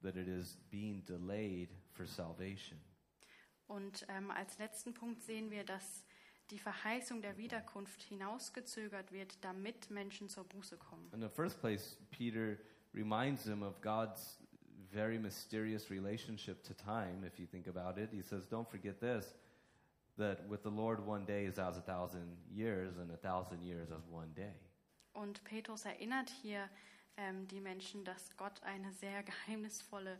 that 0.03 0.17
it 0.17 0.27
is 0.27 0.57
being 0.71 1.05
delayed 1.05 1.71
for 1.93 2.07
salvation. 2.07 2.81
Und 3.67 4.07
ähm, 4.09 4.31
als 4.31 4.59
letzten 4.59 4.95
Punkt 4.95 5.23
sehen 5.23 5.51
wir, 5.51 5.65
dass 5.65 6.05
die 6.51 6.59
Verheißung 6.59 7.23
der 7.23 7.37
Wiederkunft 7.37 8.03
hinausgezögert 8.03 9.13
wird, 9.13 9.43
damit 9.45 9.91
Menschen 9.91 10.29
zur 10.29 10.45
Buße 10.45 10.77
kommen. 10.77 11.11
In 11.13 11.21
the 11.21 11.29
first 11.29 11.61
place, 11.61 11.97
Peter 12.11 12.57
reminds 12.95 13.45
them 13.45 13.63
of 13.63 13.81
God's 13.81 14.39
very 14.93 15.19
mysterious 15.19 15.91
relationship 15.91 16.63
to 16.65 16.75
time, 16.75 17.25
if 17.25 17.39
you 17.39 17.47
think 17.47 17.69
about 17.69 18.01
it. 18.01 18.11
He 18.13 18.23
says, 18.23 18.49
Don't 18.49 18.69
forget 18.69 19.01
this 19.01 19.35
that 20.17 20.49
with 20.49 20.63
the 20.63 20.71
Lord, 20.71 21.05
one 21.07 21.25
day 21.25 21.47
is 21.47 21.59
as 21.59 21.79
a 21.79 21.81
thousand 21.81 22.37
years, 22.53 22.99
and 22.99 23.11
a 23.11 23.17
thousand 23.17 23.63
years 23.63 23.91
as 23.91 24.07
one 24.11 24.33
day. 24.35 24.55
Und 25.13 25.43
Petrus 25.45 25.85
erinnert 25.85 26.31
hier 26.43 26.69
ähm, 27.17 27.49
die 27.49 27.61
Menschen, 27.61 28.05
dass 28.05 28.37
Gott 28.37 28.63
eine 28.63 28.93
sehr 28.93 29.23
geheimnisvolle 29.23 30.13
ähm, 30.13 30.19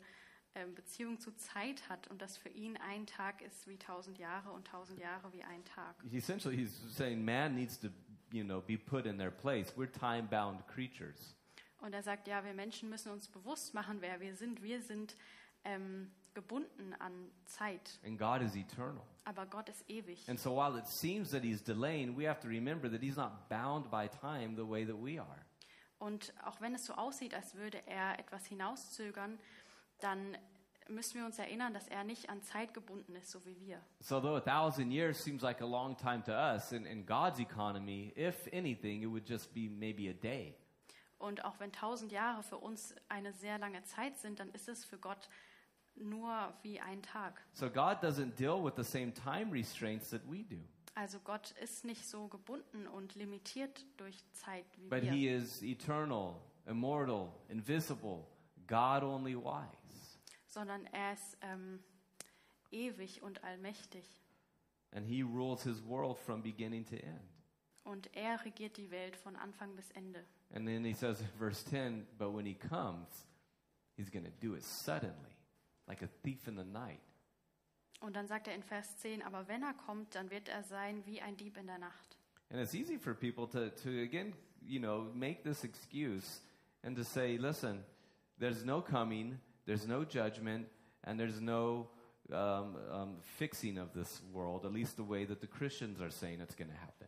Beziehung 0.75 1.19
zu 1.21 1.31
Zeit 1.37 1.89
hat 1.89 2.09
und 2.09 2.21
dass 2.21 2.37
für 2.37 2.49
ihn 2.49 2.77
ein 2.79 3.07
Tag 3.07 3.41
ist 3.43 3.67
wie 3.69 3.77
tausend 3.79 4.19
Jahre 4.19 4.51
und 4.51 4.67
tausend 4.67 4.99
Jahre 4.99 5.33
wie 5.33 5.43
ein 5.45 5.65
Tag. 5.65 5.95
Essentially, 6.13 6.57
he's 6.57 6.77
saying 6.97 7.25
man 7.25 7.55
needs 7.55 7.79
to, 7.79 7.89
you 8.33 8.45
know, 8.45 8.61
be 8.61 8.77
put 8.77 9.07
in 9.07 9.17
their 9.17 9.31
place. 9.31 9.73
We're 9.77 9.91
time-bound 9.91 10.67
creatures. 10.67 11.35
Und 11.79 11.95
er 11.95 12.03
sagt, 12.03 12.29
ja, 12.29 12.45
wir 12.45 12.53
Menschen 12.53 12.91
müssen 12.91 13.11
uns 13.13 13.29
bewusst 13.29 13.75
machen, 13.75 13.99
wer 14.01 14.21
wir 14.21 14.35
sind. 14.35 14.61
Wir 14.63 14.83
sind 14.83 15.17
ähm, 15.65 16.11
gebunden 16.35 16.95
an 16.99 17.31
Zeit, 17.47 17.99
And 18.05 18.19
God 18.19 18.43
is 18.43 18.55
eternal. 18.55 19.03
aber 19.25 19.47
Gott 19.47 19.69
ist 19.69 19.89
ewig. 19.89 20.29
And 20.29 20.39
so 20.39 20.57
while 20.57 20.79
it 20.79 20.87
seems 20.87 21.31
that 21.31 21.43
he's 21.43 21.63
delaying, 21.63 22.17
we 22.17 22.29
have 22.29 22.41
to 22.41 22.49
remember 22.49 22.91
that 22.91 23.01
he's 23.01 23.17
not 23.17 23.49
bound 23.49 23.91
by 23.91 24.09
time 24.09 24.57
the 24.57 24.69
way 24.69 24.85
that 24.85 24.97
we 24.97 25.21
are. 25.21 25.39
Und 25.99 26.33
auch 26.45 26.61
wenn 26.63 26.75
es 26.75 26.87
so 26.87 26.95
aussieht, 26.95 27.35
als 27.35 27.55
würde 27.55 27.87
er 27.87 28.19
etwas 28.19 28.47
hinauszögern, 28.47 29.39
dann 30.01 30.37
müssen 30.89 31.19
wir 31.21 31.25
uns 31.27 31.39
erinnern, 31.39 31.73
dass 31.73 31.87
er 31.89 32.05
nicht 32.05 32.29
an 32.31 32.43
Zeit 32.43 32.75
gebunden 32.75 33.15
ist, 33.15 33.31
so 33.31 33.45
wie 33.47 33.59
wir. 33.61 33.81
So 34.01 34.21
though 34.21 34.37
a 34.37 34.41
thousand 34.41 34.91
years 34.91 35.23
seems 35.23 35.43
like 35.43 35.61
a 35.61 35.67
long 35.67 35.97
time 35.97 36.23
to 36.25 36.33
us, 36.33 36.73
in, 36.73 36.85
in 36.85 37.07
God's 37.07 37.39
economy, 37.39 38.13
if 38.17 38.49
anything, 38.53 39.03
it 39.03 39.07
would 39.09 39.29
just 39.29 39.53
be 39.55 39.69
maybe 39.69 40.11
a 40.11 40.13
day. 40.13 40.55
Und 41.19 41.45
auch 41.45 41.61
wenn 41.61 41.71
tausend 41.71 42.13
Jahre 42.13 42.43
für 42.43 42.57
uns 42.57 42.95
eine 43.09 43.33
sehr 43.35 43.59
lange 43.59 43.83
Zeit 43.85 44.17
sind, 44.19 44.41
dann 44.41 44.49
ist 44.51 44.69
es 44.69 44.85
für 44.85 44.99
Gott 44.99 45.29
nur 45.95 46.55
wie 46.63 46.81
ein 46.81 47.03
Tag. 47.03 47.41
So 47.53 47.69
God 47.69 48.03
doesn't 48.03 48.37
deal 48.37 48.63
with 48.65 48.73
the 48.77 48.85
same 48.85 49.13
time 49.13 49.53
restraints 49.53 50.11
that 50.11 50.23
we 50.27 50.45
do. 50.45 50.57
Also 50.95 51.21
Gott 51.21 51.53
ist 51.63 51.85
nicht 51.85 52.07
so 52.07 52.27
gebunden 52.29 52.87
und 52.87 53.15
limitiert 53.15 53.85
durch 53.97 54.17
Zeit 54.33 54.65
wie 54.77 54.89
But 54.89 55.03
wir. 55.03 55.13
he 55.13 55.29
is 55.29 55.63
eternal, 55.63 56.37
immortal, 56.67 57.33
invisible, 57.49 58.27
God 58.67 59.03
only 59.03 59.37
wise. 59.37 59.80
Sondern 60.51 60.85
er 60.87 61.15
ist 61.15 61.39
ähm, 61.41 61.83
ewig 62.71 63.23
und 63.23 63.43
allmächtig. 63.43 64.05
And 64.93 65.07
he 65.07 65.23
rules 65.23 65.63
his 65.63 65.83
world 65.85 66.19
from 66.19 66.43
beginning 66.43 66.85
to 66.87 66.97
end. 66.97 67.31
Und 67.85 68.15
er 68.15 68.45
regiert 68.45 68.77
die 68.77 68.91
Welt 68.91 69.17
von 69.17 69.37
Anfang 69.37 69.75
bis 69.75 69.91
Ende. 69.93 70.25
And 70.53 70.67
then 70.67 70.85
he 70.85 70.93
says 70.93 71.21
in 71.21 71.29
verse 71.39 71.65
10, 71.65 72.07
but 72.19 72.35
when 72.35 72.45
he 72.45 72.55
comes, 72.55 73.27
he's 73.97 74.11
going 74.11 74.25
to 74.25 74.33
do 74.41 74.55
it 74.55 74.65
suddenly, 74.65 75.37
like 75.87 76.03
a 76.03 76.09
thief 76.23 76.47
in 76.49 76.57
the 76.57 76.65
night. 76.65 77.01
Und 78.01 78.17
dann 78.17 78.27
sagt 78.27 78.49
er 78.49 78.55
in 78.55 78.63
Vers 78.63 78.97
10, 78.99 79.23
aber 79.23 79.47
wenn 79.47 79.63
er 79.63 79.75
kommt, 79.75 80.15
dann 80.15 80.31
wird 80.31 80.49
er 80.49 80.63
sein 80.65 81.05
wie 81.07 81.21
ein 81.21 81.37
Dieb 81.37 81.57
in 81.57 81.67
der 81.67 81.79
Nacht. 81.79 82.17
And 82.51 82.61
it's 82.61 82.75
easy 82.75 82.99
for 82.99 83.15
people 83.15 83.47
to, 83.49 83.71
to 83.83 84.03
again, 84.03 84.35
you 84.67 84.81
know, 84.81 85.13
make 85.15 85.43
this 85.43 85.63
excuse 85.63 86.41
and 86.83 86.97
to 86.97 87.05
say, 87.05 87.37
listen, 87.37 87.85
there's 88.39 88.65
no 88.65 88.83
coming, 88.83 89.39
there's 89.71 89.87
no 89.87 90.05
judgment, 90.05 90.67
and 91.05 91.19
there's 91.19 91.41
no 91.41 91.87
um, 92.33 92.77
um, 92.93 93.17
fixing 93.39 93.79
of 93.79 93.93
this 93.93 94.21
world, 94.33 94.65
at 94.65 94.73
least 94.73 94.97
the 94.97 95.05
way 95.05 95.25
that 95.25 95.41
the 95.41 95.47
Christians 95.47 96.01
are 96.01 96.11
saying 96.11 96.41
it's 96.41 96.57
going 96.57 96.71
to 96.71 96.77
happen. 96.77 97.07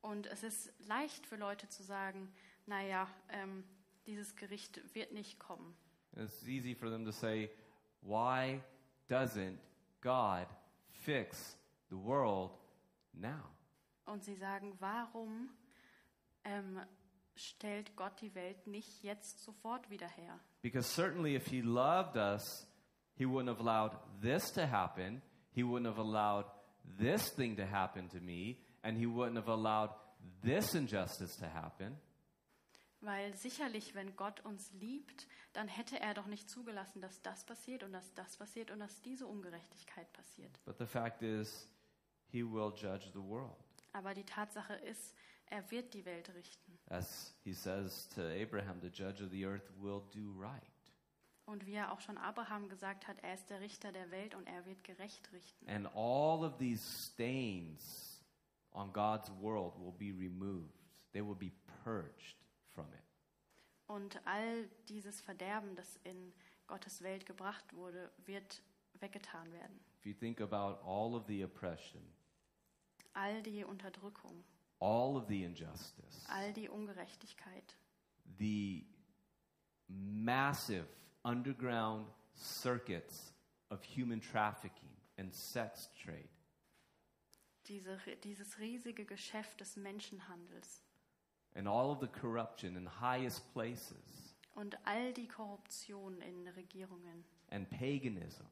Und 0.00 0.28
es 0.28 0.44
ist 0.44 0.70
leicht 0.86 1.26
für 1.26 1.34
Leute 1.36 1.68
zu 1.68 1.82
sagen, 1.82 2.28
naja, 2.66 3.08
ähm, 3.30 3.64
dieses 4.06 4.36
Gericht 4.36 4.80
wird 4.94 5.12
nicht 5.12 5.40
kommen. 5.40 5.74
And 6.14 6.28
it's 6.28 6.46
easy 6.46 6.74
for 6.74 6.88
them 6.88 7.04
to 7.04 7.10
say, 7.10 7.50
why 8.02 8.60
doesn't 9.08 9.58
God 10.00 10.46
fix 11.04 11.56
the 11.90 11.96
world 11.96 12.52
now? 13.12 13.50
Und 14.06 14.22
sie 14.22 14.36
sagen, 14.36 14.76
warum 14.78 15.50
ähm, 16.44 16.80
stellt 17.34 17.96
Gott 17.96 18.20
die 18.20 18.32
Welt 18.36 18.68
nicht 18.68 19.02
jetzt 19.02 19.42
sofort 19.42 19.90
wieder 19.90 20.08
her? 20.08 20.38
Because 20.68 20.86
certainly 20.86 21.34
if 21.34 21.46
he 21.46 21.62
loved 21.62 22.18
us, 22.18 22.66
he 23.14 23.24
wouldn't 23.24 23.48
have 23.48 23.60
allowed 23.60 23.96
this 24.20 24.50
to 24.50 24.66
happen. 24.66 25.22
He 25.52 25.62
wouldn't 25.62 25.86
have 25.86 25.96
allowed 25.96 26.44
this 26.98 27.30
thing 27.30 27.56
to 27.56 27.64
happen 27.64 28.08
to 28.08 28.20
me. 28.20 28.58
And 28.84 28.98
he 28.98 29.06
wouldn't 29.06 29.36
have 29.36 29.48
allowed 29.48 29.90
this 30.44 30.74
injustice 30.74 31.36
to 31.36 31.46
happen. 31.46 31.96
Weil 33.00 33.34
sicherlich, 33.34 33.94
wenn 33.94 34.14
Gott 34.14 34.44
uns 34.44 34.70
liebt, 34.72 35.26
dann 35.54 35.68
hätte 35.68 35.98
er 36.00 36.12
doch 36.12 36.26
nicht 36.26 36.50
zugelassen, 36.50 37.00
dass 37.00 37.22
das 37.22 37.46
passiert 37.46 37.82
und 37.82 37.92
dass 37.94 38.12
das 38.12 38.36
passiert 38.36 38.70
und 38.70 38.80
dass 38.80 39.00
diese 39.00 39.26
Ungerechtigkeit 39.26 40.12
passiert. 40.12 40.52
But 40.66 40.76
the 40.78 40.86
fact 40.86 41.22
is, 41.22 41.66
he 42.26 42.42
will 42.42 42.74
judge 42.76 43.08
the 43.14 43.22
world. 43.22 43.56
Aber 43.94 44.12
die 44.12 44.24
Tatsache 44.24 44.74
ist, 44.74 45.14
er 45.50 45.70
wird 45.70 45.94
die 45.94 46.04
Welt 46.04 46.32
richten. 46.34 46.78
As 46.88 47.34
he 47.44 47.52
says 47.52 48.08
to 48.10 48.22
Abraham, 48.22 48.80
the 48.80 48.88
judge 48.88 49.22
of 49.22 49.30
the 49.30 49.44
earth 49.44 49.70
will 49.80 50.02
do 50.12 50.32
right. 50.40 50.62
Und 51.46 51.64
wie 51.66 51.74
er 51.74 51.92
auch 51.92 52.00
schon 52.00 52.18
Abraham 52.18 52.68
gesagt 52.68 53.08
hat, 53.08 53.18
er 53.22 53.34
ist 53.34 53.48
der 53.48 53.60
Richter 53.60 53.90
der 53.90 54.10
Welt 54.10 54.34
und 54.34 54.46
er 54.46 54.66
wird 54.66 54.84
gerecht 54.84 55.32
richten. 55.32 55.68
And 55.68 55.86
all 55.94 56.44
of 56.44 56.58
these 56.58 56.82
stains 56.82 58.22
on 58.72 58.92
God's 58.92 59.30
world 59.40 59.74
will 59.78 59.92
be 59.92 60.12
removed, 60.12 60.74
they 61.12 61.24
will 61.24 61.34
be 61.34 61.50
purged 61.84 62.36
from 62.66 62.86
it. 62.92 63.04
Und 63.86 64.20
all 64.26 64.68
dieses 64.88 65.22
Verderben, 65.22 65.74
das 65.74 65.96
in 66.04 66.34
Gottes 66.66 67.02
Welt 67.02 67.24
gebracht 67.24 67.72
wurde, 67.72 68.10
wird 68.26 68.62
weggetan 69.00 69.50
werden. 69.52 69.80
If 69.98 70.04
you 70.04 70.14
think 70.14 70.40
about 70.42 70.82
all 70.86 71.14
of 71.14 71.26
the 71.26 71.42
oppression, 71.42 72.02
All 73.14 73.42
die 73.42 73.64
Unterdrückung, 73.64 74.44
all 74.80 75.16
of 75.16 75.26
the 75.28 75.44
injustice, 75.44 76.26
all 76.30 76.52
die 76.52 76.68
Ungerechtigkeit, 76.68 77.74
the 78.38 78.84
massive 79.88 80.86
underground 81.24 82.06
circuits 82.34 83.32
of 83.70 83.82
human 83.82 84.20
trafficking 84.20 84.90
and 85.18 85.34
sex 85.34 85.88
trade, 86.02 86.28
diese, 87.66 87.98
dieses 88.24 88.58
riesige 88.58 89.04
Geschäft 89.04 89.60
des 89.60 89.76
Menschenhandels. 89.76 90.82
And 91.54 91.66
all 91.66 91.90
of 91.90 92.00
the 92.00 92.06
corruption 92.06 92.76
in 92.76 92.86
highest 92.86 93.52
places, 93.52 94.34
und 94.54 94.76
all 94.84 95.12
die 95.12 95.26
Korruption 95.26 96.20
in 96.20 96.46
Regierungen. 96.48 97.24
And 97.50 97.68
paganism, 97.70 98.44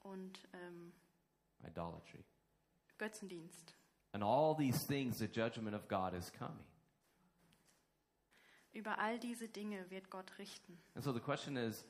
und 0.00 0.48
ähm, 0.52 0.92
idolatry, 1.66 2.24
Götzendienst. 2.98 3.74
And 4.12 4.22
all 4.22 4.54
these 4.54 4.84
things, 4.84 5.18
the 5.18 5.28
judgment 5.28 5.74
of 5.74 5.88
God 5.88 6.14
is 6.14 6.30
coming. 6.30 6.64
Über 8.72 8.98
all 8.98 9.18
diese 9.18 9.48
Dinge 9.48 9.84
wird 9.90 10.10
Gott 10.10 10.30
richten. 10.38 10.78
And 10.94 11.04
so 11.04 11.12
the 11.12 11.20
question 11.20 11.56
is 11.56 11.84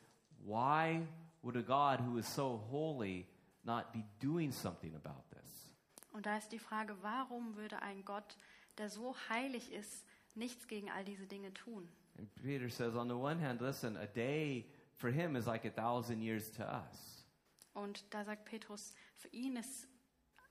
why 0.44 1.06
would 1.42 1.56
a 1.56 1.62
God 1.62 2.00
who 2.00 2.18
is 2.18 2.26
so 2.26 2.60
holy 2.70 3.26
not 3.64 3.92
be 3.92 4.04
doing 4.18 4.50
something 4.52 4.94
about 4.94 5.24
this? 5.30 5.72
Und 6.12 6.26
da 6.26 6.36
ist 6.36 6.50
die 6.50 6.58
Frage, 6.58 6.96
warum 7.02 7.56
würde 7.56 7.80
ein 7.82 8.04
Gott, 8.04 8.36
der 8.78 8.88
so 8.88 9.14
heilig 9.28 9.72
ist, 9.72 10.04
nichts 10.34 10.66
gegen 10.66 10.90
all 10.90 11.04
diese 11.04 11.26
Dinge 11.26 11.52
tun? 11.52 11.88
And 12.18 12.28
Peter 12.42 12.68
says, 12.68 12.96
on 12.96 13.08
the 13.08 13.16
one 13.16 13.38
hand, 13.38 13.60
listen, 13.60 13.96
a 13.96 14.06
day 14.06 14.66
for 14.96 15.10
him 15.10 15.36
is 15.36 15.46
like 15.46 15.64
a 15.64 15.70
thousand 15.70 16.22
years 16.22 16.50
to 16.52 16.64
us. 16.64 17.24
Und 17.72 18.04
da 18.12 18.24
sagt 18.24 18.44
Petrus, 18.44 18.94
für 19.16 19.28
ihn 19.28 19.56
ist 19.56 19.86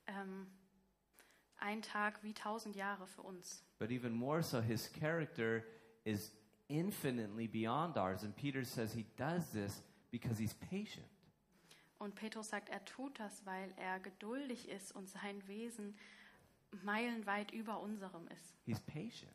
ähm, 0.07 0.47
ein 1.61 1.81
Tag 1.81 2.21
wie 2.23 2.33
tausend 2.33 2.75
Jahre 2.75 3.07
für 3.07 3.21
uns. 3.21 3.63
But 3.79 3.91
even 3.91 4.13
more 4.13 4.41
so, 4.43 4.61
his 4.61 4.91
character 4.91 5.63
is 6.03 6.31
infinitely 6.67 7.47
beyond 7.47 7.97
ours. 7.97 8.23
And 8.23 8.35
Peter 8.35 8.63
says 8.65 8.93
he 8.93 9.05
does 9.17 9.49
this 9.51 9.81
because 10.11 10.37
he's 10.39 10.53
patient. 10.53 11.07
Und 11.97 12.15
Petrus 12.15 12.49
sagt, 12.49 12.69
er 12.69 12.83
tut 12.85 13.19
das, 13.19 13.45
weil 13.45 13.73
er 13.77 13.99
geduldig 13.99 14.69
ist 14.69 14.93
und 14.95 15.09
sein 15.09 15.45
Wesen 15.47 15.95
meilenweit 16.83 17.51
über 17.51 17.79
unserem 17.81 18.27
ist. 18.29 18.55
He's 18.65 18.79
patient, 18.79 19.33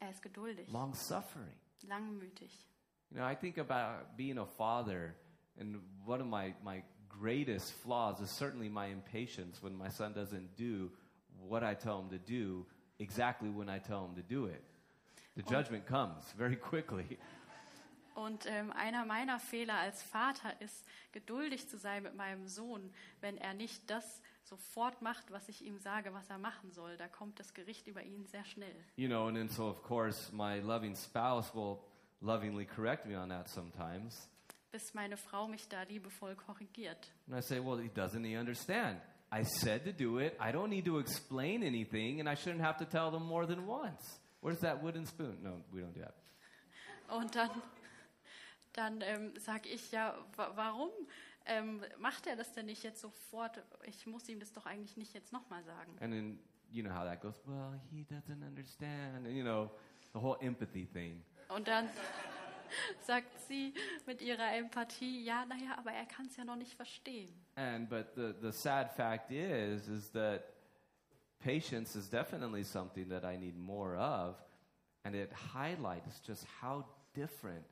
Er 0.00 0.10
ist 0.10 0.22
geduldig, 0.22 0.68
long 0.70 0.94
suffering. 0.94 1.54
langmütig. 1.82 2.66
You 3.10 3.16
know, 3.18 3.24
I 3.28 3.34
think 3.34 3.58
about 3.58 4.16
being 4.16 4.38
a 4.38 4.46
father, 4.46 5.14
and 5.58 5.80
one 6.06 6.20
of 6.20 6.26
my, 6.28 6.54
my 6.62 6.82
greatest 7.08 7.72
flaws 7.72 8.20
is 8.20 8.30
certainly 8.30 8.68
my 8.68 8.86
impatience 8.86 9.62
when 9.62 9.74
my 9.76 9.90
son 9.90 10.14
doesn't 10.14 10.56
do 10.56 10.90
what 11.48 11.62
I 11.62 11.74
tell 11.74 12.00
him 12.00 12.10
to 12.10 12.18
do 12.18 12.66
exactly 12.98 13.48
when 13.48 13.68
I 13.68 13.78
tell 13.78 14.04
him 14.04 14.14
to 14.14 14.22
do 14.22 14.46
it. 14.46 14.62
The 15.36 15.42
judgment 15.42 15.86
comes 15.86 16.32
very 16.36 16.56
quickly. 16.56 17.18
Und 18.14 18.44
ähm, 18.46 18.70
einer 18.72 19.06
meiner 19.06 19.38
Fehler 19.40 19.78
als 19.78 20.02
Vater 20.02 20.60
ist, 20.60 20.84
geduldig 21.12 21.68
zu 21.68 21.78
sein 21.78 22.02
mit 22.02 22.14
meinem 22.14 22.46
Sohn, 22.46 22.92
wenn 23.20 23.38
er 23.38 23.54
nicht 23.54 23.88
das 23.88 24.20
sofort 24.44 25.00
macht, 25.00 25.30
was 25.30 25.48
ich 25.48 25.64
ihm 25.64 25.78
sage, 25.78 26.12
was 26.12 26.28
er 26.28 26.36
machen 26.36 26.70
soll. 26.72 26.96
Da 26.98 27.08
kommt 27.08 27.40
das 27.40 27.54
Gericht 27.54 27.86
über 27.86 28.02
ihn 28.02 28.26
sehr 28.26 28.44
schnell. 28.44 28.74
You 28.96 29.08
know, 29.08 29.28
and 29.28 29.36
then 29.36 29.48
so 29.48 29.66
of 29.68 29.82
course 29.82 30.30
my 30.32 30.60
loving 30.60 30.94
spouse 30.94 31.54
will 31.54 31.78
lovingly 32.20 32.66
correct 32.66 33.06
me 33.06 33.18
on 33.18 33.30
that 33.30 33.48
sometimes. 33.48 34.28
Bis 34.70 34.94
meine 34.94 35.16
Frau 35.16 35.48
mich 35.48 35.68
da 35.68 35.82
liebevoll 35.82 36.34
korrigiert. 36.34 37.12
And 37.26 37.38
I 37.38 37.42
say, 37.42 37.60
well, 37.60 37.78
he 37.78 37.88
doesn't 37.88 38.24
he 38.24 38.36
understand? 38.36 39.00
I 39.32 39.44
said 39.44 39.84
to 39.84 39.92
do 39.92 40.18
it. 40.18 40.36
I 40.38 40.52
don't 40.52 40.68
need 40.68 40.84
to 40.84 40.98
explain 40.98 41.62
anything, 41.62 42.20
and 42.20 42.28
I 42.28 42.34
shouldn't 42.34 42.60
have 42.60 42.76
to 42.78 42.84
tell 42.84 43.10
them 43.10 43.24
more 43.24 43.46
than 43.46 43.66
once. 43.66 44.20
Where's 44.42 44.60
that 44.60 44.82
wooden 44.82 45.06
spoon? 45.06 45.38
No, 45.42 45.62
we 45.72 45.80
don't 45.80 45.94
do 45.94 46.00
that. 46.00 46.14
Und 47.08 47.34
dann, 47.34 47.50
dann 48.74 49.00
ähm, 49.02 49.32
sage 49.38 49.68
ich 49.70 49.90
ja, 49.90 50.14
wa 50.36 50.52
warum 50.54 50.90
ähm, 51.46 51.82
macht 51.98 52.26
er 52.26 52.36
das 52.36 52.52
denn 52.52 52.66
nicht 52.66 52.82
jetzt 52.82 53.00
sofort? 53.00 53.62
Ich 53.84 54.06
muss 54.06 54.28
ihm 54.28 54.38
das 54.38 54.52
doch 54.52 54.66
eigentlich 54.66 54.96
nicht 54.98 55.14
jetzt 55.14 55.32
nochmal 55.32 55.64
sagen. 55.64 55.96
And 56.00 56.12
then 56.12 56.38
you 56.70 56.82
know 56.82 56.92
how 56.94 57.04
that 57.04 57.22
goes. 57.22 57.40
Well, 57.46 57.80
he 57.90 58.04
doesn't 58.04 58.46
understand. 58.46 59.26
And 59.26 59.34
you 59.34 59.44
know, 59.44 59.70
the 60.12 60.20
whole 60.20 60.36
empathy 60.40 60.86
thing. 60.86 61.22
Und 61.48 61.68
dann 61.68 61.88
sagt 63.06 63.40
sie 63.48 63.74
mit 64.06 64.20
ihrer 64.22 64.54
Empathie, 64.54 65.24
ja, 65.24 65.44
naja, 65.46 65.76
aber 65.78 65.92
er 65.92 66.06
kann 66.06 66.26
es 66.26 66.36
ja 66.36 66.44
noch 66.44 66.56
nicht 66.56 66.74
verstehen. 66.74 67.32
And 67.56 67.88
but 67.88 68.14
the 68.14 68.34
the 68.40 68.52
sad 68.52 68.92
fact 68.94 69.30
is 69.30 69.88
is 69.88 70.10
that 70.12 70.44
patience 71.38 71.96
is 71.98 72.08
definitely 72.08 72.64
something 72.64 73.08
that 73.08 73.24
I 73.24 73.36
need 73.36 73.56
more 73.56 73.96
of, 73.96 74.36
and 75.04 75.14
it 75.14 75.30
highlights 75.54 76.20
just 76.26 76.46
how 76.62 76.84
different 77.14 77.66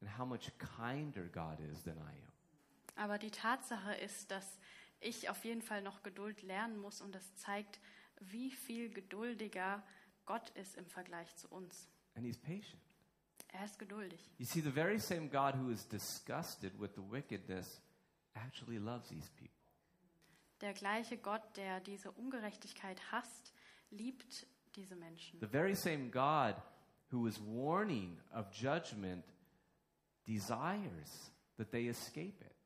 and 0.00 0.10
how 0.18 0.26
much 0.26 0.50
kinder 0.58 1.28
God 1.32 1.58
is 1.60 1.82
than 1.84 1.96
I 1.98 2.12
am. 2.12 2.32
Aber 2.96 3.18
die 3.18 3.30
Tatsache 3.30 3.94
ist, 3.94 4.30
dass 4.30 4.58
ich 5.00 5.30
auf 5.30 5.44
jeden 5.44 5.62
Fall 5.62 5.82
noch 5.82 6.02
Geduld 6.02 6.42
lernen 6.42 6.78
muss 6.78 7.00
und 7.00 7.14
das 7.14 7.34
zeigt, 7.36 7.80
wie 8.20 8.50
viel 8.50 8.90
geduldiger 8.90 9.82
Gott 10.26 10.50
ist 10.50 10.76
im 10.76 10.86
Vergleich 10.86 11.34
zu 11.36 11.48
uns. 11.48 11.88
And 12.14 12.24
he's 12.24 12.38
patient. 12.38 12.82
Er 13.52 13.64
ist 13.64 13.78
geduldig. 13.78 14.18
You 14.38 14.46
see, 14.46 14.60
the 14.60 14.74
very 14.74 14.98
same 14.98 15.28
God 15.28 15.54
who 15.54 15.70
is 15.70 15.86
disgusted 15.86 16.72
with 16.80 16.94
the 16.94 17.02
wickedness 17.02 17.80
actually 18.34 18.78
loves 18.78 19.08
these 19.08 19.30
people. 19.36 19.54
Der 20.60 20.72
gleiche 20.74 21.18
Gott, 21.18 21.42
der 21.56 21.80
diese 21.80 22.10
Ungerechtigkeit 22.12 23.00
hasst, 23.12 23.52
liebt 23.90 24.46
diese 24.74 24.96
Menschen. 24.96 25.40
The 25.40 25.46
very 25.50 25.74
same 25.74 26.08
God 26.10 26.56
who 27.10 27.26
is 27.26 27.38
warning 27.40 28.18
of 28.32 28.46
judgment 28.52 29.24
desires 30.26 31.30
that 31.56 31.70
they 31.70 31.88
escape 31.88 32.42
it. 32.42 32.56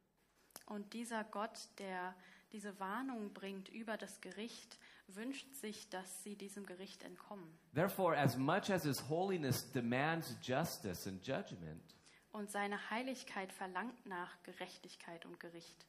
Und 0.66 0.92
dieser 0.92 1.24
Gott, 1.24 1.68
der 1.78 2.14
diese 2.52 2.78
Warnung 2.78 3.32
bringt 3.32 3.68
über 3.68 3.96
das 3.96 4.20
Gericht, 4.20 4.78
wünscht 5.08 5.54
sich, 5.54 5.88
dass 5.88 6.22
sie 6.22 6.36
diesem 6.36 6.66
Gericht 6.66 7.02
entkommen. 7.02 7.58
Therefore, 7.74 8.16
as 8.16 8.36
much 8.36 8.70
as 8.70 8.82
his 8.84 9.08
holiness 9.08 9.70
demands 9.72 10.36
justice 10.42 11.06
and 11.08 11.24
judgment, 11.26 11.94
Und 12.32 12.50
seine 12.50 12.90
Heiligkeit 12.90 13.52
verlangt 13.52 14.04
nach 14.06 14.42
Gerechtigkeit 14.42 15.24
und 15.24 15.40
Gericht. 15.40 15.86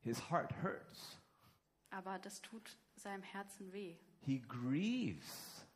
his 0.00 0.18
heart 0.30 0.52
hurts. 0.62 1.18
Aber 1.90 2.18
das 2.18 2.42
tut 2.42 2.76
seinem 2.96 3.22
Herzen 3.22 3.72
weh. 3.72 3.96
He 4.20 4.40
grieves. 4.40 5.66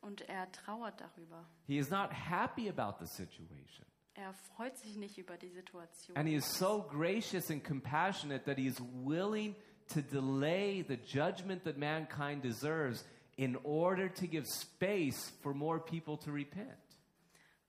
Und 0.00 0.20
er 0.22 0.50
trauert 0.52 1.00
darüber. 1.00 1.48
He 1.66 1.78
is 1.78 1.90
not 1.90 2.10
happy 2.12 2.68
about 2.68 2.98
the 3.04 3.06
situation. 3.06 3.86
Er 4.16 4.32
freut 4.32 4.76
sich 4.78 4.96
nicht 4.96 5.18
über 5.18 5.36
die 5.36 5.50
Situation. 5.50 6.16
And 6.16 6.26
he 6.26 6.34
is 6.36 6.58
so 6.58 6.82
gracious 6.82 7.50
and 7.50 7.62
compassionate 7.62 8.44
that 8.46 8.58
he 8.58 8.66
is 8.66 8.80
willing 9.04 9.54
to 9.88 10.00
delay 10.00 10.82
the 10.82 10.96
judgment 10.96 11.64
that 11.64 11.76
mankind 11.76 12.42
deserves 12.42 13.04
in 13.36 13.56
order 13.62 14.08
to 14.08 14.26
give 14.26 14.46
space 14.46 15.30
for 15.42 15.52
more 15.52 15.78
people 15.78 16.16
to 16.16 16.32
repent. 16.32 16.78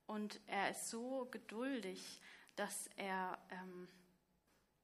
Und 0.06 0.40
er 0.48 0.70
ist 0.70 0.90
so 0.90 1.28
geduldig, 1.30 2.22
dass 2.56 2.90
er 2.96 3.38
ähm, 3.52 3.90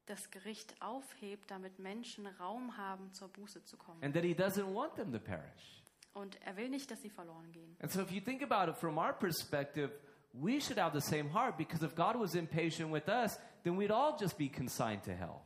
das 0.05 0.29
Gericht 0.31 0.75
aufhebt, 0.81 1.49
damit 1.49 1.79
Menschen 1.79 2.27
Raum 2.27 2.75
haben, 2.75 3.13
zur 3.13 3.29
Buße 3.29 3.63
zu 3.63 3.77
kommen. 3.77 4.03
And 4.03 4.13
that 4.13 4.25
he 4.25 4.33
doesn't 4.33 4.73
want 4.73 4.95
them 4.95 5.13
to 5.13 5.19
perish. 5.19 5.81
Und 6.13 6.39
er 6.41 6.57
will 6.57 6.69
nicht, 6.69 6.91
dass 6.91 7.01
sie 7.01 7.09
verloren 7.09 7.51
gehen. 7.53 7.75
And 7.79 7.89
so, 7.89 8.01
if 8.01 8.11
you 8.11 8.19
think 8.19 8.43
about 8.43 8.69
it 8.69 8.77
from 8.77 8.97
our 8.97 9.13
perspective, 9.13 9.91
we 10.33 10.59
should 10.59 10.77
have 10.77 10.93
the 10.93 11.01
same 11.01 11.29
heart 11.29 11.57
because 11.57 11.83
if 11.83 11.95
God 11.95 12.15
was 12.15 12.35
impatient 12.35 12.89
with 12.89 13.07
us, 13.07 13.37
then 13.63 13.75
we'd 13.75 13.91
all 13.91 14.17
just 14.17 14.37
be 14.37 14.49
consigned 14.49 15.03
to 15.03 15.13
hell. 15.13 15.41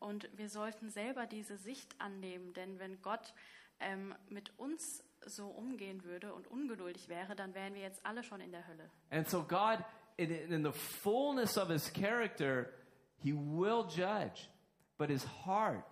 Und 0.00 0.28
wir 0.36 0.48
sollten 0.48 0.90
selber 0.90 1.26
diese 1.26 1.56
Sicht 1.56 1.94
annehmen, 1.98 2.52
denn 2.54 2.78
wenn 2.78 3.00
Gott 3.02 3.32
ähm, 3.80 4.14
mit 4.28 4.56
uns 4.58 5.02
so 5.26 5.48
umgehen 5.48 6.04
würde 6.04 6.32
und 6.34 6.46
ungeduldig 6.46 7.08
wäre, 7.08 7.34
dann 7.34 7.54
wären 7.54 7.74
wir 7.74 7.82
jetzt 7.82 8.04
alle 8.04 8.22
schon 8.22 8.40
in 8.40 8.52
der 8.52 8.66
Hölle. 8.66 8.88
And 9.10 9.28
so, 9.28 9.42
God, 9.42 9.84
in, 10.16 10.30
in 10.30 10.62
the 10.62 10.72
fullness 10.72 11.58
of 11.58 11.68
his 11.68 11.92
character, 11.92 12.72
he 13.18 13.32
will 13.32 13.84
judge. 13.88 14.48
But 14.98 15.10
his 15.10 15.24
heart 15.44 15.84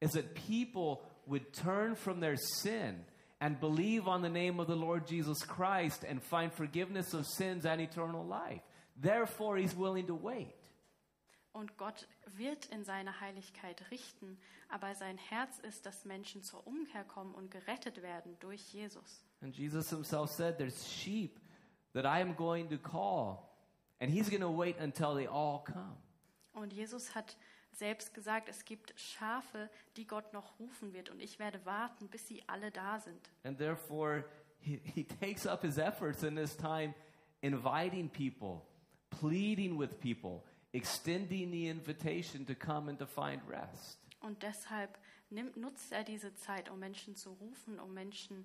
is 0.00 0.12
that 0.12 0.34
people 0.34 1.02
would 1.26 1.52
turn 1.52 1.94
from 1.94 2.20
their 2.20 2.36
sin 2.36 3.04
and 3.42 3.58
believe 3.58 4.06
on 4.06 4.22
the 4.22 4.28
name 4.28 4.60
of 4.60 4.68
the 4.68 4.76
Lord 4.76 5.04
Jesus 5.04 5.42
Christ 5.42 6.04
and 6.08 6.22
find 6.22 6.52
forgiveness 6.52 7.12
of 7.12 7.26
sins 7.26 7.66
and 7.66 7.80
eternal 7.80 8.24
life. 8.24 8.62
Therefore, 8.96 9.56
he's 9.56 9.74
willing 9.74 10.06
to 10.06 10.14
wait. 10.14 10.54
Und 11.52 11.76
Gott 11.76 12.06
wird 12.36 12.66
in 12.66 12.84
seiner 12.84 13.20
Heiligkeit 13.20 13.82
richten, 13.90 14.38
aber 14.70 14.94
sein 14.94 15.18
Herz 15.18 15.58
ist, 15.58 15.84
dass 15.84 16.04
Menschen 16.04 16.44
zur 16.44 16.64
Umkehr 16.66 17.02
kommen 17.04 17.34
und 17.34 17.50
gerettet 17.50 18.00
werden 18.00 18.36
durch 18.38 18.72
Jesus. 18.72 19.24
And 19.42 19.54
Jesus 19.54 19.90
himself 19.90 20.30
said, 20.30 20.56
There's 20.56 20.88
sheep 20.88 21.40
that 21.94 22.04
I 22.04 22.22
am 22.22 22.36
going 22.36 22.70
to 22.70 22.78
call, 22.78 23.50
and 24.00 24.08
he's 24.08 24.30
going 24.30 24.40
to 24.40 24.56
wait 24.56 24.76
until 24.78 25.14
they 25.14 25.26
all 25.26 25.64
come. 25.64 25.96
Und 26.54 26.72
Jesus 26.72 27.12
hat 27.16 27.36
selbst 27.72 28.14
gesagt, 28.14 28.48
es 28.48 28.64
gibt 28.64 28.98
Schafe, 28.98 29.70
die 29.96 30.06
Gott 30.06 30.32
noch 30.32 30.58
rufen 30.58 30.92
wird, 30.92 31.10
und 31.10 31.20
ich 31.20 31.38
werde 31.38 31.64
warten, 31.64 32.08
bis 32.08 32.26
sie 32.26 32.42
alle 32.48 32.70
da 32.70 32.98
sind. 33.00 33.30
And 33.44 33.58
therefore, 33.58 34.24
he, 34.58 34.80
he 34.84 35.04
takes 35.04 35.46
up 35.46 35.62
his 35.62 35.78
efforts 35.78 36.22
in 36.22 36.36
this 36.36 36.56
time 36.56 36.94
inviting 37.40 38.08
people, 38.08 38.62
pleading 39.10 39.78
with 39.78 39.98
people, 40.00 40.44
extending 40.72 41.50
the 41.50 41.68
invitation 41.68 42.46
to 42.46 42.54
come 42.54 42.88
and 42.88 42.98
to 42.98 43.06
find 43.06 43.42
rest. 43.48 43.98
Und 44.20 44.42
deshalb 44.42 44.98
nimmt, 45.30 45.56
nutzt 45.56 45.92
er 45.92 46.04
diese 46.04 46.34
Zeit, 46.34 46.70
um 46.70 46.78
Menschen 46.78 47.16
zu 47.16 47.32
rufen, 47.32 47.80
um 47.80 47.92
Menschen 47.92 48.44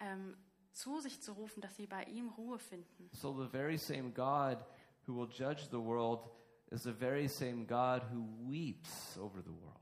ähm, 0.00 0.36
zu 0.72 1.00
sich 1.00 1.20
zu 1.20 1.32
rufen, 1.32 1.60
dass 1.60 1.76
sie 1.76 1.86
bei 1.86 2.04
ihm 2.04 2.28
Ruhe 2.30 2.58
finden. 2.58 3.08
So, 3.12 3.32
the 3.32 3.48
very 3.48 3.78
same 3.78 4.10
God 4.10 4.64
who 5.06 5.14
will 5.14 5.28
judge 5.28 5.68
the 5.70 5.78
world 5.78 6.30
is 6.72 6.82
the 6.82 6.92
very 6.92 7.28
same 7.28 7.66
God 7.66 8.02
who 8.10 8.24
weeps 8.48 9.16
over 9.18 9.42
the 9.42 9.50
world. 9.50 9.78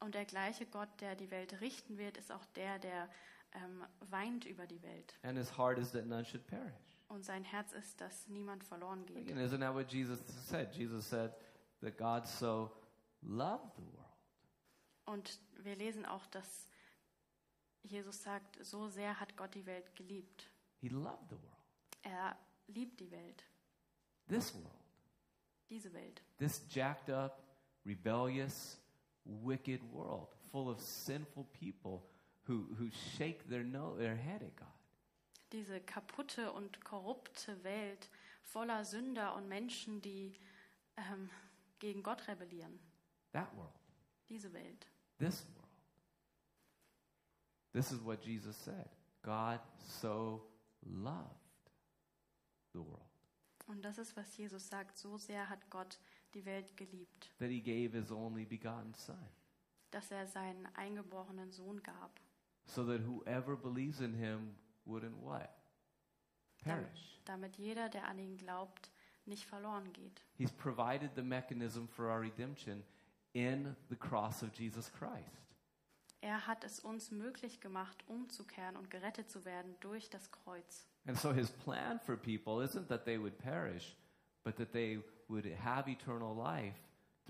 Und 0.00 0.14
der 0.14 0.24
gleiche 0.24 0.66
Gott, 0.66 0.88
der 1.00 1.16
die 1.16 1.30
Welt 1.30 1.60
richten 1.60 1.98
wird, 1.98 2.16
ist 2.16 2.32
auch 2.32 2.44
der, 2.56 2.78
der 2.78 3.08
ähm, 3.52 3.84
weint 4.10 4.44
über 4.44 4.66
die 4.66 4.82
Welt. 4.82 5.18
And 5.22 5.38
his 5.38 5.56
heart 5.56 5.78
is 5.78 5.92
that 5.92 6.06
none 6.06 6.24
should 6.24 6.46
perish. 6.46 6.98
Und 7.08 7.24
sein 7.24 7.44
Herz 7.44 7.72
ist, 7.72 8.00
dass 8.00 8.26
niemand 8.28 8.64
verloren 8.64 9.06
geht. 9.06 9.18
Again, 9.18 9.38
isn't 9.38 9.60
that 9.60 9.74
what 9.74 9.92
Jesus 9.92 10.18
said? 10.48 10.74
Jesus 10.74 11.08
said 11.08 11.32
that 11.80 11.96
God 11.96 12.26
so 12.26 12.70
loved 13.22 13.76
the 13.76 13.82
world. 13.82 14.04
Und 15.04 15.40
wir 15.62 15.76
lesen 15.76 16.06
auch, 16.06 16.26
dass 16.26 16.68
Jesus 17.82 18.22
sagt, 18.22 18.64
so 18.64 18.88
sehr 18.88 19.20
hat 19.20 19.36
Gott 19.36 19.54
die 19.54 19.66
Welt 19.66 19.94
geliebt. 19.94 20.50
He 20.80 20.88
loved 20.88 21.28
the 21.28 21.36
world. 21.36 21.54
Er 22.02 22.36
liebt 22.66 22.98
die 23.00 23.10
Welt, 23.10 23.44
This 24.26 24.54
world. 24.54 24.83
Diese 25.68 25.92
Welt. 25.92 26.22
This 26.38 26.62
jacked 26.68 27.10
up, 27.10 27.42
rebellious, 27.84 28.78
wicked 29.24 29.82
world 29.92 30.28
full 30.54 30.70
of 30.70 30.80
sinful 30.80 31.48
people 31.52 32.04
who, 32.44 32.66
who 32.78 32.88
shake 33.16 33.48
their, 33.48 33.64
no, 33.64 33.96
their 33.96 34.14
head 34.16 34.42
at 34.42 34.54
God. 34.56 34.68
Diese 35.52 35.80
kaputte 35.80 36.52
und 36.52 36.84
korrupte 36.84 37.62
Welt 37.64 38.08
voller 38.42 38.84
Sünder 38.84 39.34
und 39.34 39.48
Menschen, 39.48 40.00
die 40.00 40.34
ähm, 40.96 41.28
gegen 41.80 42.02
Gott 42.02 42.26
rebellieren. 42.28 42.78
That 43.32 43.54
world. 43.56 43.74
Diese 44.28 44.52
Welt. 44.52 44.86
This 45.18 45.44
world. 45.54 45.64
This 47.72 47.90
is 47.90 48.04
what 48.04 48.24
Jesus 48.24 48.56
said. 48.56 48.88
God 49.22 49.58
so 50.00 50.46
loved 50.82 51.70
the 52.72 52.80
world. 52.80 53.13
Und 53.66 53.82
das 53.82 53.98
ist, 53.98 54.16
was 54.16 54.36
Jesus 54.36 54.68
sagt, 54.68 54.96
so 54.98 55.16
sehr 55.16 55.48
hat 55.48 55.70
Gott 55.70 55.98
die 56.34 56.44
Welt 56.44 56.76
geliebt, 56.76 57.32
that 57.38 57.48
he 57.48 57.60
gave 57.60 57.96
his 57.96 58.10
only 58.10 58.44
begotten 58.44 58.94
Son, 58.94 59.28
dass 59.90 60.10
er 60.10 60.26
seinen 60.26 60.66
eingeborenen 60.74 61.50
Sohn 61.50 61.82
gab, 61.82 62.20
so 62.66 62.84
that 62.84 63.06
whoever 63.06 63.56
believes 63.56 64.00
in 64.00 64.12
him 64.14 64.56
wouldn't 64.84 65.16
what? 65.22 65.48
damit, 66.64 66.84
Perish. 66.84 67.20
damit 67.24 67.56
jeder, 67.56 67.88
der 67.88 68.08
an 68.08 68.18
ihn 68.18 68.36
glaubt, 68.36 68.90
nicht 69.26 69.46
verloren 69.46 69.92
geht. 69.92 70.22
He's 70.36 70.52
provided 70.52 71.10
the 71.14 71.22
mechanism 71.22 71.86
for 71.86 72.06
our 72.06 72.20
redemption 72.20 72.84
in 73.32 73.74
the 73.88 73.96
cross 73.96 74.42
of 74.42 74.52
Jesus 74.54 74.92
Christ. 74.92 75.44
Er 76.20 76.46
hat 76.46 76.64
es 76.64 76.80
uns 76.80 77.10
möglich 77.10 77.60
gemacht, 77.60 78.02
umzukehren 78.06 78.76
und 78.76 78.90
gerettet 78.90 79.30
zu 79.30 79.44
werden 79.44 79.74
durch 79.80 80.08
das 80.08 80.30
Kreuz. 80.30 80.86
And 81.06 81.18
so 81.18 81.32
his 81.32 81.50
plan 81.50 82.00
for 82.04 82.16
people 82.16 82.60
isn't 82.60 82.88
that 82.88 83.04
they 83.04 83.18
would 83.18 83.38
perish, 83.38 83.94
but 84.42 84.56
that 84.56 84.72
they 84.72 84.98
would 85.28 85.44
have 85.44 85.88
eternal 85.88 86.34
life 86.34 86.78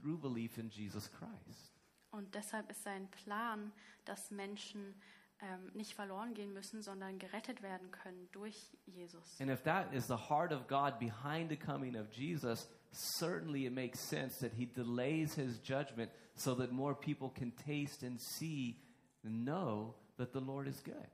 through 0.01 0.18
belief 0.18 0.59
in 0.59 0.70
Jesus 0.70 1.09
Christ. 1.09 1.70
Und 2.11 2.33
deshalb 2.35 2.70
ist 2.70 2.85
sein 2.85 3.09
Plan, 3.11 3.72
dass 4.05 4.31
Menschen 4.31 4.95
ähm, 5.41 5.70
nicht 5.75 5.95
verloren 5.95 6.33
gehen 6.35 6.53
müssen, 6.53 6.81
sondern 6.81 7.18
gerettet 7.18 7.61
werden 7.62 7.91
können 7.91 8.29
durch 8.31 8.57
Jesus. 8.87 9.41
And 9.41 9.51
if 9.51 9.62
that 9.64 9.93
is 9.93 10.07
the 10.07 10.16
heart 10.16 10.53
of 10.53 10.68
God 10.68 10.99
behind 11.01 11.51
the 11.51 11.57
coming 11.57 11.97
of 11.97 12.09
Jesus, 12.12 12.68
certainly 12.93 13.66
it 13.66 13.72
makes 13.72 13.99
sense 13.99 14.39
that 14.39 14.53
he 14.53 14.66
delays 14.66 15.35
his 15.35 15.59
judgment 15.61 16.11
so 16.37 16.55
that 16.55 16.70
more 16.70 16.95
people 16.95 17.31
can 17.31 17.53
taste 17.57 18.05
and 18.05 18.20
see 18.20 18.77
and 19.25 19.45
know 19.45 19.95
that 20.16 20.33
the 20.33 20.41
Lord 20.41 20.68
is 20.68 20.81
good. 20.81 21.09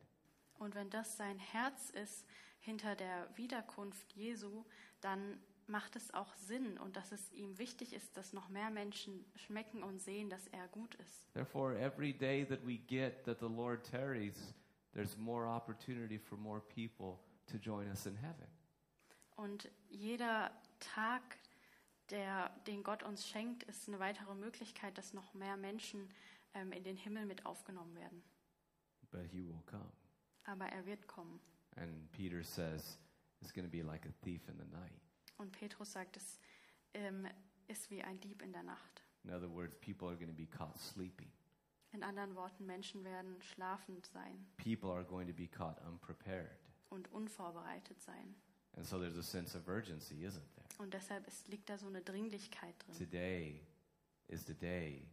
Und 0.60 0.74
wenn 0.74 0.90
das 0.90 1.16
sein 1.16 1.38
Herz 1.38 1.88
ist 1.90 2.26
hinter 2.60 2.94
der 2.94 3.34
Wiederkunft 3.36 4.12
Jesu, 4.12 4.64
dann 5.00 5.40
macht 5.66 5.96
es 5.96 6.12
auch 6.12 6.34
Sinn 6.34 6.76
und 6.78 6.96
dass 6.96 7.12
es 7.12 7.32
ihm 7.32 7.56
wichtig 7.58 7.94
ist, 7.94 8.14
dass 8.16 8.34
noch 8.34 8.50
mehr 8.50 8.68
Menschen 8.68 9.24
schmecken 9.36 9.82
und 9.82 10.00
sehen, 10.00 10.28
dass 10.28 10.46
er 10.48 10.68
gut 10.68 10.94
ist. 10.96 11.32
Therefore, 11.32 11.78
every 11.78 12.12
day 12.12 12.44
that 12.44 12.60
we 12.66 12.76
get 12.76 13.24
that 13.24 13.38
the 13.40 13.46
Lord 13.46 13.88
tarries, 13.90 14.54
there's 14.92 15.16
more 15.16 15.46
opportunity 15.46 16.18
for 16.18 16.36
more 16.36 16.60
people 16.60 17.18
to 17.46 17.56
join 17.56 17.88
us 17.88 18.04
in 18.04 18.16
heaven. 18.16 18.46
Und 19.36 19.70
jeder 19.88 20.50
Tag, 20.80 21.38
der, 22.10 22.50
den 22.66 22.82
Gott 22.82 23.02
uns 23.02 23.26
schenkt, 23.26 23.62
ist 23.62 23.88
eine 23.88 23.98
weitere 23.98 24.34
Möglichkeit, 24.34 24.98
dass 24.98 25.14
noch 25.14 25.32
mehr 25.32 25.56
Menschen 25.56 26.10
ähm, 26.52 26.72
in 26.72 26.84
den 26.84 26.96
Himmel 26.96 27.24
mit 27.24 27.46
aufgenommen 27.46 27.94
werden. 27.94 28.22
But 29.10 29.24
he 29.32 29.42
will 29.42 29.62
come. 29.64 29.90
Aber 30.44 30.66
er 30.66 30.84
wird 30.86 31.06
kommen. 31.06 31.40
And 31.76 32.10
Peter 32.12 32.42
says 32.42 32.98
it's 33.40 33.52
going 33.52 33.64
to 33.64 33.70
be 33.70 33.82
like 33.82 34.06
a 34.06 34.12
thief 34.22 34.48
in 34.48 34.58
the 34.58 34.66
night. 34.66 35.00
Und 35.38 35.52
Petrus 35.52 35.92
sagt, 35.92 36.16
es 36.16 36.38
ähm, 36.94 37.26
ist 37.68 37.90
wie 37.90 38.02
ein 38.02 38.20
Dieb 38.20 38.42
in 38.42 38.52
der 38.52 38.62
Nacht. 38.62 39.02
In 39.24 39.30
other 39.30 39.50
words, 39.50 39.74
people 39.80 40.08
are 40.08 40.16
going 40.16 40.28
to 40.28 40.34
be 40.34 40.46
caught 40.46 40.78
sleeping. 40.78 41.30
In 41.92 42.02
anderen 42.02 42.34
Worten, 42.36 42.66
Menschen 42.66 43.04
werden 43.04 43.40
schlafend 43.42 44.06
sein 44.06 44.46
People 44.56 44.90
are 44.92 45.04
going 45.04 45.26
to 45.26 45.34
be 45.34 45.46
caught 45.48 45.78
unprepared. 45.86 46.58
und 46.88 47.10
unvorbereitet 47.12 48.00
sein. 48.00 48.34
And 48.76 48.86
so 48.86 48.98
there's 48.98 49.16
a 49.16 49.22
sense 49.22 49.56
of 49.56 49.68
urgency, 49.68 50.24
isn't 50.24 50.44
there? 50.54 50.66
Und 50.78 50.94
deshalb 50.94 51.26
ist, 51.26 51.48
liegt 51.48 51.68
da 51.68 51.76
so 51.76 51.86
eine 51.86 52.00
Dringlichkeit 52.02 52.74
drin. 52.86 52.94
Today 52.96 53.66
is 54.28 54.46
the 54.46 54.54
day 54.54 55.08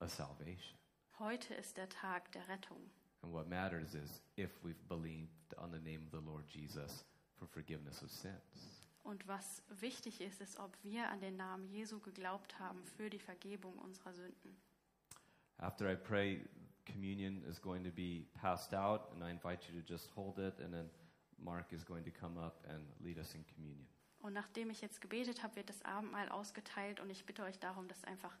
of 0.00 0.10
salvation. 0.10 0.76
Heute 1.18 1.54
ist 1.54 1.76
der 1.76 1.88
Tag 1.88 2.32
der 2.32 2.46
Rettung. 2.48 2.90
And 3.22 3.32
what 3.32 3.48
matters 3.48 3.94
is 3.94 4.22
if 4.36 4.50
we've 4.64 4.88
believed 4.88 5.54
on 5.58 5.70
the 5.70 5.78
name 5.78 6.02
of 6.04 6.10
the 6.10 6.24
Lord 6.28 6.44
Jesus 6.48 7.04
for 7.38 7.46
forgiveness 7.46 8.02
of 8.02 8.10
sins. 8.10 8.88
Und 9.04 9.26
was 9.26 9.62
wichtig 9.80 10.20
ist, 10.20 10.40
ist, 10.40 10.58
ob 10.58 10.76
wir 10.82 11.08
an 11.08 11.20
den 11.20 11.36
Namen 11.36 11.68
Jesu 11.68 11.98
geglaubt 11.98 12.58
haben 12.58 12.84
für 12.84 13.10
die 13.10 13.18
Vergebung 13.18 13.76
unserer 13.78 14.12
Sünden. 14.12 14.56
After 15.58 15.90
I 15.92 15.96
pray, 15.96 16.44
communion 16.86 17.42
is 17.44 17.60
going 17.60 17.84
to 17.84 17.90
be 17.90 18.26
passed 18.40 18.74
out, 18.74 19.10
and 19.12 19.22
I 19.22 19.30
invite 19.30 19.68
you 19.68 19.80
to 19.80 19.86
just 19.86 20.10
hold 20.16 20.38
it, 20.38 20.60
and 20.60 20.72
then 20.72 20.88
Mark 21.38 21.72
is 21.72 21.84
going 21.84 22.04
to 22.04 22.10
come 22.10 22.38
up 22.38 22.64
and 22.68 22.84
lead 23.00 23.18
us 23.18 23.34
in 23.34 23.44
communion. 23.46 23.86
Und 24.20 24.34
nachdem 24.34 24.70
ich 24.70 24.80
jetzt 24.80 25.00
gebetet 25.00 25.42
habe, 25.42 25.56
wird 25.56 25.68
das 25.68 25.82
Abendmahl 25.82 26.28
ausgeteilt 26.28 27.00
und 27.00 27.10
ich 27.10 27.26
bitte 27.26 27.42
euch 27.42 27.58
darum, 27.58 27.88
das 27.88 28.04
einfach 28.04 28.36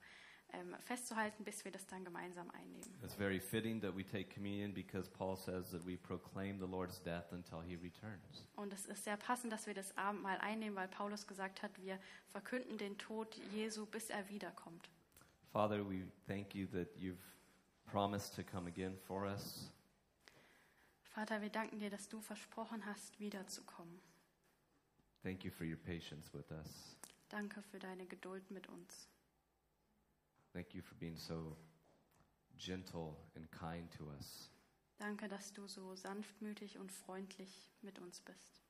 ähm, 0.52 0.74
festzuhalten, 0.80 1.44
bis 1.44 1.64
wir 1.64 1.72
das 1.72 1.86
dann 1.86 2.04
gemeinsam 2.04 2.50
einnehmen. 2.50 2.88
It's 3.02 3.14
very 3.14 3.40
fitting 3.40 3.80
that 3.80 3.96
we 3.96 4.04
take 4.04 4.32
communion 4.32 4.72
because 4.72 5.08
Paul 5.10 5.36
says 5.36 5.70
that 5.70 5.84
we 5.86 5.96
proclaim 5.96 6.58
the 6.58 6.66
Lord's 6.66 7.02
death 7.02 7.32
until 7.32 7.60
he 7.62 7.76
returns. 7.76 8.46
Und 8.56 8.72
es 8.72 8.86
ist 8.86 9.04
sehr 9.04 9.16
passend, 9.16 9.52
dass 9.52 9.66
wir 9.66 9.74
das 9.74 9.96
Abendmahl 9.96 10.38
einnehmen, 10.38 10.76
weil 10.76 10.88
Paulus 10.88 11.26
gesagt 11.26 11.62
hat, 11.62 11.70
wir 11.82 11.98
verkünden 12.28 12.78
den 12.78 12.98
Tod 12.98 13.36
Jesu, 13.52 13.86
bis 13.86 14.10
er 14.10 14.28
wiederkommt. 14.28 14.90
Father, 15.52 15.88
we 15.88 16.06
thank 16.26 16.54
you 16.54 16.66
that 16.68 16.88
you've 16.96 17.16
promised 17.84 18.34
to 18.36 18.42
come 18.42 18.68
again 18.68 18.96
for 19.06 19.24
us. 19.24 19.70
Vater, 21.14 21.42
wir 21.42 21.50
danken 21.50 21.78
dir, 21.78 21.90
dass 21.90 22.08
du 22.08 22.20
versprochen 22.20 22.86
hast, 22.86 23.20
wiederzukommen. 23.20 24.00
Thank 25.22 25.44
you 25.44 25.50
for 25.50 25.66
your 25.66 25.76
patience 25.76 26.32
with 26.32 26.50
us. 26.50 26.96
Danke 27.28 27.62
für 27.62 27.78
deine 27.78 28.06
Geduld 28.06 28.50
mit 28.50 28.66
uns. 28.68 29.08
Thank 30.52 30.74
you 30.74 30.82
for 30.82 30.94
being 30.96 31.16
so 31.16 31.56
gentle 32.58 33.16
and 33.34 33.50
kind 33.50 33.90
to 33.98 34.10
us. 34.18 34.50
Danke, 34.98 35.28
dass 35.28 35.52
du 35.52 35.66
so 35.66 35.94
sanftmütig 35.94 36.78
und 36.78 36.92
freundlich 36.92 37.70
mit 37.80 37.98
uns 37.98 38.20
bist. 38.20 38.60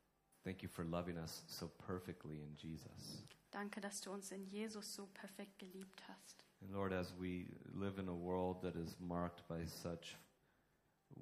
Thank 0.44 0.62
you 0.62 0.68
for 0.68 0.84
loving 0.84 1.18
us 1.18 1.44
so 1.46 1.68
perfectly 1.68 2.42
in 2.42 2.54
Jesus. 2.56 3.22
Danke, 3.50 3.80
dass 3.80 4.00
du 4.00 4.10
uns 4.10 4.32
in 4.32 4.46
Jesus 4.46 4.94
so 4.94 5.06
perfekt 5.06 5.58
geliebt 5.58 6.02
hast. 6.08 6.44
And 6.62 6.72
Lord, 6.72 6.92
as 6.92 7.12
we 7.18 7.46
live 7.74 7.98
in 7.98 8.08
a 8.08 8.14
world 8.14 8.62
that 8.62 8.76
is 8.76 8.96
marked 8.98 9.46
by 9.48 9.66
such 9.66 10.16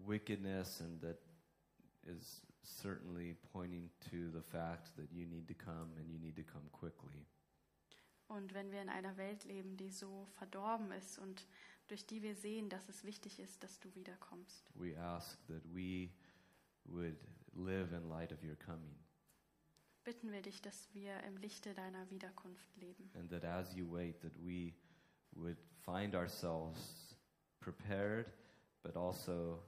wickedness 0.06 0.80
and 0.80 1.00
that 1.00 1.18
is 2.06 2.42
certainly 2.62 3.36
pointing 3.52 3.90
to 4.10 4.30
the 4.30 4.42
fact 4.42 4.96
that 4.96 5.10
you 5.12 5.26
need 5.26 5.48
to 5.48 5.54
come 5.54 5.92
and 5.98 6.08
you 6.08 6.18
need 6.18 6.36
to 6.36 6.44
come 6.44 6.62
quickly. 6.72 7.26
Und 8.30 8.54
wenn 8.54 8.70
wir 8.70 8.80
in 8.80 8.88
einer 8.88 9.16
Welt 9.16 9.42
leben, 9.44 9.76
die 9.76 9.90
so 9.90 10.24
verdorben 10.38 10.92
ist 10.92 11.18
und 11.18 11.48
durch 11.88 12.06
die 12.06 12.22
wir 12.22 12.36
sehen, 12.36 12.68
dass 12.68 12.88
es 12.88 13.02
wichtig 13.02 13.40
ist, 13.40 13.60
dass 13.64 13.80
du 13.80 13.92
wiederkommst, 13.96 14.70
We 14.76 14.96
ask 14.96 15.36
that 15.48 15.62
we 15.74 16.10
would 16.84 17.16
live 17.54 17.92
in 17.92 18.08
light 18.08 18.32
of 18.32 18.40
your 18.44 18.54
coming 18.56 18.94
bitten 20.04 20.30
wir 20.32 20.42
dich, 20.42 20.62
dass 20.62 20.88
wir 20.94 21.20
im 21.24 21.36
Lichte 21.38 21.74
deiner 21.74 22.08
Wiederkunft 22.08 22.76
leben. 22.76 23.10
and 23.14 23.28
that 23.30 23.44
as 23.44 23.74
you 23.74 23.84
wait 23.90 24.20
that 24.20 24.32
we 24.40 24.72
would 25.32 25.58
find 25.84 26.14
ourselves 26.14 27.16
prepared 27.58 28.32
but 28.84 28.96
also 28.96 29.60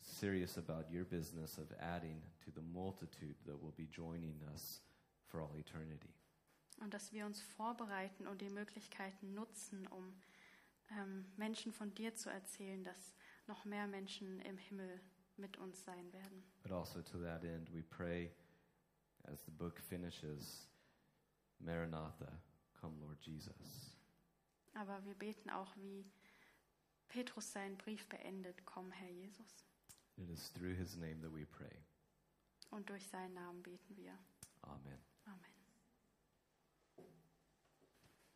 serious 0.00 0.58
about 0.58 0.84
your 0.90 1.04
business 1.04 1.58
of 1.58 1.72
adding 1.80 2.22
to 2.44 2.50
the 2.52 2.60
multitude 2.62 3.36
that 3.46 3.60
will 3.60 3.72
be 3.76 3.86
joining 3.88 4.38
us 4.54 4.82
for 5.26 5.40
all 5.40 5.56
eternity. 5.56 6.14
Und 6.78 6.92
dass 6.94 7.12
wir 7.12 7.26
uns 7.26 7.40
vorbereiten 7.40 8.26
und 8.26 8.40
die 8.40 8.50
Möglichkeiten 8.50 9.34
nutzen, 9.34 9.86
um 9.86 10.14
ähm, 10.90 11.24
Menschen 11.36 11.72
von 11.72 11.94
dir 11.94 12.14
zu 12.14 12.30
erzählen, 12.30 12.84
dass 12.84 13.14
noch 13.46 13.64
mehr 13.64 13.86
Menschen 13.86 14.40
im 14.40 14.58
Himmel 14.58 15.00
mit 15.36 15.56
uns 15.56 15.84
sein 15.84 16.12
werden. 16.12 16.42
But 16.62 16.72
also 16.72 17.02
to 17.02 17.18
that 17.22 17.44
end, 17.44 17.72
we 17.72 17.82
pray 17.82 18.30
as 19.24 19.44
the 19.44 19.50
book 19.50 19.80
finishes, 19.80 20.68
Maranatha, 21.58 22.40
come 22.80 22.98
Lord 23.00 23.20
Jesus. 23.24 23.96
Aber 24.74 25.04
wir 25.04 25.14
beten 25.14 25.50
auch, 25.50 25.74
wie 25.76 26.04
Petrus 27.08 27.52
seinen 27.52 27.78
Brief 27.78 28.06
beendet, 28.08 28.64
komm 28.66 28.90
Herr 28.92 29.10
Jesus. 29.10 29.64
It 30.16 30.28
is 30.30 30.52
through 30.52 30.74
his 30.74 30.96
name 30.96 31.20
that 31.20 31.32
we 31.32 31.46
pray. 31.46 31.82
Und 32.70 32.88
durch 32.90 33.06
seinen 33.08 33.34
Namen 33.34 33.62
beten 33.62 33.96
wir. 33.96 34.12
Amen. 34.62 34.86
Amen. 34.86 35.15